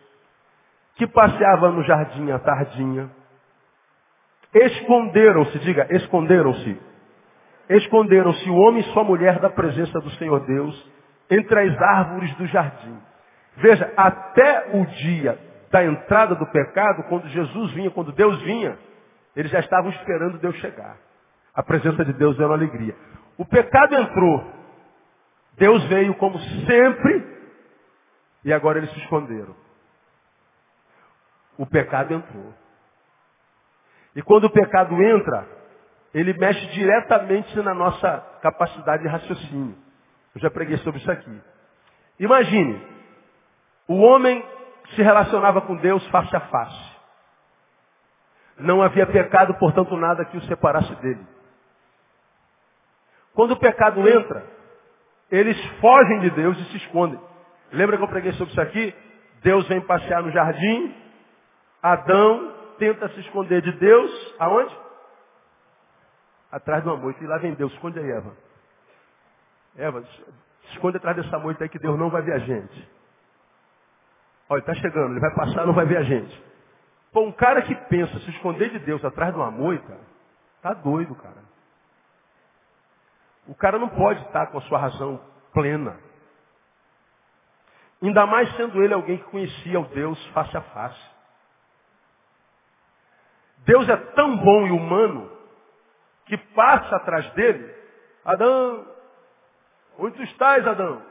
que 0.96 1.06
passeava 1.06 1.70
no 1.70 1.84
jardim 1.84 2.30
à 2.32 2.38
tardinha, 2.40 3.08
esconderam-se, 4.52 5.58
diga, 5.60 5.86
esconderam-se. 5.90 6.91
Esconderam-se 7.76 8.50
o 8.50 8.54
homem 8.54 8.80
e 8.80 8.92
sua 8.92 9.02
mulher 9.02 9.38
da 9.38 9.48
presença 9.48 9.98
do 10.00 10.10
Senhor 10.12 10.40
Deus 10.46 10.90
entre 11.30 11.58
as 11.58 11.80
árvores 11.80 12.34
do 12.36 12.46
jardim. 12.46 12.98
Veja, 13.56 13.90
até 13.96 14.70
o 14.74 14.84
dia 14.86 15.38
da 15.70 15.82
entrada 15.82 16.34
do 16.34 16.46
pecado, 16.46 17.04
quando 17.04 17.26
Jesus 17.28 17.72
vinha, 17.72 17.90
quando 17.90 18.12
Deus 18.12 18.40
vinha, 18.42 18.78
eles 19.34 19.50
já 19.50 19.60
estavam 19.60 19.90
esperando 19.90 20.38
Deus 20.38 20.54
chegar. 20.56 20.98
A 21.54 21.62
presença 21.62 22.04
de 22.04 22.12
Deus 22.12 22.36
era 22.36 22.48
uma 22.48 22.56
alegria. 22.56 22.94
O 23.38 23.44
pecado 23.46 23.94
entrou. 23.94 24.44
Deus 25.56 25.82
veio 25.86 26.14
como 26.16 26.38
sempre 26.38 27.26
e 28.44 28.52
agora 28.52 28.78
eles 28.78 28.90
se 28.92 28.98
esconderam. 29.00 29.54
O 31.56 31.64
pecado 31.64 32.12
entrou. 32.12 32.52
E 34.14 34.20
quando 34.20 34.44
o 34.44 34.50
pecado 34.50 35.02
entra, 35.02 35.61
ele 36.14 36.32
mexe 36.34 36.66
diretamente 36.68 37.56
na 37.60 37.74
nossa 37.74 38.18
capacidade 38.42 39.02
de 39.02 39.08
raciocínio. 39.08 39.76
Eu 40.34 40.40
já 40.40 40.50
preguei 40.50 40.76
sobre 40.78 41.00
isso 41.00 41.10
aqui. 41.10 41.40
Imagine, 42.18 42.80
o 43.88 44.00
homem 44.00 44.44
se 44.94 45.02
relacionava 45.02 45.60
com 45.62 45.76
Deus 45.76 46.06
face 46.08 46.34
a 46.36 46.40
face. 46.40 46.92
Não 48.58 48.82
havia 48.82 49.06
pecado, 49.06 49.54
portanto, 49.54 49.96
nada 49.96 50.24
que 50.24 50.36
o 50.36 50.42
separasse 50.42 50.94
dele. 50.96 51.26
Quando 53.34 53.52
o 53.52 53.58
pecado 53.58 54.06
entra, 54.06 54.44
eles 55.30 55.58
fogem 55.80 56.20
de 56.20 56.30
Deus 56.30 56.58
e 56.58 56.64
se 56.66 56.76
escondem. 56.76 57.18
Lembra 57.72 57.96
que 57.96 58.02
eu 58.02 58.08
preguei 58.08 58.32
sobre 58.32 58.52
isso 58.52 58.60
aqui? 58.60 58.94
Deus 59.42 59.66
vem 59.66 59.80
passear 59.80 60.22
no 60.22 60.30
jardim, 60.30 60.94
Adão 61.82 62.54
tenta 62.78 63.08
se 63.08 63.20
esconder 63.20 63.62
de 63.62 63.72
Deus, 63.72 64.34
aonde? 64.38 64.76
Atrás 66.52 66.82
de 66.82 66.88
uma 66.88 66.96
moita. 66.96 67.24
E 67.24 67.26
lá 67.26 67.38
vem 67.38 67.54
Deus, 67.54 67.72
esconde 67.72 67.98
aí, 67.98 68.10
Eva. 68.10 68.36
Eva, 69.76 70.04
esconde 70.70 70.98
atrás 70.98 71.16
dessa 71.16 71.38
moita 71.38 71.64
aí 71.64 71.68
que 71.68 71.78
Deus 71.78 71.98
não 71.98 72.10
vai 72.10 72.22
ver 72.22 72.34
a 72.34 72.38
gente. 72.38 72.90
Olha, 74.48 74.60
está 74.60 74.74
chegando, 74.74 75.12
ele 75.12 75.20
vai 75.20 75.34
passar, 75.34 75.66
não 75.66 75.72
vai 75.72 75.86
ver 75.86 75.96
a 75.96 76.02
gente. 76.02 76.44
Pô, 77.10 77.22
um 77.22 77.32
cara 77.32 77.62
que 77.62 77.74
pensa 77.74 78.18
se 78.20 78.30
esconder 78.30 78.70
de 78.70 78.78
Deus 78.80 79.02
atrás 79.04 79.32
de 79.32 79.38
uma 79.38 79.50
moita, 79.50 79.98
tá 80.60 80.74
doido, 80.74 81.14
cara. 81.14 81.42
O 83.46 83.54
cara 83.54 83.78
não 83.78 83.88
pode 83.88 84.20
estar 84.26 84.48
com 84.48 84.58
a 84.58 84.62
sua 84.62 84.78
razão 84.78 85.20
plena. 85.52 85.98
Ainda 88.02 88.26
mais 88.26 88.54
sendo 88.56 88.82
ele 88.82 88.92
alguém 88.92 89.18
que 89.18 89.24
conhecia 89.24 89.80
o 89.80 89.86
Deus 89.86 90.22
face 90.28 90.56
a 90.56 90.60
face. 90.60 91.12
Deus 93.58 93.88
é 93.88 93.96
tão 93.96 94.36
bom 94.36 94.66
e 94.66 94.70
humano 94.70 95.31
que 96.26 96.36
passa 96.36 96.96
atrás 96.96 97.30
dele. 97.34 97.74
Adão, 98.24 98.86
onde 99.98 100.16
tu 100.16 100.22
estás, 100.22 100.66
Adão? 100.66 101.02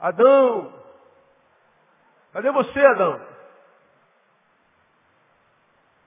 Adão, 0.00 0.72
cadê 2.32 2.50
você, 2.50 2.80
Adão? 2.86 3.20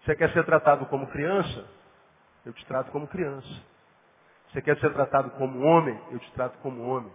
Você 0.04 0.16
quer 0.16 0.32
ser 0.32 0.46
tratado 0.46 0.86
como 0.86 1.08
criança? 1.08 1.68
Eu 2.46 2.54
te 2.54 2.66
trato 2.66 2.92
como 2.92 3.08
criança. 3.08 3.48
Você 4.50 4.62
quer 4.62 4.80
ser 4.80 4.94
tratado 4.94 5.32
como 5.32 5.62
homem? 5.66 6.02
Eu 6.12 6.20
te 6.20 6.32
trato 6.32 6.58
como 6.60 6.88
homem. 6.88 7.12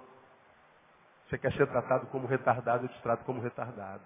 Você 1.26 1.38
quer 1.38 1.52
ser 1.54 1.66
tratado 1.68 2.06
como 2.08 2.26
retardado? 2.26 2.84
Eu 2.84 2.88
te 2.90 3.00
trato 3.00 3.24
como 3.24 3.40
retardado. 3.40 4.02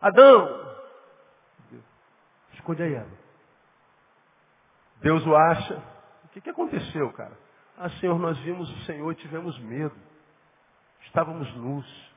Adão! 0.00 0.63
Esconde 2.64 2.82
aí 2.82 2.94
ela. 2.94 3.10
Deus 5.02 5.26
o 5.26 5.36
acha. 5.36 5.76
O 6.24 6.28
que, 6.28 6.40
que 6.40 6.48
aconteceu, 6.48 7.12
cara? 7.12 7.36
Ah, 7.76 7.90
Senhor, 8.00 8.18
nós 8.18 8.38
vimos 8.38 8.70
o 8.70 8.84
Senhor 8.86 9.12
e 9.12 9.16
tivemos 9.16 9.58
medo. 9.58 9.94
Estávamos 11.02 11.54
nus. 11.56 12.14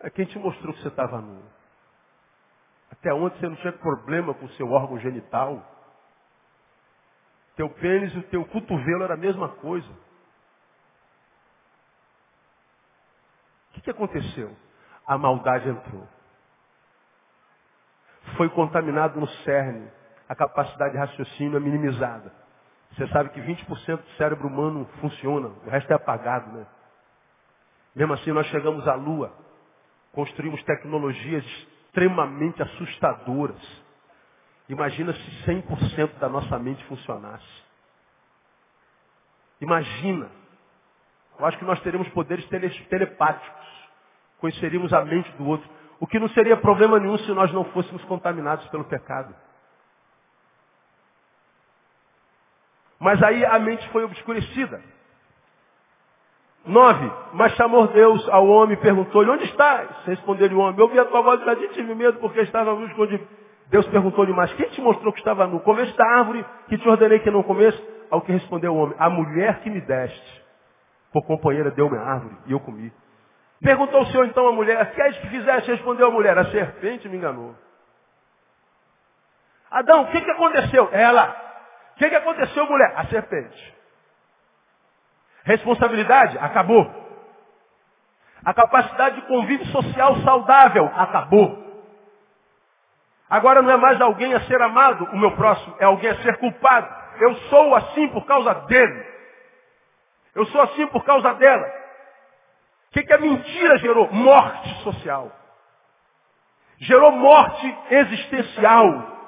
É 0.00 0.10
quem 0.10 0.24
te 0.24 0.36
mostrou 0.40 0.74
que 0.74 0.82
você 0.82 0.88
estava 0.88 1.20
nu? 1.20 1.40
Até 2.90 3.14
ontem 3.14 3.38
você 3.38 3.48
não 3.48 3.56
tinha 3.56 3.72
problema 3.74 4.34
com 4.34 4.46
o 4.46 4.52
seu 4.54 4.68
órgão 4.72 4.98
genital. 4.98 5.64
Teu 7.54 7.70
pênis 7.70 8.12
e 8.12 8.18
o 8.18 8.28
teu 8.28 8.44
cotovelo 8.46 9.04
era 9.04 9.14
a 9.14 9.16
mesma 9.16 9.48
coisa. 9.48 9.88
O 13.68 13.74
que, 13.74 13.82
que 13.82 13.90
aconteceu? 13.90 14.56
A 15.06 15.16
maldade 15.16 15.68
entrou. 15.68 16.08
Foi 18.42 18.48
contaminado 18.48 19.20
no 19.20 19.28
cerne. 19.44 19.88
A 20.28 20.34
capacidade 20.34 20.94
de 20.94 20.98
raciocínio 20.98 21.56
é 21.56 21.60
minimizada. 21.60 22.32
Você 22.90 23.06
sabe 23.06 23.28
que 23.28 23.40
20% 23.40 23.98
do 23.98 24.10
cérebro 24.16 24.48
humano 24.48 24.84
funciona, 25.00 25.46
o 25.64 25.70
resto 25.70 25.92
é 25.92 25.94
apagado, 25.94 26.50
né? 26.50 26.66
Mesmo 27.94 28.14
assim, 28.14 28.32
nós 28.32 28.44
chegamos 28.48 28.88
à 28.88 28.94
Lua, 28.94 29.32
construímos 30.10 30.60
tecnologias 30.64 31.44
extremamente 31.44 32.60
assustadoras. 32.60 33.62
Imagina 34.68 35.12
se 35.12 35.44
100% 35.46 36.18
da 36.18 36.28
nossa 36.28 36.58
mente 36.58 36.84
funcionasse. 36.86 37.62
Imagina. 39.60 40.28
Eu 41.38 41.46
acho 41.46 41.58
que 41.58 41.64
nós 41.64 41.80
teríamos 41.82 42.08
poderes 42.08 42.44
telepáticos. 42.88 43.68
Conheceríamos 44.40 44.92
a 44.92 45.04
mente 45.04 45.30
do 45.36 45.46
outro. 45.46 45.81
O 46.02 46.06
que 46.08 46.18
não 46.18 46.28
seria 46.30 46.56
problema 46.56 46.98
nenhum 46.98 47.16
se 47.18 47.30
nós 47.30 47.52
não 47.52 47.62
fôssemos 47.66 48.02
contaminados 48.06 48.66
pelo 48.70 48.82
pecado. 48.82 49.32
Mas 52.98 53.22
aí 53.22 53.44
a 53.44 53.56
mente 53.60 53.88
foi 53.90 54.02
obscurecida. 54.02 54.82
Nove, 56.66 57.08
mas 57.34 57.52
chamou 57.52 57.86
Deus 57.86 58.28
ao 58.30 58.48
homem 58.48 58.76
e 58.76 58.80
perguntou-lhe, 58.80 59.30
onde 59.30 59.44
estás? 59.44 59.90
Respondeu-lhe 60.04 60.56
o 60.56 60.58
homem, 60.58 60.76
eu 60.76 60.86
ouvi 60.86 60.98
a 60.98 61.04
tua 61.04 61.22
voz 61.22 61.40
e 61.40 61.44
já 61.44 61.54
tive 61.68 61.94
medo 61.94 62.18
porque 62.18 62.40
estava 62.40 62.74
nu 62.74 62.84
escondido. 62.86 63.24
Deus 63.68 63.86
perguntou-lhe 63.86 64.32
mais, 64.32 64.52
quem 64.54 64.68
te 64.70 64.80
mostrou 64.80 65.12
que 65.12 65.20
estava 65.20 65.46
nu? 65.46 65.60
Comeste 65.60 65.96
da 65.96 66.18
árvore 66.18 66.44
que 66.66 66.78
te 66.78 66.88
ordenei 66.88 67.20
que 67.20 67.30
não 67.30 67.44
comesse? 67.44 67.80
Ao 68.10 68.20
que 68.20 68.32
respondeu 68.32 68.74
o 68.74 68.76
homem, 68.76 68.96
a 68.98 69.08
mulher 69.08 69.60
que 69.60 69.70
me 69.70 69.80
deste, 69.80 70.44
por 71.12 71.24
companheira 71.26 71.70
deu-me 71.70 71.96
a 71.96 72.02
árvore 72.02 72.36
e 72.46 72.50
eu 72.52 72.58
comi. 72.58 72.92
Perguntou 73.62 74.02
o 74.02 74.06
Senhor 74.06 74.26
então 74.26 74.48
à 74.48 74.52
mulher, 74.52 74.92
que 74.92 75.00
és 75.00 75.16
que 75.18 75.28
fizeste? 75.28 75.70
Respondeu 75.70 76.08
a 76.08 76.10
mulher, 76.10 76.36
a 76.36 76.46
serpente 76.46 77.08
me 77.08 77.16
enganou. 77.16 77.54
Adão, 79.70 80.02
o 80.02 80.06
que, 80.08 80.20
que 80.20 80.30
aconteceu? 80.30 80.88
Ela. 80.92 81.36
O 81.94 81.98
que, 81.98 82.08
que 82.08 82.16
aconteceu, 82.16 82.66
mulher? 82.66 82.92
A 82.96 83.06
serpente. 83.06 83.74
Responsabilidade? 85.44 86.36
Acabou. 86.38 86.90
A 88.44 88.52
capacidade 88.52 89.20
de 89.20 89.26
convívio 89.28 89.66
social 89.66 90.16
saudável? 90.22 90.90
Acabou. 90.96 91.62
Agora 93.30 93.62
não 93.62 93.70
é 93.70 93.76
mais 93.76 94.00
alguém 94.00 94.34
a 94.34 94.40
ser 94.42 94.60
amado, 94.60 95.04
o 95.04 95.16
meu 95.16 95.34
próximo, 95.36 95.74
é 95.78 95.84
alguém 95.84 96.10
a 96.10 96.20
ser 96.22 96.36
culpado. 96.38 96.92
Eu 97.20 97.34
sou 97.48 97.74
assim 97.76 98.08
por 98.08 98.26
causa 98.26 98.52
dele. 98.66 99.06
Eu 100.34 100.44
sou 100.46 100.60
assim 100.62 100.86
por 100.88 101.04
causa 101.04 101.32
dela. 101.34 101.81
O 102.92 102.94
que, 102.94 103.04
que 103.04 103.12
a 103.14 103.18
mentira 103.18 103.78
gerou? 103.78 104.12
Morte 104.12 104.68
social. 104.82 105.32
Gerou 106.76 107.10
morte 107.10 107.78
existencial. 107.88 109.18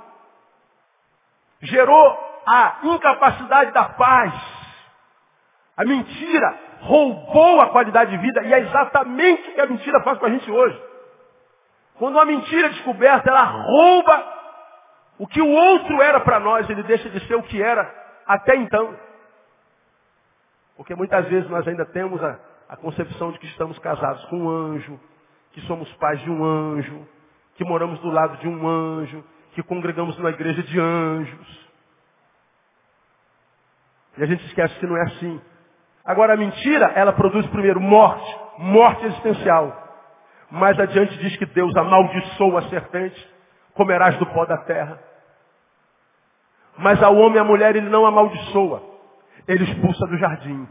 Gerou 1.63 2.43
a 2.47 2.81
incapacidade 2.83 3.73
da 3.73 3.85
paz. 3.85 4.35
A 5.79 5.85
mentira 5.87 6.59
roubou 6.83 7.63
a 7.63 7.71
qualidade 7.71 8.11
de 8.11 8.19
vida 8.19 8.43
e 8.43 8.53
é 8.53 8.59
exatamente 8.59 9.49
o 9.49 9.55
que 9.55 9.61
a 9.63 9.67
mentira 9.67 10.03
faz 10.03 10.19
com 10.19 10.27
a 10.27 10.31
gente 10.31 10.51
hoje. 10.51 10.79
Quando 11.95 12.17
uma 12.17 12.27
mentira 12.27 12.67
é 12.67 12.71
descoberta, 12.71 13.31
ela 13.31 13.45
rouba 13.45 14.35
o 15.19 15.27
que 15.27 15.41
o 15.41 15.49
outro 15.49 16.03
era 16.03 16.21
para 16.21 16.39
nós, 16.39 16.69
ele 16.69 16.83
deixa 16.83 17.09
de 17.09 17.27
ser 17.27 17.37
o 17.37 17.43
que 17.43 17.63
era 17.63 17.91
até 18.27 18.57
então. 18.57 18.95
Porque 20.77 20.95
muitas 20.95 21.25
vezes 21.29 21.49
nós 21.49 21.67
ainda 21.67 21.87
temos 21.87 22.23
a, 22.23 22.39
a 22.75 22.77
concepção 22.77 23.31
de 23.31 23.39
que 23.39 23.47
estamos 23.47 23.79
casados 23.79 24.25
com 24.25 24.37
um 24.37 24.51
anjo, 24.51 24.99
que 25.53 25.61
somos 25.63 25.91
pais 25.95 26.21
de 26.23 26.29
um 26.31 26.45
anjo, 26.45 27.07
que 27.55 27.65
moramos 27.65 28.01
do 28.01 28.11
lado 28.11 28.37
de 28.39 28.49
um 28.49 28.69
anjo, 28.69 29.25
que 29.53 29.63
congregamos 29.63 30.17
numa 30.19 30.31
igreja 30.31 30.61
de 30.61 30.81
anjos. 30.81 31.71
E 34.19 34.25
a 34.25 34.27
gente 34.27 34.45
esquece 34.47 34.77
que 34.81 34.87
não 34.87 34.97
é 34.97 35.03
assim. 35.03 35.41
Agora 36.05 36.35
a 36.35 36.37
mentira, 36.37 36.87
ela 36.97 37.13
produz 37.13 37.47
primeiro 37.47 37.81
morte, 37.81 38.39
morte 38.59 39.07
existencial. 39.07 39.81
Mais 40.51 40.77
adiante 40.79 41.17
diz 41.19 41.37
que 41.37 41.47
Deus 41.47 41.77
amaldiçoa 41.77 42.59
a 42.59 42.69
serpente, 42.71 43.35
comerás 43.75 44.19
do 44.19 44.27
pó 44.27 44.45
da 44.47 44.59
terra. 44.59 45.01
Mas 46.77 47.01
ao 47.01 47.15
homem 47.15 47.37
e 47.37 47.39
à 47.39 47.45
mulher 47.45 47.77
ele 47.77 47.89
não 47.89 48.05
amaldiçoa, 48.05 48.83
ele 49.47 49.63
expulsa 49.63 50.07
do 50.09 50.19
jardim. 50.19 50.69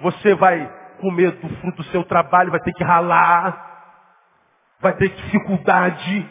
Você 0.00 0.34
vai 0.34 0.85
comer 0.96 1.32
do 1.32 1.48
fruto 1.56 1.82
do 1.82 1.84
seu 1.84 2.04
trabalho, 2.04 2.50
vai 2.50 2.60
ter 2.60 2.72
que 2.72 2.84
ralar, 2.84 3.66
vai 4.80 4.92
ter 4.94 5.08
dificuldade. 5.08 6.30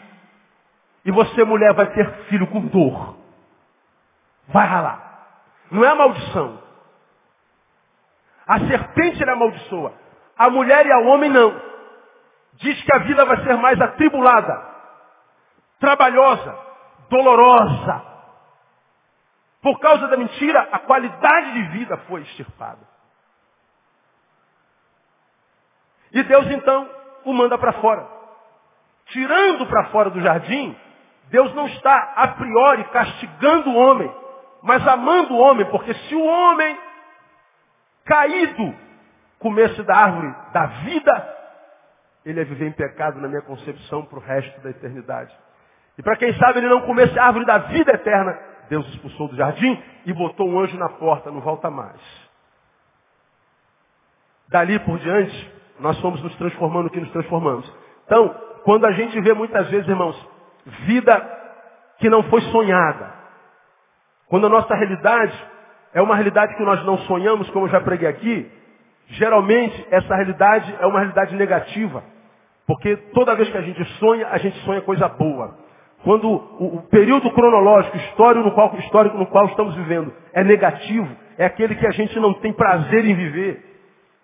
E 1.04 1.10
você, 1.10 1.44
mulher, 1.44 1.72
vai 1.74 1.86
ter 1.92 2.08
filho 2.28 2.46
com 2.48 2.60
dor. 2.66 3.16
Vai 4.48 4.66
ralar. 4.66 5.02
Não 5.70 5.84
é 5.84 5.94
maldição. 5.94 6.62
A 8.46 8.60
serpente 8.60 9.20
ele 9.20 9.30
amaldiçoa. 9.30 9.92
A 10.38 10.50
mulher 10.50 10.86
e 10.86 10.92
ao 10.92 11.04
homem 11.06 11.30
não. 11.30 11.60
Diz 12.54 12.80
que 12.82 12.94
a 12.94 12.98
vida 13.00 13.24
vai 13.24 13.42
ser 13.44 13.56
mais 13.56 13.80
atribulada, 13.80 14.66
trabalhosa, 15.78 16.58
dolorosa. 17.10 18.04
Por 19.60 19.78
causa 19.80 20.08
da 20.08 20.16
mentira, 20.16 20.68
a 20.72 20.78
qualidade 20.78 21.52
de 21.52 21.62
vida 21.78 21.96
foi 22.08 22.22
extirpada. 22.22 22.95
E 26.16 26.22
Deus 26.22 26.50
então 26.50 26.88
o 27.26 27.32
manda 27.34 27.58
para 27.58 27.74
fora. 27.74 28.08
Tirando 29.08 29.66
para 29.66 29.84
fora 29.88 30.08
do 30.08 30.18
jardim, 30.18 30.74
Deus 31.28 31.54
não 31.54 31.66
está 31.66 32.14
a 32.16 32.28
priori 32.28 32.84
castigando 32.84 33.68
o 33.68 33.76
homem, 33.76 34.10
mas 34.62 34.88
amando 34.88 35.34
o 35.34 35.38
homem, 35.38 35.66
porque 35.66 35.92
se 35.92 36.14
o 36.14 36.24
homem 36.24 36.78
caído 38.06 38.74
comesse 39.38 39.82
da 39.82 39.94
árvore 39.94 40.34
da 40.54 40.66
vida, 40.84 41.36
ele 42.24 42.40
ia 42.40 42.46
viver 42.46 42.68
em 42.68 42.72
pecado 42.72 43.20
na 43.20 43.28
minha 43.28 43.42
concepção 43.42 44.06
para 44.06 44.18
o 44.18 44.22
resto 44.22 44.58
da 44.62 44.70
eternidade. 44.70 45.36
E 45.98 46.02
para 46.02 46.16
quem 46.16 46.32
sabe 46.38 46.60
ele 46.60 46.68
não 46.68 46.80
comesse 46.80 47.18
a 47.18 47.26
árvore 47.26 47.44
da 47.44 47.58
vida 47.58 47.92
eterna, 47.92 48.38
Deus 48.70 48.88
expulsou 48.88 49.28
do 49.28 49.36
jardim 49.36 49.82
e 50.06 50.14
botou 50.14 50.48
um 50.48 50.60
anjo 50.60 50.78
na 50.78 50.88
porta, 50.88 51.30
não 51.30 51.42
volta 51.42 51.70
mais. 51.70 52.00
Dali 54.48 54.78
por 54.78 54.98
diante, 54.98 55.55
nós 55.80 55.98
fomos 56.00 56.22
nos 56.22 56.34
transformando 56.36 56.86
o 56.86 56.90
que 56.90 57.00
nos 57.00 57.10
transformamos. 57.10 57.70
Então, 58.06 58.34
quando 58.64 58.84
a 58.86 58.92
gente 58.92 59.20
vê 59.20 59.32
muitas 59.32 59.68
vezes, 59.68 59.88
irmãos, 59.88 60.16
vida 60.86 61.20
que 61.98 62.08
não 62.08 62.22
foi 62.24 62.40
sonhada, 62.42 63.14
quando 64.28 64.46
a 64.46 64.50
nossa 64.50 64.74
realidade 64.74 65.32
é 65.94 66.02
uma 66.02 66.14
realidade 66.14 66.54
que 66.56 66.62
nós 66.62 66.84
não 66.84 66.98
sonhamos, 66.98 67.48
como 67.50 67.66
eu 67.66 67.70
já 67.70 67.80
preguei 67.80 68.08
aqui, 68.08 68.50
geralmente 69.08 69.86
essa 69.90 70.14
realidade 70.14 70.74
é 70.80 70.86
uma 70.86 70.98
realidade 70.98 71.34
negativa. 71.36 72.02
Porque 72.66 72.96
toda 73.14 73.36
vez 73.36 73.48
que 73.48 73.56
a 73.56 73.62
gente 73.62 73.84
sonha, 73.98 74.26
a 74.28 74.38
gente 74.38 74.58
sonha 74.64 74.80
coisa 74.80 75.08
boa. 75.08 75.56
Quando 76.02 76.28
o, 76.28 76.76
o 76.76 76.82
período 76.88 77.30
cronológico, 77.30 77.96
histórico 77.96 78.44
no, 78.44 78.52
qual, 78.52 78.74
histórico 78.78 79.16
no 79.16 79.26
qual 79.26 79.46
estamos 79.46 79.74
vivendo 79.76 80.12
é 80.32 80.42
negativo, 80.42 81.08
é 81.38 81.46
aquele 81.46 81.76
que 81.76 81.86
a 81.86 81.92
gente 81.92 82.18
não 82.18 82.34
tem 82.34 82.52
prazer 82.52 83.04
em 83.04 83.14
viver. 83.14 83.75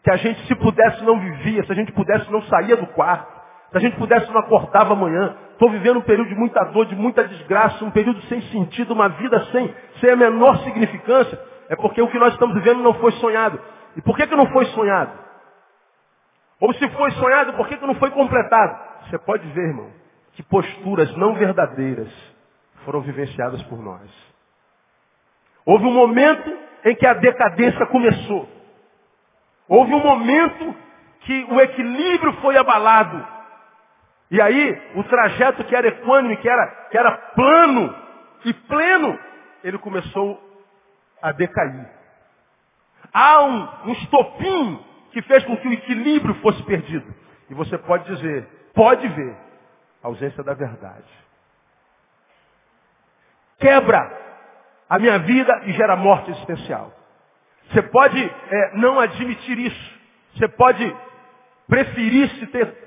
Que 0.03 0.11
a 0.11 0.17
gente, 0.17 0.47
se 0.47 0.55
pudesse, 0.57 1.03
não 1.05 1.19
vivia, 1.19 1.65
se 1.65 1.73
a 1.73 1.75
gente 1.75 1.93
pudesse, 1.93 2.31
não 2.31 2.43
saía 2.43 2.77
do 2.77 2.87
quarto. 2.89 3.41
Se 3.71 3.79
a 3.79 3.81
gente 3.81 3.97
pudesse, 3.97 4.31
não 4.31 4.41
acordava 4.41 4.93
amanhã. 4.93 5.37
Estou 5.53 5.71
vivendo 5.71 5.99
um 5.99 6.03
período 6.03 6.29
de 6.29 6.35
muita 6.35 6.65
dor, 6.65 6.87
de 6.87 6.97
muita 6.97 7.25
desgraça, 7.25 7.85
um 7.85 7.91
período 7.91 8.21
sem 8.23 8.41
sentido, 8.43 8.93
uma 8.93 9.09
vida 9.09 9.45
sem, 9.53 9.75
sem 10.01 10.11
a 10.11 10.17
menor 10.17 10.59
significância. 10.59 11.41
É 11.69 11.77
porque 11.77 12.03
o 12.03 12.09
que 12.09 12.19
nós 12.19 12.35
estamos 12.35 12.55
vivendo 12.55 12.83
não 12.83 12.95
foi 12.95 13.13
sonhado. 13.13 13.61
E 13.97 14.03
por 14.03 14.17
que, 14.17 14.27
que 14.27 14.37
não 14.37 14.47
foi 14.47 14.67
sonhado? 14.67 15.13
Ou 16.61 16.73
se 16.75 16.89
foi 16.91 17.11
sonhado, 17.13 17.55
por 17.55 17.67
que, 17.67 17.77
que 17.77 17.87
não 17.87 17.95
foi 17.95 18.11
completado? 18.11 18.79
Você 19.09 19.19
pode 19.19 19.47
ver, 19.49 19.69
irmão, 19.69 19.91
que 20.33 20.43
posturas 20.43 21.15
não 21.17 21.35
verdadeiras 21.35 22.09
foram 22.85 23.01
vivenciadas 23.01 23.63
por 23.65 23.83
nós. 23.83 24.11
Houve 25.65 25.87
um 25.87 25.93
momento 25.93 26.59
em 26.85 26.95
que 26.95 27.07
a 27.07 27.15
decadência 27.15 27.87
começou. 27.87 28.49
Houve 29.73 29.95
um 29.95 30.01
momento 30.01 30.77
que 31.21 31.47
o 31.49 31.59
equilíbrio 31.59 32.35
foi 32.43 32.59
abalado. 32.59 33.27
E 34.31 34.39
aí, 34.39 34.93
o 34.97 35.03
trajeto 35.05 35.65
que 35.65 35.75
era 35.75 35.89
equânime, 35.89 36.37
que 36.37 36.47
era, 36.47 36.67
que 36.91 36.99
era 36.99 37.11
plano 37.11 37.97
e 38.45 38.53
pleno, 38.53 39.19
ele 39.65 39.79
começou 39.79 40.39
a 41.23 41.33
decair. 41.33 41.89
Há 43.15 43.45
um, 43.45 43.69
um 43.87 43.93
estopim 43.93 44.85
que 45.11 45.23
fez 45.23 45.43
com 45.45 45.57
que 45.57 45.69
o 45.69 45.73
equilíbrio 45.73 46.35
fosse 46.43 46.63
perdido. 46.65 47.11
E 47.49 47.55
você 47.55 47.79
pode 47.79 48.15
dizer, 48.15 48.47
pode 48.75 49.09
ver, 49.09 49.35
a 50.03 50.09
ausência 50.09 50.45
da 50.45 50.53
verdade. 50.53 51.09
Quebra 53.59 54.21
a 54.87 54.99
minha 54.99 55.19
vida 55.21 55.63
e 55.65 55.73
gera 55.73 55.97
morte 55.97 56.31
existencial. 56.31 56.93
Você 57.73 57.83
pode 57.83 58.23
é, 58.23 58.71
não 58.75 59.01
admitir 59.01 59.59
isso. 59.59 60.01
Você 60.35 60.49
pode 60.49 60.95
preferir 61.69 62.29
se 62.31 62.47
ter 62.49 62.83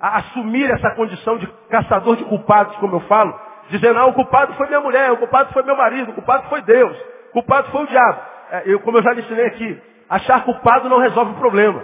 a 0.00 0.18
assumir 0.18 0.68
essa 0.70 0.90
condição 0.94 1.38
de 1.38 1.46
caçador 1.68 2.16
de 2.16 2.24
culpados, 2.24 2.76
como 2.76 2.96
eu 2.96 3.00
falo, 3.00 3.38
dizendo, 3.70 3.98
ah, 3.98 4.06
o 4.06 4.12
culpado 4.12 4.52
foi 4.54 4.66
minha 4.66 4.80
mulher, 4.80 5.12
o 5.12 5.16
culpado 5.16 5.52
foi 5.52 5.62
meu 5.62 5.76
marido, 5.76 6.10
o 6.10 6.14
culpado 6.14 6.48
foi 6.48 6.60
Deus, 6.62 6.96
o 7.30 7.32
culpado 7.32 7.70
foi 7.70 7.84
o 7.84 7.86
diabo. 7.86 8.20
É, 8.50 8.62
eu, 8.66 8.80
como 8.80 8.98
eu 8.98 9.02
já 9.02 9.14
ensinei 9.14 9.46
aqui, 9.46 9.80
achar 10.08 10.44
culpado 10.44 10.88
não 10.88 10.98
resolve 10.98 11.32
o 11.32 11.36
problema. 11.36 11.82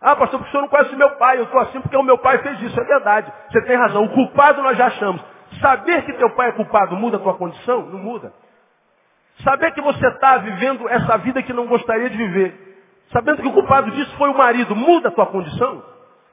Ah, 0.00 0.16
pastor, 0.16 0.40
porque 0.40 0.48
o 0.48 0.50
senhor 0.50 0.62
não 0.62 0.68
conhece 0.68 0.96
meu 0.96 1.10
pai, 1.10 1.38
eu 1.38 1.44
estou 1.44 1.60
assim 1.60 1.80
porque 1.80 1.96
o 1.96 2.02
meu 2.02 2.18
pai 2.18 2.38
fez 2.38 2.60
isso. 2.62 2.80
É 2.80 2.84
verdade, 2.84 3.32
você 3.50 3.62
tem 3.62 3.76
razão. 3.76 4.04
O 4.04 4.10
culpado 4.10 4.62
nós 4.62 4.76
já 4.76 4.86
achamos. 4.86 5.22
Saber 5.60 6.02
que 6.04 6.12
teu 6.14 6.30
pai 6.30 6.48
é 6.48 6.52
culpado 6.52 6.96
muda 6.96 7.18
a 7.18 7.20
tua 7.20 7.34
condição? 7.34 7.82
Não 7.82 7.98
muda. 7.98 8.32
Saber 9.42 9.72
que 9.72 9.80
você 9.80 10.06
está 10.06 10.38
vivendo 10.38 10.88
essa 10.88 11.18
vida 11.18 11.42
que 11.42 11.52
não 11.52 11.66
gostaria 11.66 12.08
de 12.08 12.16
viver, 12.16 12.54
sabendo 13.12 13.42
que 13.42 13.48
o 13.48 13.52
culpado 13.52 13.90
disso 13.90 14.16
foi 14.16 14.30
o 14.30 14.36
marido, 14.36 14.74
muda 14.76 15.08
a 15.08 15.12
tua 15.12 15.26
condição? 15.26 15.82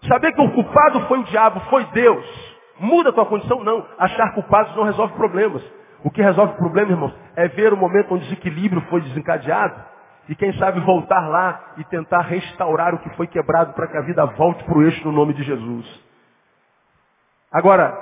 Saber 0.07 0.31
que 0.33 0.41
o 0.41 0.51
culpado 0.51 1.01
foi 1.07 1.19
o 1.19 1.23
diabo, 1.23 1.59
foi 1.69 1.83
Deus. 1.85 2.49
Muda 2.79 3.09
a 3.09 3.13
tua 3.13 3.25
condição? 3.25 3.63
Não. 3.63 3.85
Achar 3.97 4.33
culpados 4.33 4.75
não 4.75 4.83
resolve 4.83 5.13
problemas. 5.15 5.61
O 6.03 6.09
que 6.09 6.21
resolve 6.21 6.53
problema, 6.53 6.91
irmãos, 6.91 7.13
é 7.35 7.47
ver 7.49 7.73
o 7.73 7.77
momento 7.77 8.13
onde 8.13 8.23
o 8.23 8.29
desequilíbrio 8.29 8.81
foi 8.89 9.01
desencadeado 9.01 9.75
e 10.29 10.35
quem 10.35 10.53
sabe 10.57 10.79
voltar 10.81 11.27
lá 11.27 11.73
e 11.77 11.83
tentar 11.85 12.21
restaurar 12.21 12.93
o 12.93 12.99
que 12.99 13.09
foi 13.15 13.27
quebrado 13.27 13.73
para 13.73 13.87
que 13.87 13.97
a 13.97 14.01
vida 14.01 14.25
volte 14.25 14.63
para 14.63 14.77
o 14.77 14.83
eixo 14.83 15.03
no 15.05 15.11
nome 15.11 15.33
de 15.33 15.43
Jesus. 15.43 15.85
Agora, 17.51 17.97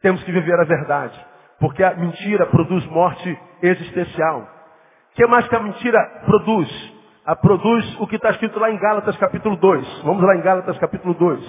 temos 0.00 0.22
que 0.22 0.32
viver 0.32 0.58
a 0.58 0.64
verdade, 0.64 1.26
porque 1.62 1.84
a 1.84 1.94
mentira 1.94 2.44
produz 2.46 2.84
morte 2.86 3.40
existencial. 3.62 4.40
O 4.40 5.14
que 5.14 5.26
mais 5.28 5.46
que 5.46 5.54
a 5.54 5.60
mentira 5.60 6.22
produz? 6.26 6.92
a 7.24 7.36
produz 7.36 8.00
o 8.00 8.06
que 8.08 8.16
está 8.16 8.30
escrito 8.30 8.58
lá 8.58 8.68
em 8.68 8.78
Gálatas 8.78 9.16
capítulo 9.16 9.56
2. 9.56 10.02
Vamos 10.02 10.24
lá 10.24 10.34
em 10.34 10.40
Gálatas 10.40 10.76
capítulo 10.78 11.14
2. 11.14 11.40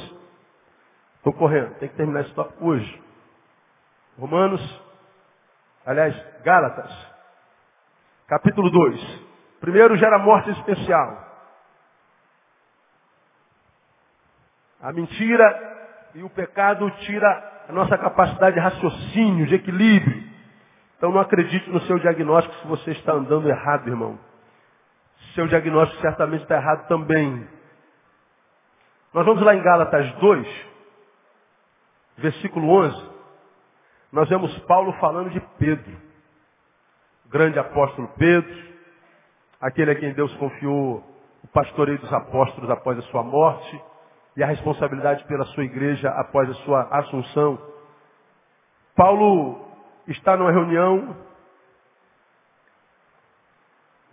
Estou 1.17 1.33
correndo, 1.33 1.73
tem 1.79 1.89
que 1.89 1.95
terminar 1.95 2.21
esse 2.21 2.33
tópico 2.35 2.63
hoje. 2.63 3.03
Romanos, 4.19 4.61
aliás, 5.83 6.15
Gálatas, 6.43 6.91
capítulo 8.27 8.69
2. 8.69 9.25
Primeiro 9.61 9.97
gera 9.97 10.19
morte 10.19 10.51
existencial. 10.51 11.17
A 14.79 14.91
mentira 14.91 16.11
e 16.13 16.21
o 16.21 16.29
pecado 16.29 16.87
tira 16.99 17.52
a 17.67 17.71
nossa 17.71 17.97
capacidade 17.97 18.55
de 18.55 18.61
raciocínio, 18.61 19.45
de 19.47 19.55
equilíbrio. 19.55 20.23
Então 20.97 21.11
não 21.11 21.19
acredite 21.19 21.69
no 21.69 21.81
seu 21.81 21.99
diagnóstico 21.99 22.55
se 22.55 22.67
você 22.67 22.91
está 22.91 23.13
andando 23.13 23.49
errado, 23.49 23.87
irmão 23.87 24.17
seu 25.33 25.47
diagnóstico 25.47 26.01
certamente 26.01 26.43
está 26.43 26.55
errado 26.55 26.87
também. 26.87 27.47
Nós 29.13 29.25
vamos 29.25 29.43
lá 29.43 29.55
em 29.55 29.61
Gálatas 29.61 30.11
2, 30.15 30.65
versículo 32.17 32.69
11. 32.69 33.09
Nós 34.11 34.29
vemos 34.29 34.55
Paulo 34.59 34.93
falando 34.93 35.29
de 35.31 35.39
Pedro. 35.57 35.95
Grande 37.27 37.57
apóstolo 37.57 38.07
Pedro, 38.17 38.73
aquele 39.59 39.91
a 39.91 39.95
quem 39.95 40.13
Deus 40.13 40.33
confiou 40.35 41.03
o 41.43 41.47
pastoreio 41.47 41.97
dos 41.99 42.13
apóstolos 42.13 42.69
após 42.69 42.97
a 42.99 43.01
sua 43.03 43.23
morte 43.23 43.81
e 44.35 44.43
a 44.43 44.47
responsabilidade 44.47 45.23
pela 45.25 45.45
sua 45.45 45.63
igreja 45.63 46.09
após 46.09 46.49
a 46.49 46.53
sua 46.65 46.83
assunção. 46.91 47.59
Paulo 48.95 49.67
está 50.07 50.35
numa 50.35 50.51
reunião 50.51 51.15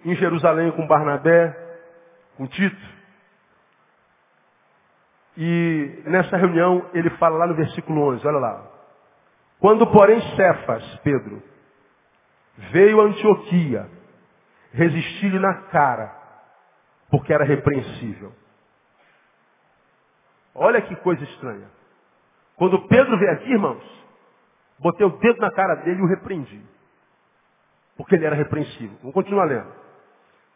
em 0.05 0.15
Jerusalém 0.17 0.73
com 0.73 0.87
Barnabé, 0.87 1.57
com 2.37 2.47
Tito. 2.47 3.01
E 5.37 6.03
nessa 6.07 6.37
reunião 6.37 6.87
ele 6.93 7.11
fala 7.11 7.39
lá 7.39 7.47
no 7.47 7.55
versículo 7.55 8.03
11, 8.15 8.27
olha 8.27 8.39
lá. 8.39 8.67
Quando 9.59 9.87
porém 9.87 10.21
Cefas, 10.37 10.99
Pedro, 11.03 11.43
veio 12.73 13.01
a 13.01 13.05
Antioquia, 13.05 13.89
resisti-lhe 14.73 15.39
na 15.39 15.55
cara, 15.65 16.15
porque 17.11 17.33
era 17.33 17.45
repreensível. 17.45 18.33
Olha 20.55 20.81
que 20.83 20.95
coisa 20.97 21.23
estranha. 21.25 21.69
Quando 22.57 22.87
Pedro 22.89 23.19
veio 23.19 23.33
aqui, 23.33 23.51
irmãos, 23.51 23.83
botei 24.79 25.07
o 25.07 25.11
dedo 25.19 25.41
na 25.41 25.51
cara 25.51 25.77
dele 25.77 26.01
e 26.01 26.03
o 26.03 26.09
repreendi. 26.09 26.63
Porque 27.97 28.15
ele 28.15 28.27
era 28.27 28.37
repreensível. 28.37 28.97
Vamos 29.01 29.15
continuar 29.15 29.45
lendo. 29.45 29.73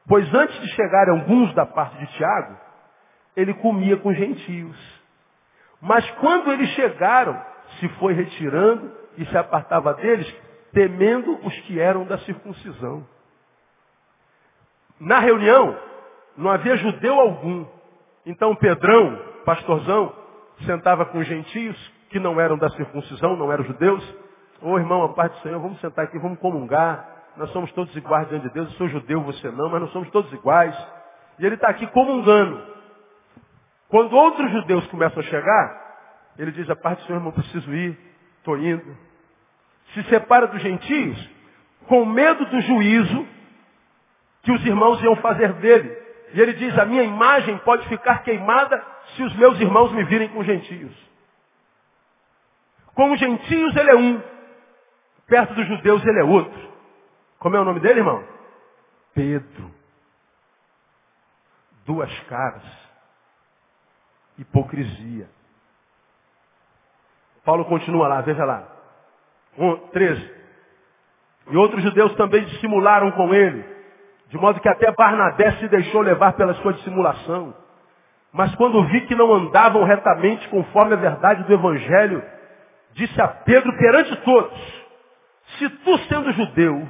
Pois 0.06 0.32
antes 0.34 0.60
de 0.60 0.68
chegar 0.74 1.08
alguns 1.08 1.54
da 1.54 1.64
parte 1.64 1.96
de 1.98 2.06
Tiago, 2.16 2.56
ele 3.36 3.54
comia 3.54 3.96
com 3.96 4.12
gentios. 4.12 5.02
Mas 5.80 6.08
quando 6.12 6.52
eles 6.52 6.68
chegaram, 6.70 7.40
se 7.78 7.88
foi 8.00 8.12
retirando 8.12 8.92
e 9.16 9.24
se 9.26 9.36
apartava 9.36 9.94
deles, 9.94 10.30
temendo 10.72 11.38
os 11.46 11.54
que 11.60 11.78
eram 11.78 12.04
da 12.04 12.18
circuncisão. 12.18 13.06
Na 14.98 15.18
reunião, 15.18 15.78
não 16.36 16.50
havia 16.50 16.76
judeu 16.76 17.18
algum. 17.18 17.66
Então 18.26 18.54
Pedrão, 18.56 19.33
pastorzão, 19.44 20.12
sentava 20.66 21.04
com 21.06 21.22
gentios 21.22 21.76
que 22.10 22.18
não 22.18 22.40
eram 22.40 22.56
da 22.56 22.68
circuncisão, 22.70 23.36
não 23.36 23.52
eram 23.52 23.64
judeus. 23.64 24.02
Ô 24.62 24.70
oh, 24.70 24.78
irmão, 24.78 25.02
a 25.02 25.08
paz 25.10 25.32
do 25.32 25.38
Senhor, 25.38 25.60
vamos 25.60 25.80
sentar 25.80 26.04
aqui, 26.04 26.18
vamos 26.18 26.38
comungar. 26.38 27.08
Nós 27.36 27.50
somos 27.50 27.70
todos 27.72 27.94
iguais 27.96 28.28
diante 28.28 28.48
de 28.48 28.54
Deus. 28.54 28.70
Eu 28.70 28.76
sou 28.76 28.88
judeu, 28.88 29.20
você 29.22 29.50
não, 29.50 29.68
mas 29.68 29.80
nós 29.80 29.90
somos 29.92 30.08
todos 30.10 30.32
iguais. 30.32 30.76
E 31.38 31.44
ele 31.44 31.56
está 31.56 31.68
aqui 31.68 31.86
comungando. 31.88 32.62
Quando 33.88 34.16
outros 34.16 34.50
judeus 34.52 34.86
começam 34.86 35.20
a 35.20 35.26
chegar, 35.26 35.84
ele 36.38 36.52
diz, 36.52 36.68
a 36.70 36.76
parte 36.76 37.00
do 37.00 37.06
Senhor, 37.06 37.18
irmão, 37.18 37.32
preciso 37.32 37.72
ir, 37.74 37.98
estou 38.38 38.56
indo. 38.56 38.96
Se 39.92 40.02
separa 40.04 40.46
dos 40.46 40.62
gentios, 40.62 41.30
com 41.86 42.04
medo 42.04 42.44
do 42.46 42.60
juízo 42.60 43.26
que 44.42 44.52
os 44.52 44.64
irmãos 44.64 45.02
iam 45.02 45.16
fazer 45.16 45.52
dele. 45.54 45.96
E 46.32 46.40
ele 46.40 46.54
diz, 46.54 46.76
a 46.78 46.84
minha 46.84 47.02
imagem 47.02 47.58
pode 47.58 47.86
ficar 47.88 48.22
queimada 48.22 48.93
se 49.14 49.22
os 49.22 49.34
meus 49.36 49.60
irmãos 49.60 49.92
me 49.92 50.04
virem 50.04 50.28
com 50.28 50.44
gentios. 50.44 50.94
Com 52.94 53.12
os 53.12 53.18
gentios 53.18 53.76
ele 53.76 53.90
é 53.90 53.96
um, 53.96 54.22
perto 55.26 55.54
dos 55.54 55.66
judeus 55.66 56.04
ele 56.04 56.20
é 56.20 56.24
outro. 56.24 56.72
Como 57.38 57.56
é 57.56 57.60
o 57.60 57.64
nome 57.64 57.80
dele, 57.80 58.00
irmão? 58.00 58.24
Pedro. 59.14 59.70
Duas 61.84 62.20
caras. 62.20 62.62
Hipocrisia. 64.38 65.28
Paulo 67.44 67.64
continua 67.66 68.08
lá, 68.08 68.20
veja 68.22 68.44
lá. 68.44 68.66
Um, 69.58 69.76
13. 69.88 70.34
E 71.50 71.56
outros 71.56 71.82
judeus 71.82 72.14
também 72.14 72.44
dissimularam 72.46 73.10
com 73.12 73.34
ele, 73.34 73.62
de 74.28 74.38
modo 74.38 74.60
que 74.60 74.68
até 74.68 74.90
Barnabé 74.92 75.52
se 75.58 75.68
deixou 75.68 76.00
levar 76.00 76.32
pela 76.32 76.54
sua 76.54 76.72
dissimulação. 76.72 77.54
Mas 78.34 78.52
quando 78.56 78.82
vi 78.88 79.02
que 79.02 79.14
não 79.14 79.32
andavam 79.32 79.84
retamente 79.84 80.48
conforme 80.48 80.94
a 80.94 80.96
verdade 80.96 81.44
do 81.44 81.54
Evangelho, 81.54 82.20
disse 82.92 83.20
a 83.20 83.28
Pedro 83.28 83.72
perante 83.76 84.16
todos, 84.16 84.84
se 85.56 85.68
tu 85.68 85.98
sendo 86.08 86.32
judeu, 86.32 86.88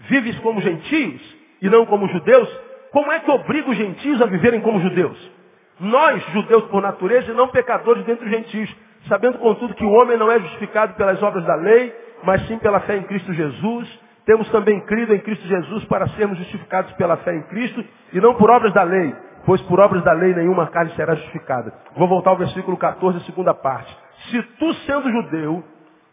vives 0.00 0.36
como 0.40 0.60
gentios 0.60 1.22
e 1.62 1.70
não 1.70 1.86
como 1.86 2.08
judeus, 2.08 2.48
como 2.90 3.12
é 3.12 3.20
que 3.20 3.30
obriga 3.30 3.70
os 3.70 3.76
gentios 3.76 4.20
a 4.20 4.26
viverem 4.26 4.60
como 4.60 4.80
judeus? 4.80 5.32
Nós, 5.78 6.22
judeus 6.32 6.64
por 6.64 6.82
natureza, 6.82 7.30
e 7.30 7.34
não 7.34 7.48
pecadores 7.48 8.04
dentre 8.04 8.24
os 8.24 8.30
gentios, 8.30 8.76
sabendo 9.08 9.38
contudo 9.38 9.74
que 9.74 9.84
o 9.84 9.92
homem 9.92 10.16
não 10.16 10.30
é 10.30 10.40
justificado 10.40 10.94
pelas 10.94 11.22
obras 11.22 11.44
da 11.44 11.54
lei, 11.54 11.94
mas 12.24 12.46
sim 12.48 12.58
pela 12.58 12.80
fé 12.80 12.96
em 12.96 13.02
Cristo 13.04 13.32
Jesus. 13.32 14.00
Temos 14.26 14.48
também 14.50 14.80
crido 14.80 15.14
em 15.14 15.20
Cristo 15.20 15.46
Jesus 15.46 15.84
para 15.84 16.08
sermos 16.10 16.38
justificados 16.38 16.92
pela 16.94 17.16
fé 17.18 17.34
em 17.36 17.42
Cristo 17.42 17.84
e 18.12 18.20
não 18.20 18.34
por 18.34 18.50
obras 18.50 18.72
da 18.72 18.82
lei, 18.82 19.14
pois 19.46 19.60
por 19.62 19.80
obras 19.80 20.02
da 20.04 20.12
lei 20.12 20.34
nenhuma 20.34 20.68
carne 20.68 20.94
será 20.94 21.14
justificada. 21.14 21.72
Vou 21.96 22.08
voltar 22.08 22.30
ao 22.30 22.36
versículo 22.36 22.76
14, 22.76 23.24
segunda 23.24 23.54
parte. 23.54 23.96
Se 24.30 24.42
tu, 24.42 24.72
sendo 24.86 25.10
judeu, 25.10 25.64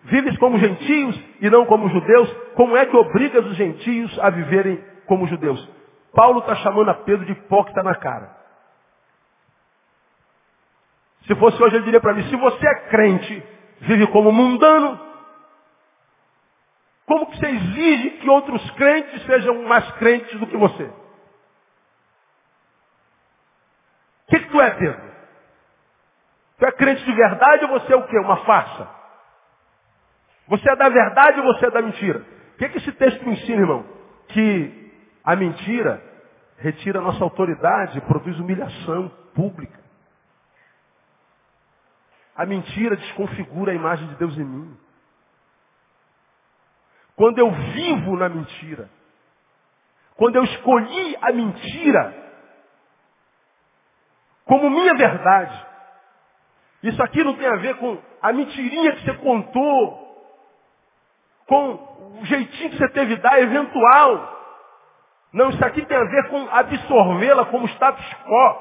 vives 0.03 0.37
como 0.37 0.57
gentios 0.57 1.19
e 1.39 1.49
não 1.49 1.65
como 1.65 1.89
judeus, 1.89 2.31
como 2.55 2.75
é 2.75 2.85
que 2.85 2.95
obrigas 2.95 3.45
os 3.45 3.55
gentios 3.55 4.17
a 4.19 4.29
viverem 4.29 4.83
como 5.05 5.27
judeus? 5.27 5.69
Paulo 6.13 6.39
está 6.39 6.55
chamando 6.55 6.89
a 6.89 6.95
Pedro 6.95 7.25
de 7.25 7.31
hipócrita 7.31 7.81
na 7.83 7.95
cara. 7.95 8.41
Se 11.25 11.35
fosse 11.35 11.61
hoje, 11.61 11.75
ele 11.75 11.85
diria 11.85 12.01
para 12.01 12.13
mim, 12.13 12.23
se 12.23 12.35
você 12.35 12.67
é 12.67 12.75
crente, 12.89 13.43
vive 13.81 14.07
como 14.07 14.31
mundano, 14.31 14.99
como 17.05 17.27
que 17.27 17.37
você 17.37 17.47
exige 17.47 18.09
que 18.21 18.29
outros 18.29 18.69
crentes 18.71 19.21
sejam 19.25 19.63
mais 19.63 19.89
crentes 19.93 20.39
do 20.39 20.47
que 20.47 20.57
você? 20.57 20.83
O 24.27 24.31
que, 24.31 24.39
que 24.39 24.40
tu 24.51 24.61
é, 24.61 24.71
Pedro? 24.71 25.11
Tu 26.59 26.65
é 26.65 26.71
crente 26.73 27.03
de 27.03 27.13
verdade 27.13 27.65
ou 27.65 27.71
você 27.71 27.93
é 27.93 27.95
o 27.95 28.07
quê? 28.07 28.19
Uma 28.19 28.37
farsa? 28.45 28.87
Você 30.47 30.69
é 30.69 30.75
da 30.75 30.89
verdade 30.89 31.39
ou 31.39 31.45
você 31.45 31.65
é 31.65 31.71
da 31.71 31.81
mentira? 31.81 32.19
O 32.19 32.57
que, 32.57 32.69
que 32.69 32.77
esse 32.77 32.91
texto 32.91 33.25
me 33.25 33.33
ensina, 33.33 33.61
irmão? 33.61 33.85
Que 34.27 34.93
a 35.23 35.35
mentira 35.35 36.03
retira 36.57 36.99
a 36.99 37.01
nossa 37.01 37.23
autoridade, 37.23 37.99
produz 38.01 38.39
humilhação 38.39 39.09
pública. 39.33 39.79
A 42.35 42.45
mentira 42.45 42.95
desconfigura 42.95 43.71
a 43.71 43.75
imagem 43.75 44.07
de 44.09 44.15
Deus 44.15 44.37
em 44.37 44.43
mim. 44.43 44.77
Quando 47.15 47.39
eu 47.39 47.51
vivo 47.51 48.15
na 48.17 48.29
mentira, 48.29 48.89
quando 50.15 50.35
eu 50.35 50.43
escolhi 50.43 51.17
a 51.21 51.31
mentira 51.31 52.20
como 54.51 54.69
minha 54.69 54.93
verdade, 54.95 55.65
isso 56.83 57.01
aqui 57.01 57.23
não 57.23 57.37
tem 57.37 57.47
a 57.47 57.55
ver 57.55 57.77
com 57.77 57.97
a 58.21 58.33
mentirinha 58.33 58.91
que 58.97 59.05
você 59.05 59.13
contou, 59.13 60.27
com 61.47 62.19
o 62.19 62.25
jeitinho 62.25 62.69
que 62.69 62.77
você 62.77 62.89
teve 62.89 63.15
dar 63.15 63.39
eventual. 63.39 64.39
Não, 65.31 65.51
isso 65.51 65.63
aqui 65.63 65.85
tem 65.85 65.95
a 65.95 66.03
ver 66.03 66.27
com 66.27 66.49
absorvê-la 66.51 67.45
como 67.45 67.65
status 67.69 68.05
quo. 68.25 68.57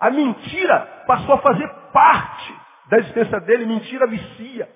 A 0.00 0.10
mentira 0.10 0.80
passou 1.06 1.36
a 1.36 1.38
fazer 1.38 1.66
parte 1.94 2.54
da 2.90 2.98
existência 2.98 3.40
dele, 3.40 3.64
mentira 3.64 4.06
vicia. 4.06 4.68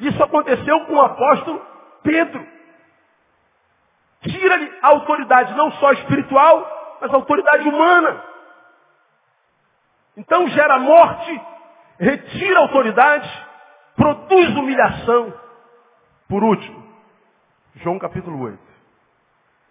Isso 0.00 0.20
aconteceu 0.24 0.86
com 0.86 0.94
o 0.94 1.02
apóstolo 1.02 1.64
Pedro. 2.02 2.44
Tira-lhe 4.22 4.76
a 4.82 4.88
autoridade 4.88 5.54
não 5.54 5.70
só 5.70 5.92
espiritual, 5.92 6.98
mas 7.00 7.12
a 7.12 7.14
autoridade 7.14 7.68
humana. 7.68 8.33
Então 10.16 10.48
gera 10.48 10.78
morte, 10.78 11.40
retira 11.98 12.60
autoridade, 12.60 13.28
produz 13.96 14.56
humilhação. 14.56 15.40
Por 16.28 16.42
último, 16.42 16.84
João 17.76 17.98
capítulo 17.98 18.40
8. 18.40 18.58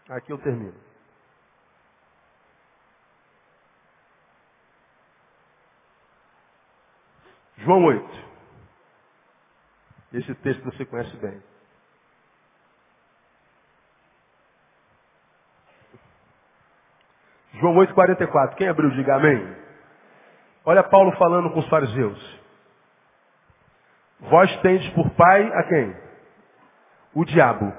Aqui 0.09 0.31
eu 0.31 0.37
termino. 0.37 0.75
João 7.57 7.85
8. 7.85 8.23
Esse 10.13 10.35
texto 10.35 10.63
você 10.63 10.85
conhece 10.85 11.15
bem. 11.17 11.41
João 17.53 17.77
8, 17.77 17.93
44. 17.93 18.57
Quem 18.57 18.67
abriu, 18.67 18.89
diga 18.91 19.15
amém. 19.15 19.62
Olha 20.65 20.83
Paulo 20.83 21.11
falando 21.17 21.49
com 21.51 21.59
os 21.59 21.67
fariseus. 21.67 22.41
Vós 24.19 24.55
tendes 24.61 24.89
por 24.91 25.09
pai 25.11 25.51
a 25.53 25.63
quem? 25.63 25.95
O 27.13 27.25
diabo. 27.25 27.73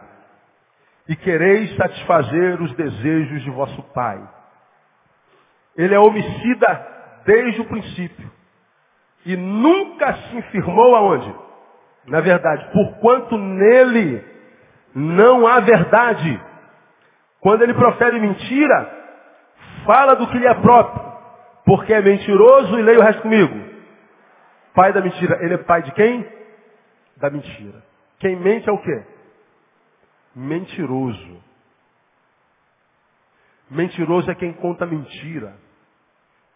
E 1.08 1.16
quereis 1.16 1.74
satisfazer 1.76 2.60
os 2.60 2.74
desejos 2.74 3.42
de 3.42 3.50
vosso 3.50 3.82
pai. 3.94 4.22
Ele 5.76 5.94
é 5.94 5.98
homicida 5.98 6.86
desde 7.24 7.60
o 7.60 7.64
princípio 7.66 8.30
e 9.24 9.36
nunca 9.36 10.14
se 10.14 10.42
firmou 10.42 10.94
aonde? 10.94 11.34
Na 12.06 12.20
verdade, 12.20 12.70
porquanto 12.72 13.38
nele 13.38 14.24
não 14.94 15.46
há 15.46 15.60
verdade. 15.60 16.40
Quando 17.40 17.62
ele 17.62 17.74
profere 17.74 18.20
mentira, 18.20 18.90
fala 19.86 20.14
do 20.14 20.26
que 20.28 20.38
lhe 20.38 20.46
é 20.46 20.54
próprio, 20.54 21.03
porque 21.64 21.92
é 21.92 22.00
mentiroso 22.00 22.78
e 22.78 22.82
leia 22.82 22.98
o 22.98 23.02
resto 23.02 23.22
comigo. 23.22 23.54
Pai 24.74 24.92
da 24.92 25.00
mentira, 25.00 25.38
ele 25.42 25.54
é 25.54 25.58
pai 25.58 25.82
de 25.82 25.92
quem? 25.92 26.26
Da 27.16 27.30
mentira. 27.30 27.82
Quem 28.18 28.36
mente 28.36 28.68
é 28.68 28.72
o 28.72 28.82
quê? 28.82 29.04
Mentiroso. 30.34 31.42
Mentiroso 33.70 34.30
é 34.30 34.34
quem 34.34 34.52
conta 34.52 34.84
mentira. 34.84 35.56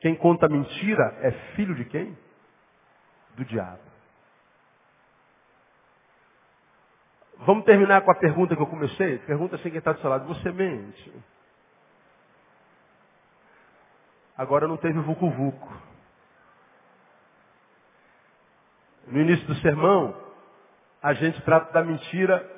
Quem 0.01 0.15
conta 0.15 0.49
mentira 0.49 1.19
é 1.23 1.31
filho 1.55 1.75
de 1.75 1.85
quem? 1.85 2.17
do 3.39 3.45
diabo. 3.45 3.81
Vamos 7.39 7.65
terminar 7.65 8.03
com 8.03 8.11
a 8.11 8.17
pergunta 8.17 8.57
que 8.57 8.61
eu 8.61 8.67
comecei? 8.67 9.19
Pergunta 9.19 9.55
assim 9.55 9.71
quem 9.71 9.79
está 9.79 9.93
do 9.93 10.01
seu 10.01 10.11
lado. 10.11 10.27
Você 10.27 10.51
mente? 10.51 11.13
Agora 14.39 14.69
não 14.69 14.77
teve 14.77 15.01
vucu-vucu. 15.01 15.69
No 19.09 19.21
início 19.21 19.45
do 19.49 19.57
sermão, 19.57 20.15
a 21.03 21.13
gente 21.13 21.43
trata 21.43 21.73
da 21.73 21.83
mentira 21.83 22.49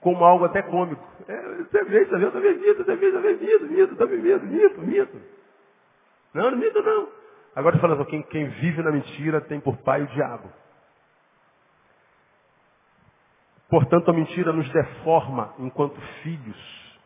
como 0.00 0.24
algo 0.24 0.44
até 0.44 0.60
cômico. 0.62 1.06
É, 1.28 1.42
você 1.62 1.84
vê, 1.84 2.04
você 2.04 2.18
vê, 2.18 2.26
você 2.26 2.40
vê 2.40 2.54
mito, 2.54 2.84
você 2.84 2.96
vê, 2.96 3.12
você 3.12 3.20
vê 3.20 3.32
mito, 3.34 3.66
mito, 3.66 3.94
você 3.94 4.06
vê 4.06 4.16
mito, 4.16 4.46
mito, 4.46 4.80
mito. 4.80 5.22
Não, 6.34 6.50
não 6.50 6.58
mito 6.58 6.82
não. 6.82 7.08
Agora 7.54 7.78
falando, 7.78 8.04
quem, 8.06 8.22
quem 8.24 8.48
vive 8.48 8.82
na 8.82 8.90
mentira 8.90 9.40
tem 9.40 9.60
por 9.60 9.76
pai 9.78 10.02
o 10.02 10.08
diabo. 10.08 10.50
Portanto, 13.68 14.10
a 14.10 14.14
mentira 14.14 14.52
nos 14.52 14.68
deforma 14.70 15.54
enquanto 15.58 16.00
filhos 16.22 16.98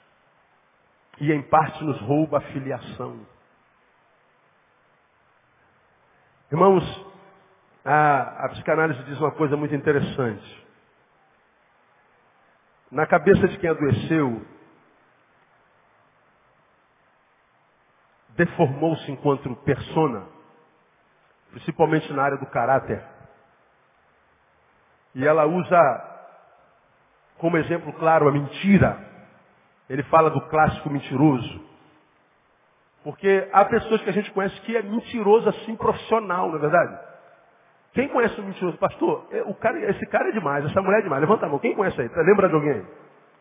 e 1.21 1.31
em 1.31 1.43
parte 1.43 1.85
nos 1.85 2.01
rouba 2.01 2.39
a 2.39 2.41
filiação. 2.41 3.21
Irmãos, 6.51 6.82
a, 7.84 8.44
a 8.44 8.49
psicanálise 8.51 9.03
diz 9.05 9.18
uma 9.20 9.32
coisa 9.32 9.57
muito 9.57 9.74
interessante. 9.74 10.66
Na 12.90 13.07
cabeça 13.07 13.46
de 13.49 13.59
quem 13.59 13.68
adoeceu, 13.68 14.46
deformou-se 18.30 19.11
enquanto 19.11 19.55
persona 19.57 20.38
principalmente 21.51 22.12
na 22.12 22.22
área 22.22 22.38
do 22.38 22.46
caráter. 22.46 23.03
E 25.14 25.26
ela 25.26 25.46
usa 25.46 26.05
como 27.38 27.57
exemplo 27.57 27.92
claro 27.94 28.28
a 28.28 28.32
mentira. 28.32 28.99
Ele 29.88 30.03
fala 30.05 30.30
do 30.30 30.40
clássico 30.49 30.90
mentiroso. 30.90 31.68
Porque 33.09 33.49
há 33.55 33.65
pessoas 33.65 34.03
que 34.03 34.11
a 34.11 34.13
gente 34.13 34.31
conhece 34.33 34.61
que 34.61 34.77
é 34.77 34.83
mentiroso 34.83 35.49
assim 35.49 35.75
profissional, 35.77 36.51
não 36.51 36.57
é 36.57 36.59
verdade? 36.59 36.99
Quem 37.95 38.07
conhece 38.07 38.39
o 38.39 38.45
mentiroso? 38.45 38.77
Pastor, 38.77 39.27
é, 39.33 39.41
o 39.45 39.55
cara, 39.55 39.79
esse 39.89 40.07
cara 40.09 40.29
é 40.29 40.33
demais, 40.33 40.63
essa 40.67 40.83
mulher 40.83 40.99
é 40.99 41.03
demais. 41.05 41.23
Levanta 41.23 41.47
a 41.47 41.49
mão. 41.49 41.59
Quem 41.59 41.75
conhece 41.75 41.99
aí? 41.99 42.11
Lembra 42.15 42.51
de 42.51 42.55
alguém? 42.55 42.87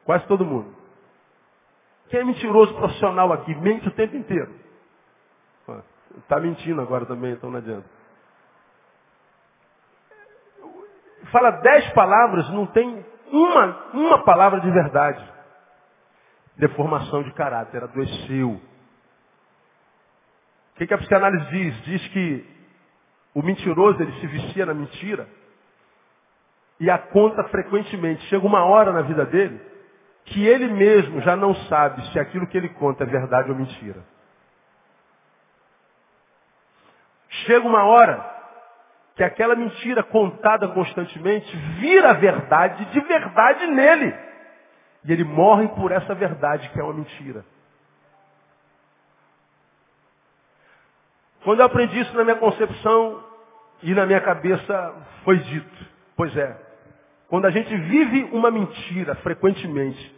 Quase 0.06 0.26
todo 0.26 0.46
mundo. 0.46 0.74
Quem 2.08 2.22
é 2.22 2.24
mentiroso 2.24 2.74
profissional 2.76 3.34
aqui? 3.34 3.54
Mente 3.56 3.90
o 3.90 3.92
tempo 3.92 4.16
inteiro. 4.16 4.56
Está 6.20 6.40
mentindo 6.40 6.80
agora 6.80 7.06
também, 7.06 7.34
então 7.34 7.50
não 7.52 7.58
adianta. 7.58 7.90
Fala 11.30 11.52
dez 11.52 11.90
palavras, 11.92 12.50
não 12.52 12.68
tem 12.68 13.06
uma, 13.34 13.90
uma 13.92 14.24
palavra 14.24 14.62
de 14.62 14.72
verdade. 14.72 15.30
Deformação 16.56 17.22
de 17.24 17.34
caráter, 17.34 17.84
adoeceu. 17.84 18.62
O 20.78 20.80
que, 20.80 20.86
que 20.86 20.94
a 20.94 20.98
psicanálise 21.00 21.44
diz? 21.50 21.82
Diz 21.86 22.08
que 22.10 22.46
o 23.34 23.42
mentiroso 23.42 24.00
ele 24.00 24.12
se 24.20 24.28
vicia 24.28 24.64
na 24.64 24.76
mentira 24.76 25.28
e 26.80 26.88
a 26.88 27.00
conta 27.00 27.44
frequentemente. 27.46 28.24
Chega 28.28 28.46
uma 28.46 28.64
hora 28.64 28.92
na 28.92 29.02
vida 29.02 29.26
dele 29.26 29.60
que 30.26 30.46
ele 30.46 30.68
mesmo 30.68 31.20
já 31.22 31.36
não 31.36 31.56
sabe 31.66 32.06
se 32.12 32.20
aquilo 32.20 32.46
que 32.46 32.56
ele 32.56 32.70
conta 32.70 33.06
é 33.06 33.08
verdade 33.08 33.50
ou 33.50 33.58
mentira. 33.58 34.06
Chega 37.28 37.66
uma 37.66 37.86
hora 37.86 38.24
que 39.16 39.24
aquela 39.24 39.56
mentira 39.56 40.04
contada 40.04 40.68
constantemente 40.68 41.58
vira 41.80 42.14
verdade 42.14 42.86
de 42.86 43.00
verdade 43.00 43.66
nele. 43.66 44.16
E 45.06 45.12
ele 45.12 45.24
morre 45.24 45.70
por 45.70 45.92
essa 45.92 46.14
verdade 46.14 46.70
que 46.70 46.80
é 46.80 46.84
uma 46.84 46.94
mentira. 46.94 47.44
Quando 51.48 51.62
eu 51.62 51.66
aprendi 51.66 51.98
isso 51.98 52.14
na 52.14 52.26
minha 52.26 52.36
concepção 52.36 53.24
e 53.82 53.94
na 53.94 54.06
minha 54.06 54.20
cabeça, 54.20 54.94
foi 55.24 55.38
dito. 55.38 55.86
Pois 56.14 56.36
é. 56.36 56.60
Quando 57.30 57.46
a 57.46 57.50
gente 57.50 57.74
vive 57.74 58.24
uma 58.34 58.52
mentira 58.52 59.16
frequentemente, 59.16 60.14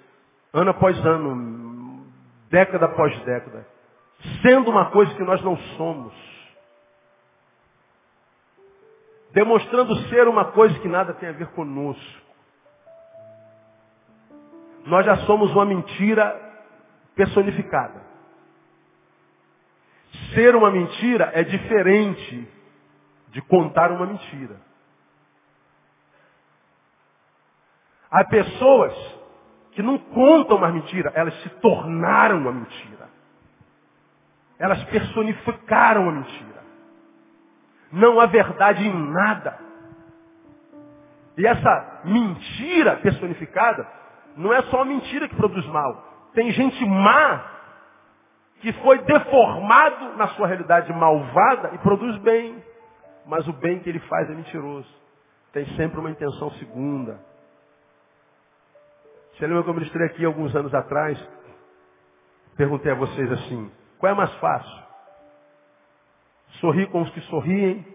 ano 0.51 0.71
após 0.71 0.97
ano, 1.05 2.03
década 2.49 2.87
após 2.87 3.15
década, 3.25 3.63
sendo 4.41 4.71
uma 4.71 4.89
coisa 4.89 5.13
que 5.13 5.21
nós 5.21 5.39
não 5.43 5.55
somos, 5.77 6.11
demonstrando 9.31 9.95
ser 10.07 10.27
uma 10.27 10.45
coisa 10.45 10.79
que 10.79 10.87
nada 10.87 11.13
tem 11.13 11.29
a 11.29 11.33
ver 11.33 11.49
conosco. 11.49 12.21
Nós 14.83 15.05
já 15.05 15.15
somos 15.27 15.51
uma 15.51 15.65
mentira 15.65 16.41
personificada. 17.13 18.09
Ser 20.33 20.55
uma 20.55 20.71
mentira 20.71 21.31
é 21.33 21.43
diferente 21.43 22.47
de 23.29 23.41
contar 23.41 23.91
uma 23.91 24.05
mentira. 24.05 24.59
Há 28.11 28.23
pessoas 28.25 28.93
que 29.71 29.83
não 29.83 29.97
contam 29.97 30.57
uma 30.57 30.69
mentira, 30.69 31.11
elas 31.15 31.33
se 31.41 31.49
tornaram 31.61 32.37
uma 32.37 32.51
mentira. 32.51 33.07
Elas 34.57 34.83
personificaram 34.85 36.09
a 36.09 36.11
mentira. 36.11 36.59
Não 37.91 38.19
há 38.19 38.25
verdade 38.25 38.85
em 38.85 39.11
nada. 39.11 39.57
E 41.37 41.47
essa 41.47 42.01
mentira 42.03 42.97
personificada 42.97 43.87
não 44.35 44.53
é 44.53 44.61
só 44.63 44.77
uma 44.77 44.85
mentira 44.85 45.27
que 45.27 45.35
produz 45.35 45.65
mal. 45.67 46.29
Tem 46.33 46.51
gente 46.51 46.85
má 46.85 47.58
que 48.61 48.73
foi 48.73 48.99
deformado 48.99 50.17
na 50.17 50.27
sua 50.29 50.47
realidade 50.47 50.91
malvada 50.93 51.71
e 51.73 51.77
produz 51.79 52.17
bem. 52.17 52.63
Mas 53.25 53.47
o 53.47 53.53
bem 53.53 53.79
que 53.79 53.89
ele 53.89 53.99
faz 54.01 54.29
é 54.29 54.33
mentiroso. 54.33 54.89
Tem 55.53 55.65
sempre 55.75 55.99
uma 55.99 56.11
intenção 56.11 56.51
segunda. 56.51 57.19
Você 59.33 59.47
lembra 59.47 59.63
que 59.63 59.69
eu 59.69 59.73
ministrei 59.73 60.07
aqui 60.07 60.25
alguns 60.25 60.55
anos 60.55 60.73
atrás? 60.73 61.17
Perguntei 62.57 62.91
a 62.91 62.95
vocês 62.95 63.31
assim, 63.31 63.71
qual 63.97 64.11
é 64.11 64.15
mais 64.15 64.33
fácil? 64.35 64.83
Sorrir 66.59 66.87
com 66.87 67.01
os 67.01 67.09
que 67.11 67.21
sorriem 67.21 67.85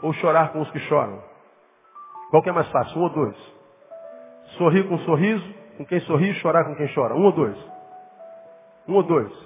ou 0.00 0.12
chorar 0.14 0.52
com 0.52 0.60
os 0.60 0.70
que 0.70 0.78
choram? 0.80 1.22
Qual 2.30 2.42
que 2.42 2.48
é 2.48 2.52
mais 2.52 2.68
fácil? 2.70 2.98
Um 2.98 3.02
ou 3.02 3.10
dois? 3.10 3.36
Sorrir 4.56 4.88
com 4.88 4.94
um 4.94 4.98
sorriso, 5.00 5.54
com 5.76 5.84
quem 5.84 6.00
sorri, 6.00 6.32
chorar 6.34 6.64
com 6.64 6.74
quem 6.74 6.92
chora. 6.94 7.14
Um 7.14 7.24
ou 7.24 7.32
dois? 7.32 7.56
Um 8.88 8.94
ou 8.94 9.02
dois? 9.02 9.45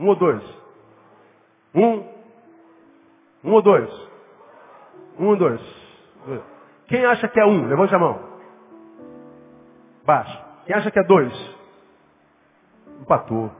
Um 0.00 0.08
ou 0.08 0.16
dois? 0.16 0.42
Um? 1.74 2.08
Um 3.44 3.52
ou 3.52 3.62
dois? 3.62 4.08
Um 5.18 5.26
ou 5.26 5.36
dois? 5.36 5.60
Quem 6.88 7.04
acha 7.04 7.28
que 7.28 7.38
é 7.38 7.44
um? 7.44 7.66
Levante 7.68 7.94
a 7.94 7.98
mão. 7.98 8.18
Baixo. 10.04 10.44
Quem 10.66 10.74
acha 10.74 10.90
que 10.90 10.98
é 10.98 11.04
dois? 11.04 11.58
Empatou. 13.02 13.50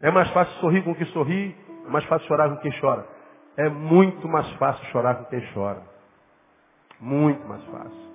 É 0.00 0.10
mais 0.10 0.28
fácil 0.32 0.52
sorrir 0.60 0.82
com 0.82 0.94
quem 0.94 1.06
sorri, 1.06 1.56
é 1.86 1.88
mais 1.88 2.04
fácil 2.06 2.26
chorar 2.26 2.48
com 2.50 2.56
quem 2.56 2.72
chora. 2.80 3.06
É 3.56 3.68
muito 3.68 4.26
mais 4.28 4.50
fácil 4.54 4.84
chorar 4.86 5.14
com 5.16 5.24
quem 5.26 5.40
chora. 5.54 5.82
Muito 7.00 7.46
mais 7.46 7.64
fácil. 7.66 8.12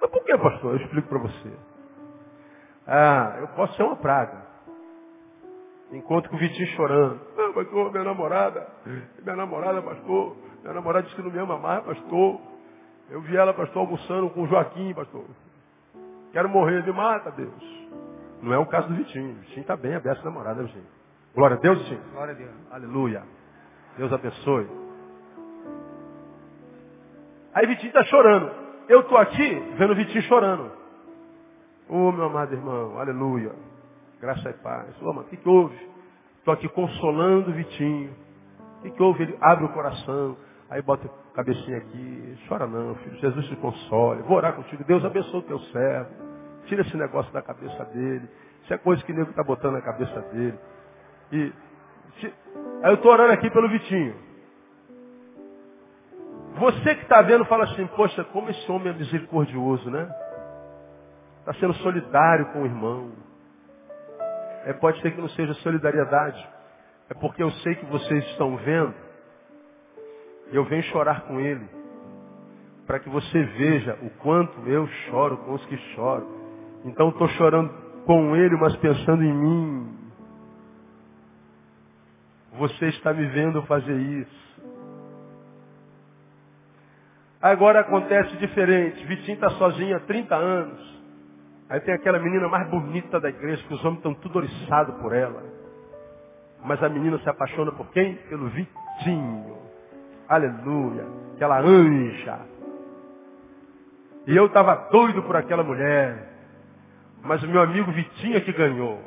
Mas 0.00 0.10
por 0.10 0.24
que, 0.24 0.36
pastor? 0.38 0.72
Eu 0.72 0.84
explico 0.84 1.08
para 1.08 1.18
você. 1.18 1.52
Ah, 2.86 3.36
eu 3.40 3.48
posso 3.48 3.74
ser 3.74 3.84
uma 3.84 3.96
praga. 3.96 4.49
Encontro 5.92 6.30
com 6.30 6.36
o 6.36 6.38
Vitinho 6.38 6.68
chorando. 6.68 7.20
Ah, 7.36 7.52
pastor, 7.52 7.90
minha 7.90 8.04
namorada, 8.04 8.66
minha 9.22 9.36
namorada, 9.36 9.82
pastor, 9.82 10.36
minha 10.62 10.74
namorada 10.74 11.02
disse 11.04 11.16
que 11.16 11.22
não 11.22 11.30
me 11.30 11.38
ama 11.38 11.58
mais, 11.58 11.82
pastor. 11.84 12.40
Eu 13.10 13.20
vi 13.22 13.36
ela, 13.36 13.52
pastor, 13.52 13.82
almoçando 13.82 14.30
com 14.30 14.42
o 14.42 14.46
Joaquim, 14.46 14.94
pastor. 14.94 15.24
Quero 16.32 16.48
morrer, 16.48 16.84
me 16.84 16.92
mata, 16.92 17.32
Deus. 17.32 17.88
Não 18.40 18.52
é 18.52 18.58
o 18.58 18.66
caso 18.66 18.88
do 18.88 18.94
Vitinho. 18.94 19.32
O 19.32 19.40
Vitinho 19.40 19.62
está 19.62 19.76
bem, 19.76 19.94
aberto 19.94 20.24
namorada, 20.24 20.62
Vitinho. 20.62 20.86
Glória 21.34 21.56
a 21.56 21.60
Deus, 21.60 21.78
Vitinho. 21.80 22.02
Glória 22.12 22.34
a 22.34 22.36
Deus. 22.36 22.50
Aleluia. 22.70 23.22
Deus 23.96 24.12
abençoe. 24.12 24.68
Aí 27.52 27.66
Vitinho 27.66 27.88
está 27.88 28.04
chorando. 28.04 28.52
Eu 28.88 29.00
estou 29.00 29.18
aqui 29.18 29.54
vendo 29.76 29.92
o 29.92 29.96
Vitinho 29.96 30.22
chorando. 30.22 30.70
Ô 31.88 31.96
oh, 31.96 32.12
meu 32.12 32.26
amado 32.26 32.54
irmão, 32.54 32.96
aleluia. 33.00 33.52
Graça 34.20 34.50
e 34.50 34.52
paz. 34.54 34.94
Oh, 35.00 35.06
mano, 35.06 35.22
o 35.22 35.24
que, 35.24 35.36
que 35.36 35.48
houve? 35.48 35.76
Estou 36.38 36.52
aqui 36.52 36.68
consolando 36.68 37.50
o 37.50 37.54
Vitinho. 37.54 38.14
O 38.78 38.82
que, 38.82 38.90
que 38.90 39.02
houve? 39.02 39.22
Ele 39.22 39.38
abre 39.40 39.64
o 39.64 39.68
coração. 39.70 40.36
Aí 40.68 40.82
bota 40.82 41.06
a 41.06 41.34
cabecinha 41.36 41.78
aqui. 41.78 42.38
Chora 42.46 42.66
não, 42.66 42.94
filho. 42.96 43.16
Jesus 43.16 43.46
te 43.46 43.56
console. 43.56 44.22
Vou 44.22 44.36
orar 44.36 44.54
contigo. 44.54 44.84
Deus 44.84 45.04
abençoe 45.04 45.40
o 45.40 45.42
teu 45.42 45.58
servo. 45.58 46.10
Tira 46.66 46.82
esse 46.82 46.96
negócio 46.96 47.32
da 47.32 47.40
cabeça 47.40 47.84
dele. 47.86 48.28
Isso 48.62 48.74
é 48.74 48.78
coisa 48.78 49.02
que 49.02 49.10
o 49.10 49.14
nego 49.14 49.30
está 49.30 49.42
botando 49.42 49.72
na 49.72 49.82
cabeça 49.82 50.20
dele. 50.32 50.58
E 51.32 51.52
aí 52.82 52.90
eu 52.90 52.94
estou 52.94 53.12
orando 53.12 53.32
aqui 53.32 53.50
pelo 53.50 53.68
Vitinho. 53.70 54.14
Você 56.58 56.94
que 56.94 57.02
está 57.02 57.22
vendo 57.22 57.44
fala 57.46 57.64
assim, 57.64 57.86
poxa, 57.96 58.22
como 58.24 58.50
esse 58.50 58.70
homem 58.70 58.88
é 58.88 58.92
misericordioso, 58.92 59.90
né? 59.90 60.08
Está 61.38 61.54
sendo 61.54 61.72
solidário 61.74 62.52
com 62.52 62.62
o 62.62 62.66
irmão. 62.66 63.12
É, 64.64 64.72
pode 64.74 65.00
ser 65.00 65.12
que 65.12 65.20
não 65.20 65.28
seja 65.30 65.54
solidariedade. 65.54 66.48
É 67.08 67.14
porque 67.14 67.42
eu 67.42 67.50
sei 67.50 67.74
que 67.74 67.86
vocês 67.86 68.24
estão 68.26 68.56
vendo. 68.56 68.94
E 70.52 70.56
eu 70.56 70.64
venho 70.64 70.82
chorar 70.84 71.22
com 71.22 71.40
ele. 71.40 71.66
Para 72.86 72.98
que 73.00 73.08
você 73.08 73.42
veja 73.42 73.98
o 74.02 74.10
quanto 74.22 74.60
eu 74.68 74.86
choro 74.86 75.38
com 75.38 75.54
os 75.54 75.64
que 75.66 75.76
choram. 75.94 76.28
Então 76.84 77.10
estou 77.10 77.28
chorando 77.28 77.72
com 78.04 78.36
ele, 78.36 78.56
mas 78.56 78.76
pensando 78.76 79.22
em 79.22 79.32
mim. 79.32 79.98
Você 82.54 82.86
está 82.86 83.12
me 83.12 83.26
vendo 83.26 83.62
fazer 83.62 83.96
isso. 83.96 84.40
Agora 87.40 87.80
acontece 87.80 88.36
diferente. 88.36 89.04
Vitinho 89.06 89.34
está 89.34 89.50
sozinho 89.50 89.96
há 89.96 90.00
30 90.00 90.34
anos. 90.34 90.99
Aí 91.70 91.78
tem 91.80 91.94
aquela 91.94 92.18
menina 92.18 92.48
mais 92.48 92.68
bonita 92.68 93.20
da 93.20 93.28
igreja, 93.28 93.64
que 93.68 93.72
os 93.72 93.84
homens 93.84 93.98
estão 93.98 94.12
tudo 94.12 94.38
oriçados 94.38 94.96
por 95.00 95.14
ela. 95.14 95.40
Mas 96.64 96.82
a 96.82 96.88
menina 96.88 97.16
se 97.20 97.28
apaixona 97.28 97.70
por 97.70 97.86
quem? 97.92 98.16
Pelo 98.28 98.48
Vitinho. 98.48 99.56
Aleluia. 100.28 101.06
Aquela 101.36 101.60
anja. 101.60 102.40
E 104.26 104.36
eu 104.36 104.46
estava 104.46 104.88
doido 104.90 105.22
por 105.22 105.36
aquela 105.36 105.62
mulher. 105.62 106.28
Mas 107.22 107.40
o 107.44 107.46
meu 107.46 107.62
amigo 107.62 107.92
Vitinho 107.92 108.36
é 108.36 108.40
que 108.40 108.52
ganhou. 108.52 109.00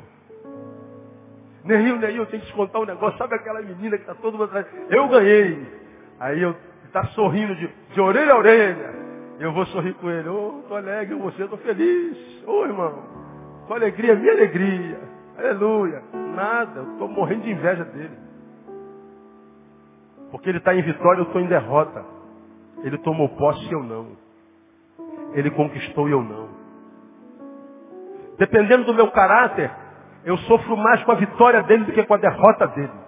Neil, 1.64 1.98
Neil, 1.98 2.16
eu 2.16 2.26
tenho 2.26 2.42
que 2.42 2.48
te 2.48 2.54
contar 2.54 2.80
um 2.80 2.86
negócio. 2.86 3.18
Sabe 3.18 3.34
aquela 3.34 3.60
menina 3.60 3.98
que 3.98 4.04
está 4.04 4.14
todo 4.14 4.38
mundo 4.38 4.44
atrás? 4.44 4.66
Eu 4.88 5.06
ganhei. 5.08 5.66
Aí 6.18 6.40
eu 6.40 6.56
está 6.86 7.04
sorrindo 7.08 7.54
de, 7.56 7.68
de 7.92 8.00
orelha 8.00 8.32
a 8.32 8.38
orelha. 8.38 9.03
Eu 9.38 9.52
vou 9.52 9.66
sorrir 9.66 9.94
com 9.94 10.10
ele. 10.10 10.28
Oh, 10.28 10.62
tô 10.68 10.76
alegre, 10.76 11.14
você, 11.16 11.46
tô 11.48 11.56
feliz. 11.58 12.44
Oh, 12.46 12.64
irmão, 12.64 13.02
tua 13.66 13.76
alegria 13.76 14.14
minha 14.14 14.32
alegria. 14.32 15.00
Aleluia. 15.36 16.02
Nada, 16.12 16.80
eu 16.80 16.98
tô 16.98 17.08
morrendo 17.08 17.42
de 17.42 17.50
inveja 17.50 17.84
dele. 17.84 18.16
Porque 20.30 20.48
ele 20.48 20.58
está 20.58 20.74
em 20.74 20.82
vitória, 20.82 21.20
eu 21.20 21.24
estou 21.24 21.40
em 21.40 21.46
derrota. 21.46 22.04
Ele 22.82 22.98
tomou 22.98 23.28
posse 23.30 23.72
eu 23.72 23.82
não. 23.82 24.16
Ele 25.32 25.50
conquistou 25.50 26.08
eu 26.08 26.22
não. 26.22 26.48
Dependendo 28.38 28.84
do 28.84 28.94
meu 28.94 29.10
caráter, 29.10 29.70
eu 30.24 30.36
sofro 30.38 30.76
mais 30.76 31.02
com 31.04 31.12
a 31.12 31.16
vitória 31.16 31.62
dele 31.62 31.84
do 31.84 31.92
que 31.92 32.02
com 32.04 32.14
a 32.14 32.18
derrota 32.18 32.66
dele. 32.68 33.04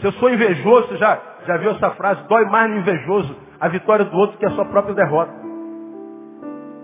Se 0.00 0.06
eu 0.06 0.12
sou 0.12 0.30
invejoso, 0.30 0.96
já, 0.96 1.20
já 1.46 1.56
viu 1.58 1.72
essa 1.72 1.90
frase? 1.90 2.22
Dói 2.26 2.44
mais 2.46 2.70
no 2.70 2.78
invejoso 2.78 3.49
a 3.60 3.68
vitória 3.68 4.04
do 4.04 4.16
outro 4.16 4.38
que 4.38 4.46
a 4.46 4.50
sua 4.50 4.64
própria 4.64 4.94
derrota. 4.94 5.32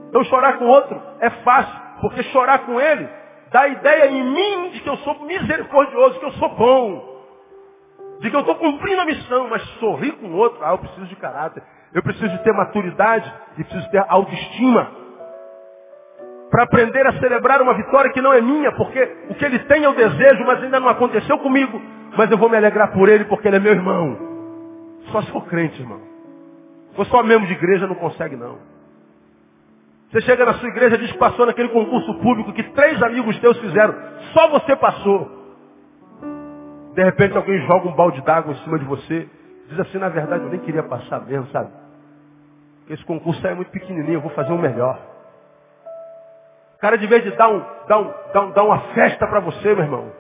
Então 0.09 0.23
chorar 0.25 0.59
com 0.59 0.67
o 0.67 0.69
outro 0.69 1.01
é 1.21 1.31
fácil, 1.31 1.75
porque 2.01 2.23
chorar 2.25 2.61
com 2.61 2.81
ele 2.81 3.09
dá 3.51 3.63
a 3.63 3.69
ideia 3.69 4.11
em 4.11 4.25
mim 4.25 4.71
de 4.71 4.81
que 4.81 4.89
eu 4.89 4.97
sou 4.99 5.25
misericordioso, 5.25 6.19
que 6.19 6.27
eu 6.27 6.33
sou 6.33 6.49
bom, 6.51 7.17
de 8.21 8.31
que 8.31 8.37
eu 8.37 8.41
estou 8.41 8.55
cumprindo 8.57 9.01
a 9.01 9.05
missão, 9.05 9.49
mas 9.49 9.63
sorrir 9.79 10.13
com 10.13 10.27
o 10.27 10.37
outro, 10.37 10.59
ah, 10.65 10.73
eu 10.73 10.79
preciso 10.79 11.07
de 11.07 11.17
caráter, 11.17 11.63
eu 11.95 12.03
preciso 12.03 12.29
de 12.29 12.43
ter 12.43 12.53
maturidade 12.53 13.33
e 13.59 13.65
preciso 13.65 13.91
ter 13.91 14.05
autoestima. 14.09 14.91
Para 16.51 16.63
aprender 16.63 17.07
a 17.07 17.13
celebrar 17.19 17.61
uma 17.61 17.75
vitória 17.75 18.13
que 18.13 18.21
não 18.21 18.33
é 18.33 18.41
minha, 18.41 18.73
porque 18.73 19.03
o 19.31 19.35
que 19.35 19.45
ele 19.45 19.59
tem 19.61 19.83
eu 19.83 19.93
desejo, 19.95 20.45
mas 20.47 20.63
ainda 20.63 20.79
não 20.79 20.89
aconteceu 20.89 21.39
comigo. 21.39 21.81
Mas 22.17 22.31
eu 22.31 22.39
vou 22.39 22.49
me 22.49 22.57
alegrar 22.57 22.93
por 22.93 23.09
ele 23.09 23.25
porque 23.25 23.49
ele 23.49 23.57
é 23.57 23.61
meu 23.61 23.73
irmão. 23.73 24.17
Só 25.11 25.23
sou 25.23 25.43
crente, 25.43 25.81
irmão. 25.83 26.06
Ou 26.97 27.05
só 27.07 27.23
membro 27.23 27.47
de 27.47 27.53
igreja 27.53 27.87
não 27.87 27.95
consegue, 27.95 28.37
não. 28.37 28.59
Você 30.11 30.21
chega 30.23 30.45
na 30.45 30.55
sua 30.55 30.69
igreja 30.69 30.97
e 30.97 30.99
diz 30.99 31.13
que 31.13 31.19
passou 31.19 31.47
naquele 31.47 31.69
concurso 31.69 32.15
público 32.21 32.53
que 32.53 32.63
três 32.63 33.03
amigos 33.03 33.39
teus 33.41 33.59
fizeram. 33.59 33.95
Só 34.33 34.49
você 34.49 34.77
passou. 34.77 35.37
De 36.95 37.05
repente 37.05 37.37
alguém 37.37 37.59
joga 37.67 37.89
um 37.89 37.95
balde 37.95 38.23
d'água 38.23 38.53
em 38.53 38.57
cima 38.59 38.79
de 38.79 38.85
você. 38.85 39.29
Diz 39.69 39.81
assim, 39.81 39.99
na 39.99 40.09
verdade 40.09 40.45
eu 40.45 40.51
nem 40.51 40.61
queria 40.61 40.83
passar 40.85 41.21
mesmo, 41.27 41.47
sabe? 41.49 41.71
Esse 42.89 43.05
concurso 43.05 43.45
é 43.47 43.53
muito 43.53 43.71
pequenininho, 43.71 44.15
eu 44.15 44.21
vou 44.21 44.31
fazer 44.31 44.53
um 44.53 44.59
melhor. 44.59 44.99
O 46.77 46.79
cara 46.79 46.97
de 46.97 47.07
vez 47.07 47.25
de 47.25 47.33
dar, 47.33 47.49
um, 47.49 47.63
dar, 47.89 47.99
um, 47.99 48.15
dar, 48.33 48.41
um, 48.43 48.51
dar 48.53 48.63
uma 48.63 48.79
festa 48.95 49.27
para 49.27 49.41
você, 49.41 49.75
meu 49.75 49.85
irmão. 49.85 50.13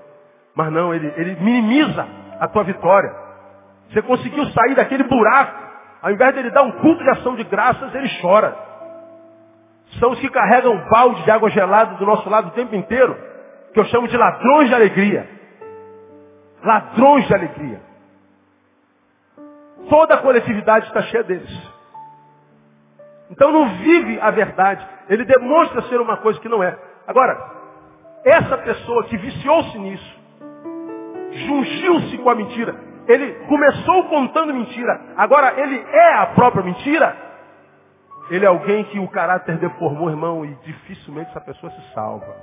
Mas 0.55 0.72
não, 0.72 0.93
ele, 0.93 1.12
ele 1.16 1.37
minimiza 1.37 2.07
a 2.41 2.49
tua 2.49 2.64
vitória. 2.64 3.14
Você 3.91 4.03
conseguiu 4.03 4.45
sair 4.47 4.74
daquele 4.74 5.05
buraco. 5.05 5.65
Ao 6.07 6.12
invés 6.12 6.32
de 6.34 6.38
ele 6.38 6.50
dar 6.52 6.62
um 6.62 6.70
culto 6.70 7.02
de 7.02 7.11
ação 7.11 7.34
de 7.34 7.42
graças, 7.42 7.92
ele 7.92 8.09
chora. 8.22 8.57
São 9.98 10.12
os 10.12 10.20
que 10.20 10.30
carregam 10.30 10.86
balde 10.88 11.24
de 11.24 11.30
água 11.32 11.50
gelada 11.50 11.96
do 11.96 12.07
nosso 12.07 12.30
lado 12.30 12.46
o 12.46 12.50
tempo 12.52 12.76
inteiro, 12.76 13.18
que 13.74 13.80
eu 13.80 13.84
chamo 13.86 14.07
de 14.07 14.16
ladrões 14.16 14.68
de 14.68 14.74
alegria. 14.76 15.28
Ladrões 16.62 17.26
de 17.26 17.34
alegria. 17.34 17.80
Toda 19.90 20.14
a 20.14 20.18
coletividade 20.18 20.86
está 20.86 21.02
cheia 21.02 21.24
deles. 21.24 21.72
Então 23.28 23.50
não 23.50 23.70
vive 23.78 24.20
a 24.20 24.30
verdade. 24.30 24.86
Ele 25.09 25.24
demonstra 25.24 25.82
ser 25.88 26.00
uma 26.00 26.18
coisa 26.18 26.38
que 26.38 26.48
não 26.48 26.62
é. 26.62 26.78
Agora, 27.04 27.36
essa 28.24 28.59
pessoa 28.59 29.02
que 29.07 29.16
viciou-se 29.16 29.76
nisso, 29.76 30.20
jungiu-se 31.32 32.18
com 32.18 32.30
a 32.30 32.34
mentira, 32.36 32.76
ele 33.09 33.32
começou 33.46 34.04
contando 34.04 34.52
mentira, 34.52 35.00
agora 35.16 35.61
ele 35.61 35.78
é 35.78 36.14
a 36.14 36.26
própria 36.26 36.64
mentira, 36.64 37.16
ele 38.30 38.44
é 38.44 38.48
alguém 38.48 38.84
que 38.84 38.98
o 38.98 39.09
caráter 39.09 39.59
deformou, 39.59 40.11
irmão, 40.11 40.44
e 40.44 40.54
dificilmente 40.64 41.30
essa 41.30 41.40
pessoa 41.40 41.70
se 41.70 41.94
salva. 41.94 42.34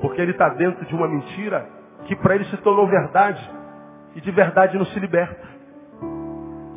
Porque 0.00 0.20
ele 0.20 0.32
está 0.32 0.48
dentro 0.48 0.84
de 0.84 0.94
uma 0.94 1.06
mentira 1.06 1.66
que 2.06 2.16
para 2.16 2.34
ele 2.34 2.44
se 2.46 2.56
tornou 2.58 2.86
verdade. 2.86 3.40
E 4.16 4.20
de 4.20 4.30
verdade 4.32 4.76
não 4.76 4.86
se 4.86 4.98
liberta. 4.98 5.48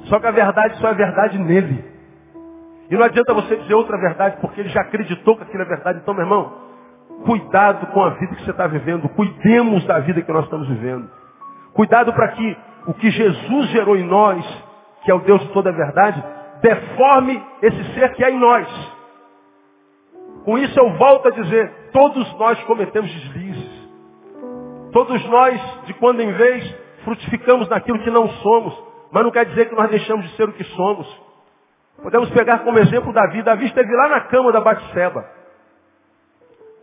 Só 0.05 0.19
que 0.19 0.27
a 0.27 0.31
verdade 0.31 0.75
só 0.77 0.89
é 0.89 0.93
verdade 0.93 1.39
nele. 1.39 1.83
E 2.89 2.95
não 2.95 3.03
adianta 3.03 3.33
você 3.33 3.55
dizer 3.55 3.73
outra 3.73 3.97
verdade, 3.97 4.37
porque 4.39 4.59
ele 4.59 4.69
já 4.69 4.81
acreditou 4.81 5.37
que 5.37 5.43
aquilo 5.43 5.63
é 5.63 5.65
verdade. 5.65 5.99
Então, 5.99 6.13
meu 6.13 6.23
irmão, 6.23 6.53
cuidado 7.25 7.87
com 7.87 8.03
a 8.03 8.09
vida 8.11 8.35
que 8.35 8.43
você 8.43 8.51
está 8.51 8.67
vivendo. 8.67 9.09
Cuidemos 9.09 9.83
da 9.85 9.99
vida 9.99 10.21
que 10.21 10.31
nós 10.31 10.43
estamos 10.43 10.67
vivendo. 10.67 11.09
Cuidado 11.73 12.13
para 12.13 12.29
que 12.29 12.57
o 12.87 12.93
que 12.93 13.09
Jesus 13.09 13.69
gerou 13.69 13.95
em 13.95 14.03
nós, 14.03 14.45
que 15.03 15.11
é 15.11 15.13
o 15.13 15.19
Deus 15.19 15.41
de 15.41 15.49
toda 15.49 15.69
a 15.69 15.73
verdade, 15.73 16.23
deforme 16.61 17.43
esse 17.61 17.93
ser 17.93 18.13
que 18.13 18.23
é 18.23 18.31
em 18.31 18.39
nós. 18.39 18.67
Com 20.45 20.57
isso 20.57 20.77
eu 20.79 20.93
volto 20.97 21.27
a 21.27 21.31
dizer, 21.31 21.71
todos 21.91 22.33
nós 22.37 22.61
cometemos 22.63 23.11
deslizes. 23.11 23.83
Todos 24.91 25.25
nós, 25.25 25.59
de 25.85 25.93
quando 25.95 26.21
em 26.21 26.31
vez, 26.33 26.75
frutificamos 27.03 27.67
naquilo 27.69 27.99
que 27.99 28.11
não 28.11 28.27
somos. 28.29 28.77
Mas 29.11 29.23
não 29.23 29.31
quer 29.31 29.45
dizer 29.45 29.69
que 29.69 29.75
nós 29.75 29.89
deixamos 29.89 30.29
de 30.29 30.35
ser 30.35 30.47
o 30.47 30.53
que 30.53 30.63
somos. 30.63 31.21
Podemos 32.01 32.29
pegar 32.31 32.59
como 32.59 32.79
exemplo 32.79 33.13
Davi. 33.13 33.41
Davi 33.41 33.65
esteve 33.65 33.91
lá 33.95 34.09
na 34.09 34.21
cama 34.21 34.51
da 34.51 34.61
Batseba. 34.61 35.25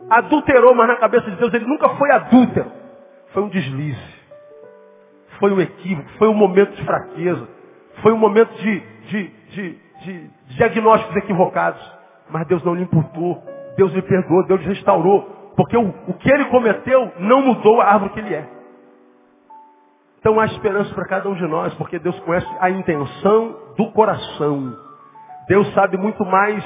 Adulterou, 0.09 0.73
mas 0.73 0.87
na 0.87 0.95
cabeça 0.95 1.29
de 1.29 1.37
Deus 1.37 1.53
ele 1.53 1.65
nunca 1.65 1.89
foi 1.89 2.11
adúltero. 2.11 2.71
Foi 3.33 3.43
um 3.43 3.49
deslize. 3.49 4.20
Foi 5.41 5.51
um 5.51 5.59
equívoco. 5.59 6.09
Foi 6.19 6.27
um 6.29 6.33
momento 6.35 6.73
de 6.75 6.85
fraqueza. 6.85 7.49
Foi 8.01 8.13
um 8.13 8.17
momento 8.17 8.53
de, 8.53 8.79
de, 8.79 9.27
de, 9.49 9.77
de 10.05 10.29
diagnósticos 10.55 11.15
equivocados. 11.17 11.81
Mas 12.29 12.47
Deus 12.47 12.63
não 12.63 12.75
lhe 12.75 12.83
imputou. 12.83 13.43
Deus 13.75 13.91
lhe 13.91 14.01
perdoou. 14.03 14.45
Deus 14.45 14.61
lhe 14.61 14.67
restaurou. 14.67 15.23
Porque 15.57 15.75
o, 15.75 15.89
o 16.07 16.13
que 16.13 16.31
ele 16.31 16.45
cometeu 16.45 17.11
não 17.19 17.41
mudou 17.41 17.81
a 17.81 17.85
árvore 17.85 18.13
que 18.13 18.19
ele 18.19 18.35
é. 18.35 18.47
Então 20.19 20.39
há 20.39 20.45
esperança 20.45 20.93
para 20.93 21.07
cada 21.07 21.27
um 21.27 21.33
de 21.33 21.47
nós, 21.47 21.73
porque 21.73 21.97
Deus 21.97 22.17
conhece 22.19 22.47
a 22.59 22.69
intenção 22.69 23.57
do 23.75 23.91
coração. 23.91 24.77
Deus 25.47 25.73
sabe 25.73 25.97
muito 25.97 26.23
mais 26.23 26.63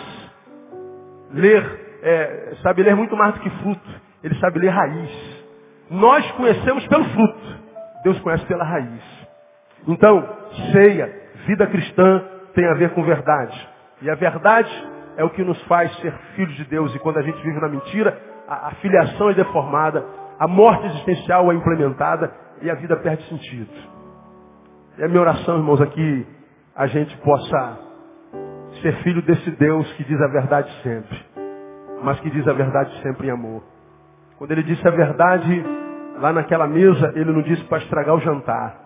ler, 1.31 1.99
é, 2.03 2.55
sabe 2.61 2.83
ler 2.83 2.97
muito 2.97 3.15
mais 3.15 3.33
do 3.33 3.39
que 3.39 3.49
fruto. 3.49 3.89
Ele 4.21 4.35
sabe 4.39 4.59
ler 4.59 4.69
raiz. 4.69 5.45
Nós 5.89 6.29
conhecemos 6.33 6.85
pelo 6.87 7.05
fruto. 7.05 7.54
Deus 8.05 8.19
conhece 8.19 8.45
pela 8.45 8.63
raiz. 8.63 9.27
Então, 9.87 10.23
ceia, 10.71 11.11
vida 11.47 11.65
cristã 11.65 12.23
tem 12.53 12.63
a 12.67 12.75
ver 12.75 12.91
com 12.91 13.03
verdade. 13.03 13.69
E 13.99 14.09
a 14.11 14.13
verdade 14.13 14.69
é 15.17 15.23
o 15.23 15.31
que 15.31 15.43
nos 15.43 15.59
faz 15.63 15.91
ser 15.97 16.13
filhos 16.35 16.55
de 16.55 16.65
Deus. 16.65 16.93
E 16.93 16.99
quando 16.99 17.17
a 17.17 17.23
gente 17.23 17.41
vive 17.41 17.59
na 17.59 17.67
mentira, 17.67 18.15
a, 18.47 18.67
a 18.67 18.71
filiação 18.75 19.31
é 19.31 19.33
deformada, 19.33 20.05
a 20.37 20.47
morte 20.47 20.85
existencial 20.85 21.51
é 21.51 21.55
implementada 21.55 22.31
e 22.61 22.69
a 22.69 22.75
vida 22.75 22.95
perde 22.97 23.27
sentido. 23.27 23.71
E 24.99 25.03
a 25.03 25.07
minha 25.07 25.21
oração, 25.21 25.57
irmãos, 25.57 25.81
aqui 25.81 26.27
a 26.75 26.85
gente 26.85 27.17
possa 27.17 27.79
ser 28.83 28.93
filho 29.01 29.23
desse 29.23 29.49
Deus 29.49 29.91
que 29.93 30.03
diz 30.03 30.21
a 30.21 30.27
verdade 30.27 30.71
sempre, 30.83 31.25
mas 32.03 32.19
que 32.19 32.29
diz 32.29 32.47
a 32.47 32.53
verdade 32.53 33.01
sempre 33.01 33.29
em 33.29 33.31
amor. 33.31 33.63
Quando 34.37 34.51
ele 34.51 34.61
disse 34.61 34.87
a 34.87 34.91
verdade 34.91 35.84
lá 36.19 36.33
naquela 36.33 36.67
mesa, 36.67 37.13
ele 37.15 37.31
não 37.31 37.41
disse 37.41 37.63
para 37.65 37.79
estragar 37.79 38.15
o 38.15 38.19
jantar. 38.19 38.85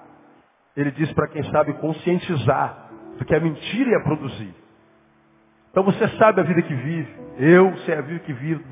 Ele 0.75 0.91
disse 0.91 1.13
para 1.13 1.27
quem 1.27 1.43
sabe 1.51 1.73
conscientizar 1.73 2.89
do 3.17 3.25
que 3.25 3.35
a 3.35 3.39
mentira 3.39 3.91
ia 3.91 3.99
produzir. 4.01 4.53
Então 5.71 5.83
você 5.83 6.07
sabe 6.17 6.41
a 6.41 6.43
vida 6.43 6.61
que 6.61 6.73
vive, 6.73 7.15
eu 7.37 7.75
sei 7.79 7.95
a 7.95 8.01
vida 8.01 8.19
que 8.19 8.33
vivo, 8.33 8.63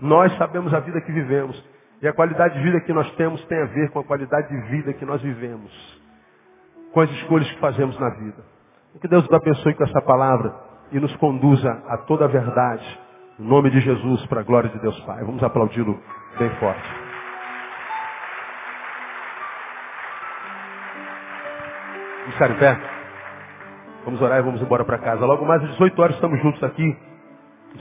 nós 0.00 0.34
sabemos 0.36 0.72
a 0.72 0.80
vida 0.80 1.00
que 1.00 1.12
vivemos. 1.12 1.62
E 2.00 2.08
a 2.08 2.12
qualidade 2.12 2.54
de 2.58 2.62
vida 2.62 2.80
que 2.80 2.92
nós 2.92 3.10
temos 3.12 3.42
tem 3.46 3.60
a 3.60 3.66
ver 3.66 3.90
com 3.90 4.00
a 4.00 4.04
qualidade 4.04 4.48
de 4.48 4.68
vida 4.68 4.92
que 4.92 5.04
nós 5.04 5.20
vivemos. 5.22 5.72
Com 6.92 7.00
as 7.00 7.10
escolhas 7.10 7.50
que 7.50 7.58
fazemos 7.58 7.98
na 7.98 8.10
vida. 8.10 8.44
Que 9.00 9.08
Deus 9.08 9.24
nos 9.24 9.32
abençoe 9.32 9.74
com 9.74 9.84
essa 9.84 10.00
palavra 10.02 10.54
e 10.92 11.00
nos 11.00 11.14
conduza 11.16 11.70
a 11.88 11.98
toda 11.98 12.26
a 12.26 12.28
verdade. 12.28 13.00
Em 13.38 13.44
nome 13.44 13.70
de 13.70 13.80
Jesus, 13.80 14.24
para 14.26 14.40
a 14.40 14.44
glória 14.44 14.70
de 14.70 14.78
Deus 14.78 14.98
Pai. 15.00 15.22
Vamos 15.24 15.42
aplaudi-lo 15.42 15.98
bem 16.38 16.50
forte. 16.58 17.05
Ficar 22.32 22.50
em 22.50 22.58
pé? 22.58 22.78
Vamos 24.04 24.20
orar 24.20 24.38
e 24.38 24.42
vamos 24.42 24.60
embora 24.62 24.84
para 24.84 24.98
casa. 24.98 25.24
Logo 25.24 25.44
mais 25.44 25.62
às 25.62 25.70
18 25.70 26.02
horas 26.02 26.14
estamos 26.14 26.40
juntos 26.40 26.62
aqui. 26.62 26.96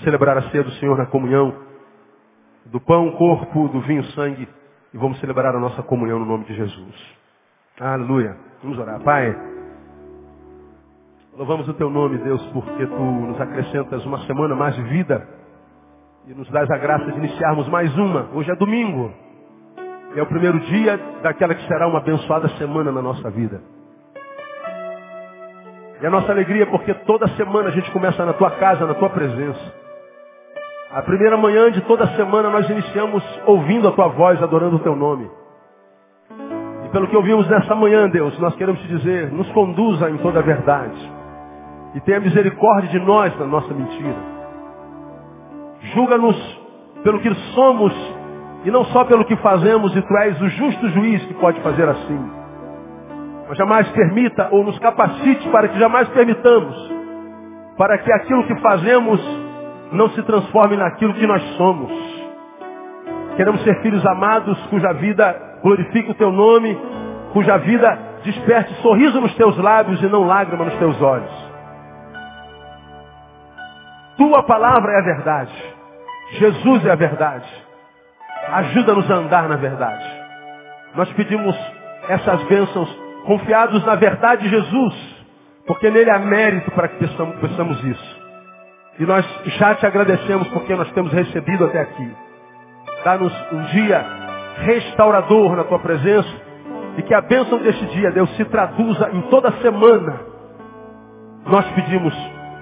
Celebrar 0.03 0.37
a 0.37 0.49
ceia 0.49 0.63
do 0.63 0.71
Senhor 0.71 0.97
na 0.97 1.05
comunhão 1.05 1.65
do 2.65 2.79
pão, 2.79 3.11
corpo, 3.11 3.67
do 3.69 3.79
vinho, 3.81 4.03
sangue, 4.11 4.47
e 4.93 4.97
vamos 4.97 5.19
celebrar 5.19 5.55
a 5.55 5.59
nossa 5.59 5.83
comunhão 5.83 6.19
no 6.19 6.25
nome 6.25 6.45
de 6.45 6.55
Jesus. 6.55 7.17
Aleluia. 7.79 8.35
Vamos 8.63 8.77
orar. 8.79 8.99
Pai, 9.01 9.35
louvamos 11.37 11.67
o 11.67 11.73
teu 11.73 11.89
nome, 11.89 12.17
Deus, 12.17 12.43
porque 12.47 12.85
tu 12.85 13.01
nos 13.01 13.39
acrescentas 13.39 14.05
uma 14.05 14.19
semana 14.25 14.55
mais 14.55 14.75
de 14.75 14.81
vida 14.83 15.27
e 16.27 16.33
nos 16.33 16.49
dás 16.49 16.69
a 16.71 16.77
graça 16.77 17.11
de 17.11 17.17
iniciarmos 17.17 17.67
mais 17.67 17.95
uma. 17.97 18.29
Hoje 18.33 18.49
é 18.49 18.55
domingo. 18.55 19.13
É 20.15 20.21
o 20.21 20.25
primeiro 20.25 20.59
dia 20.61 20.97
daquela 21.21 21.53
que 21.53 21.67
será 21.67 21.87
uma 21.87 21.99
abençoada 21.99 22.47
semana 22.57 22.91
na 22.91 23.01
nossa 23.01 23.29
vida. 23.29 23.61
E 26.01 26.05
a 26.05 26.09
nossa 26.09 26.31
alegria 26.31 26.63
é 26.63 26.65
porque 26.65 26.93
toda 27.05 27.27
semana 27.29 27.69
a 27.69 27.71
gente 27.71 27.89
começa 27.91 28.25
na 28.25 28.33
tua 28.33 28.51
casa, 28.51 28.85
na 28.85 28.93
tua 28.93 29.09
presença. 29.09 29.73
A 30.91 31.01
primeira 31.01 31.37
manhã 31.37 31.71
de 31.71 31.81
toda 31.81 32.07
semana 32.15 32.49
nós 32.49 32.69
iniciamos 32.69 33.23
ouvindo 33.45 33.87
a 33.87 33.91
tua 33.91 34.07
voz, 34.09 34.41
adorando 34.41 34.75
o 34.75 34.79
teu 34.79 34.95
nome. 34.95 35.29
E 36.85 36.89
pelo 36.89 37.07
que 37.07 37.15
ouvimos 37.15 37.47
nessa 37.49 37.75
manhã, 37.75 38.09
Deus, 38.09 38.37
nós 38.39 38.55
queremos 38.55 38.79
te 38.81 38.87
dizer, 38.87 39.31
nos 39.31 39.49
conduza 39.51 40.09
em 40.09 40.17
toda 40.17 40.39
a 40.39 40.43
verdade. 40.43 41.11
E 41.95 42.01
tenha 42.01 42.19
misericórdia 42.19 42.89
de 42.89 42.99
nós 42.99 43.37
na 43.39 43.45
nossa 43.45 43.73
mentira. 43.73 44.15
Julga-nos 45.93 46.61
pelo 47.03 47.19
que 47.19 47.33
somos 47.53 47.93
e 48.65 48.71
não 48.71 48.83
só 48.85 49.05
pelo 49.05 49.25
que 49.25 49.35
fazemos, 49.37 49.95
e 49.95 50.01
tu 50.01 50.17
és 50.17 50.41
o 50.41 50.49
justo 50.49 50.89
juiz 50.89 51.23
que 51.25 51.35
pode 51.35 51.61
fazer 51.61 51.87
assim. 51.87 52.44
Mas 53.47 53.57
jamais 53.57 53.87
permita 53.89 54.49
ou 54.51 54.63
nos 54.63 54.77
capacite 54.79 55.47
para 55.49 55.67
que 55.67 55.79
jamais 55.79 56.07
permitamos, 56.09 56.75
para 57.77 57.97
que 57.97 58.11
aquilo 58.11 58.45
que 58.47 58.55
fazemos 58.61 59.21
não 59.91 60.09
se 60.09 60.23
transforme 60.23 60.75
naquilo 60.77 61.13
que 61.13 61.27
nós 61.27 61.43
somos. 61.55 61.91
Queremos 63.35 63.61
ser 63.63 63.81
filhos 63.81 64.05
amados, 64.05 64.57
cuja 64.67 64.93
vida 64.93 65.59
glorifique 65.61 66.11
o 66.11 66.15
teu 66.15 66.31
nome, 66.31 66.77
cuja 67.33 67.57
vida 67.57 67.97
desperte 68.23 68.73
sorriso 68.81 69.21
nos 69.21 69.35
teus 69.35 69.57
lábios 69.57 70.01
e 70.01 70.07
não 70.07 70.25
lágrima 70.25 70.65
nos 70.65 70.75
teus 70.77 70.99
olhos. 71.01 71.45
Tua 74.17 74.43
palavra 74.43 74.91
é 74.93 74.99
a 74.99 75.03
verdade. 75.03 75.75
Jesus 76.39 76.85
é 76.85 76.91
a 76.91 76.95
verdade. 76.95 77.65
Ajuda-nos 78.47 79.09
a 79.11 79.15
andar 79.15 79.49
na 79.49 79.57
verdade. 79.57 80.05
Nós 80.95 81.11
pedimos 81.13 81.55
essas 82.07 82.41
bênçãos 82.43 83.05
confiados 83.26 83.84
na 83.86 83.95
verdade 83.95 84.43
de 84.43 84.49
Jesus, 84.49 85.26
porque 85.67 85.89
nele 85.89 86.09
há 86.09 86.19
mérito 86.19 86.71
para 86.71 86.88
que 86.88 86.97
peçamos 86.97 87.84
isso. 87.84 88.26
E 88.99 89.05
nós 89.05 89.26
já 89.57 89.76
te 89.76 89.86
agradecemos 89.86 90.47
porque 90.49 90.76
nós 90.76 90.89
temos 90.91 91.11
recebido 91.11 91.65
até 91.65 91.82
aqui. 91.82 92.11
Dá-nos 93.03 93.34
um 93.51 93.61
dia 93.65 94.05
restaurador 94.57 95.55
na 95.55 95.63
tua 95.65 95.80
presença 95.80 96.30
e 96.97 97.03
que 97.03 97.13
a 97.13 97.21
bênção 97.21 97.59
deste 97.59 97.86
dia, 97.88 98.11
Deus, 98.11 98.30
se 98.38 98.45
traduza 98.45 99.09
em 99.11 99.21
toda 99.23 99.51
semana. 99.61 100.21
Nós 101.45 101.65
pedimos 101.71 102.15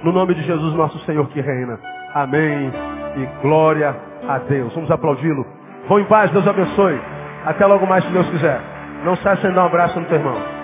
no 0.04 0.12
nome 0.12 0.34
de 0.34 0.42
Jesus, 0.42 0.74
nosso 0.74 0.98
Senhor 1.06 1.28
que 1.30 1.40
reina. 1.40 1.80
Amém 2.16 2.72
e 3.16 3.42
glória 3.42 3.96
a 4.28 4.40
Deus. 4.40 4.74
Vamos 4.74 4.90
aplaudi-lo. 4.90 5.46
Vão 5.88 6.00
em 6.00 6.06
paz, 6.06 6.32
Deus 6.32 6.48
abençoe. 6.48 7.00
Até 7.46 7.66
logo 7.66 7.86
mais, 7.86 8.04
se 8.04 8.12
Deus 8.12 8.28
quiser. 8.30 8.73
Não 9.04 9.18
saia 9.18 9.38
sem 9.42 9.52
dar 9.54 9.64
um 9.64 9.68
abraço 9.68 10.00
no 10.00 10.06
teu 10.08 10.18
irmão. 10.18 10.63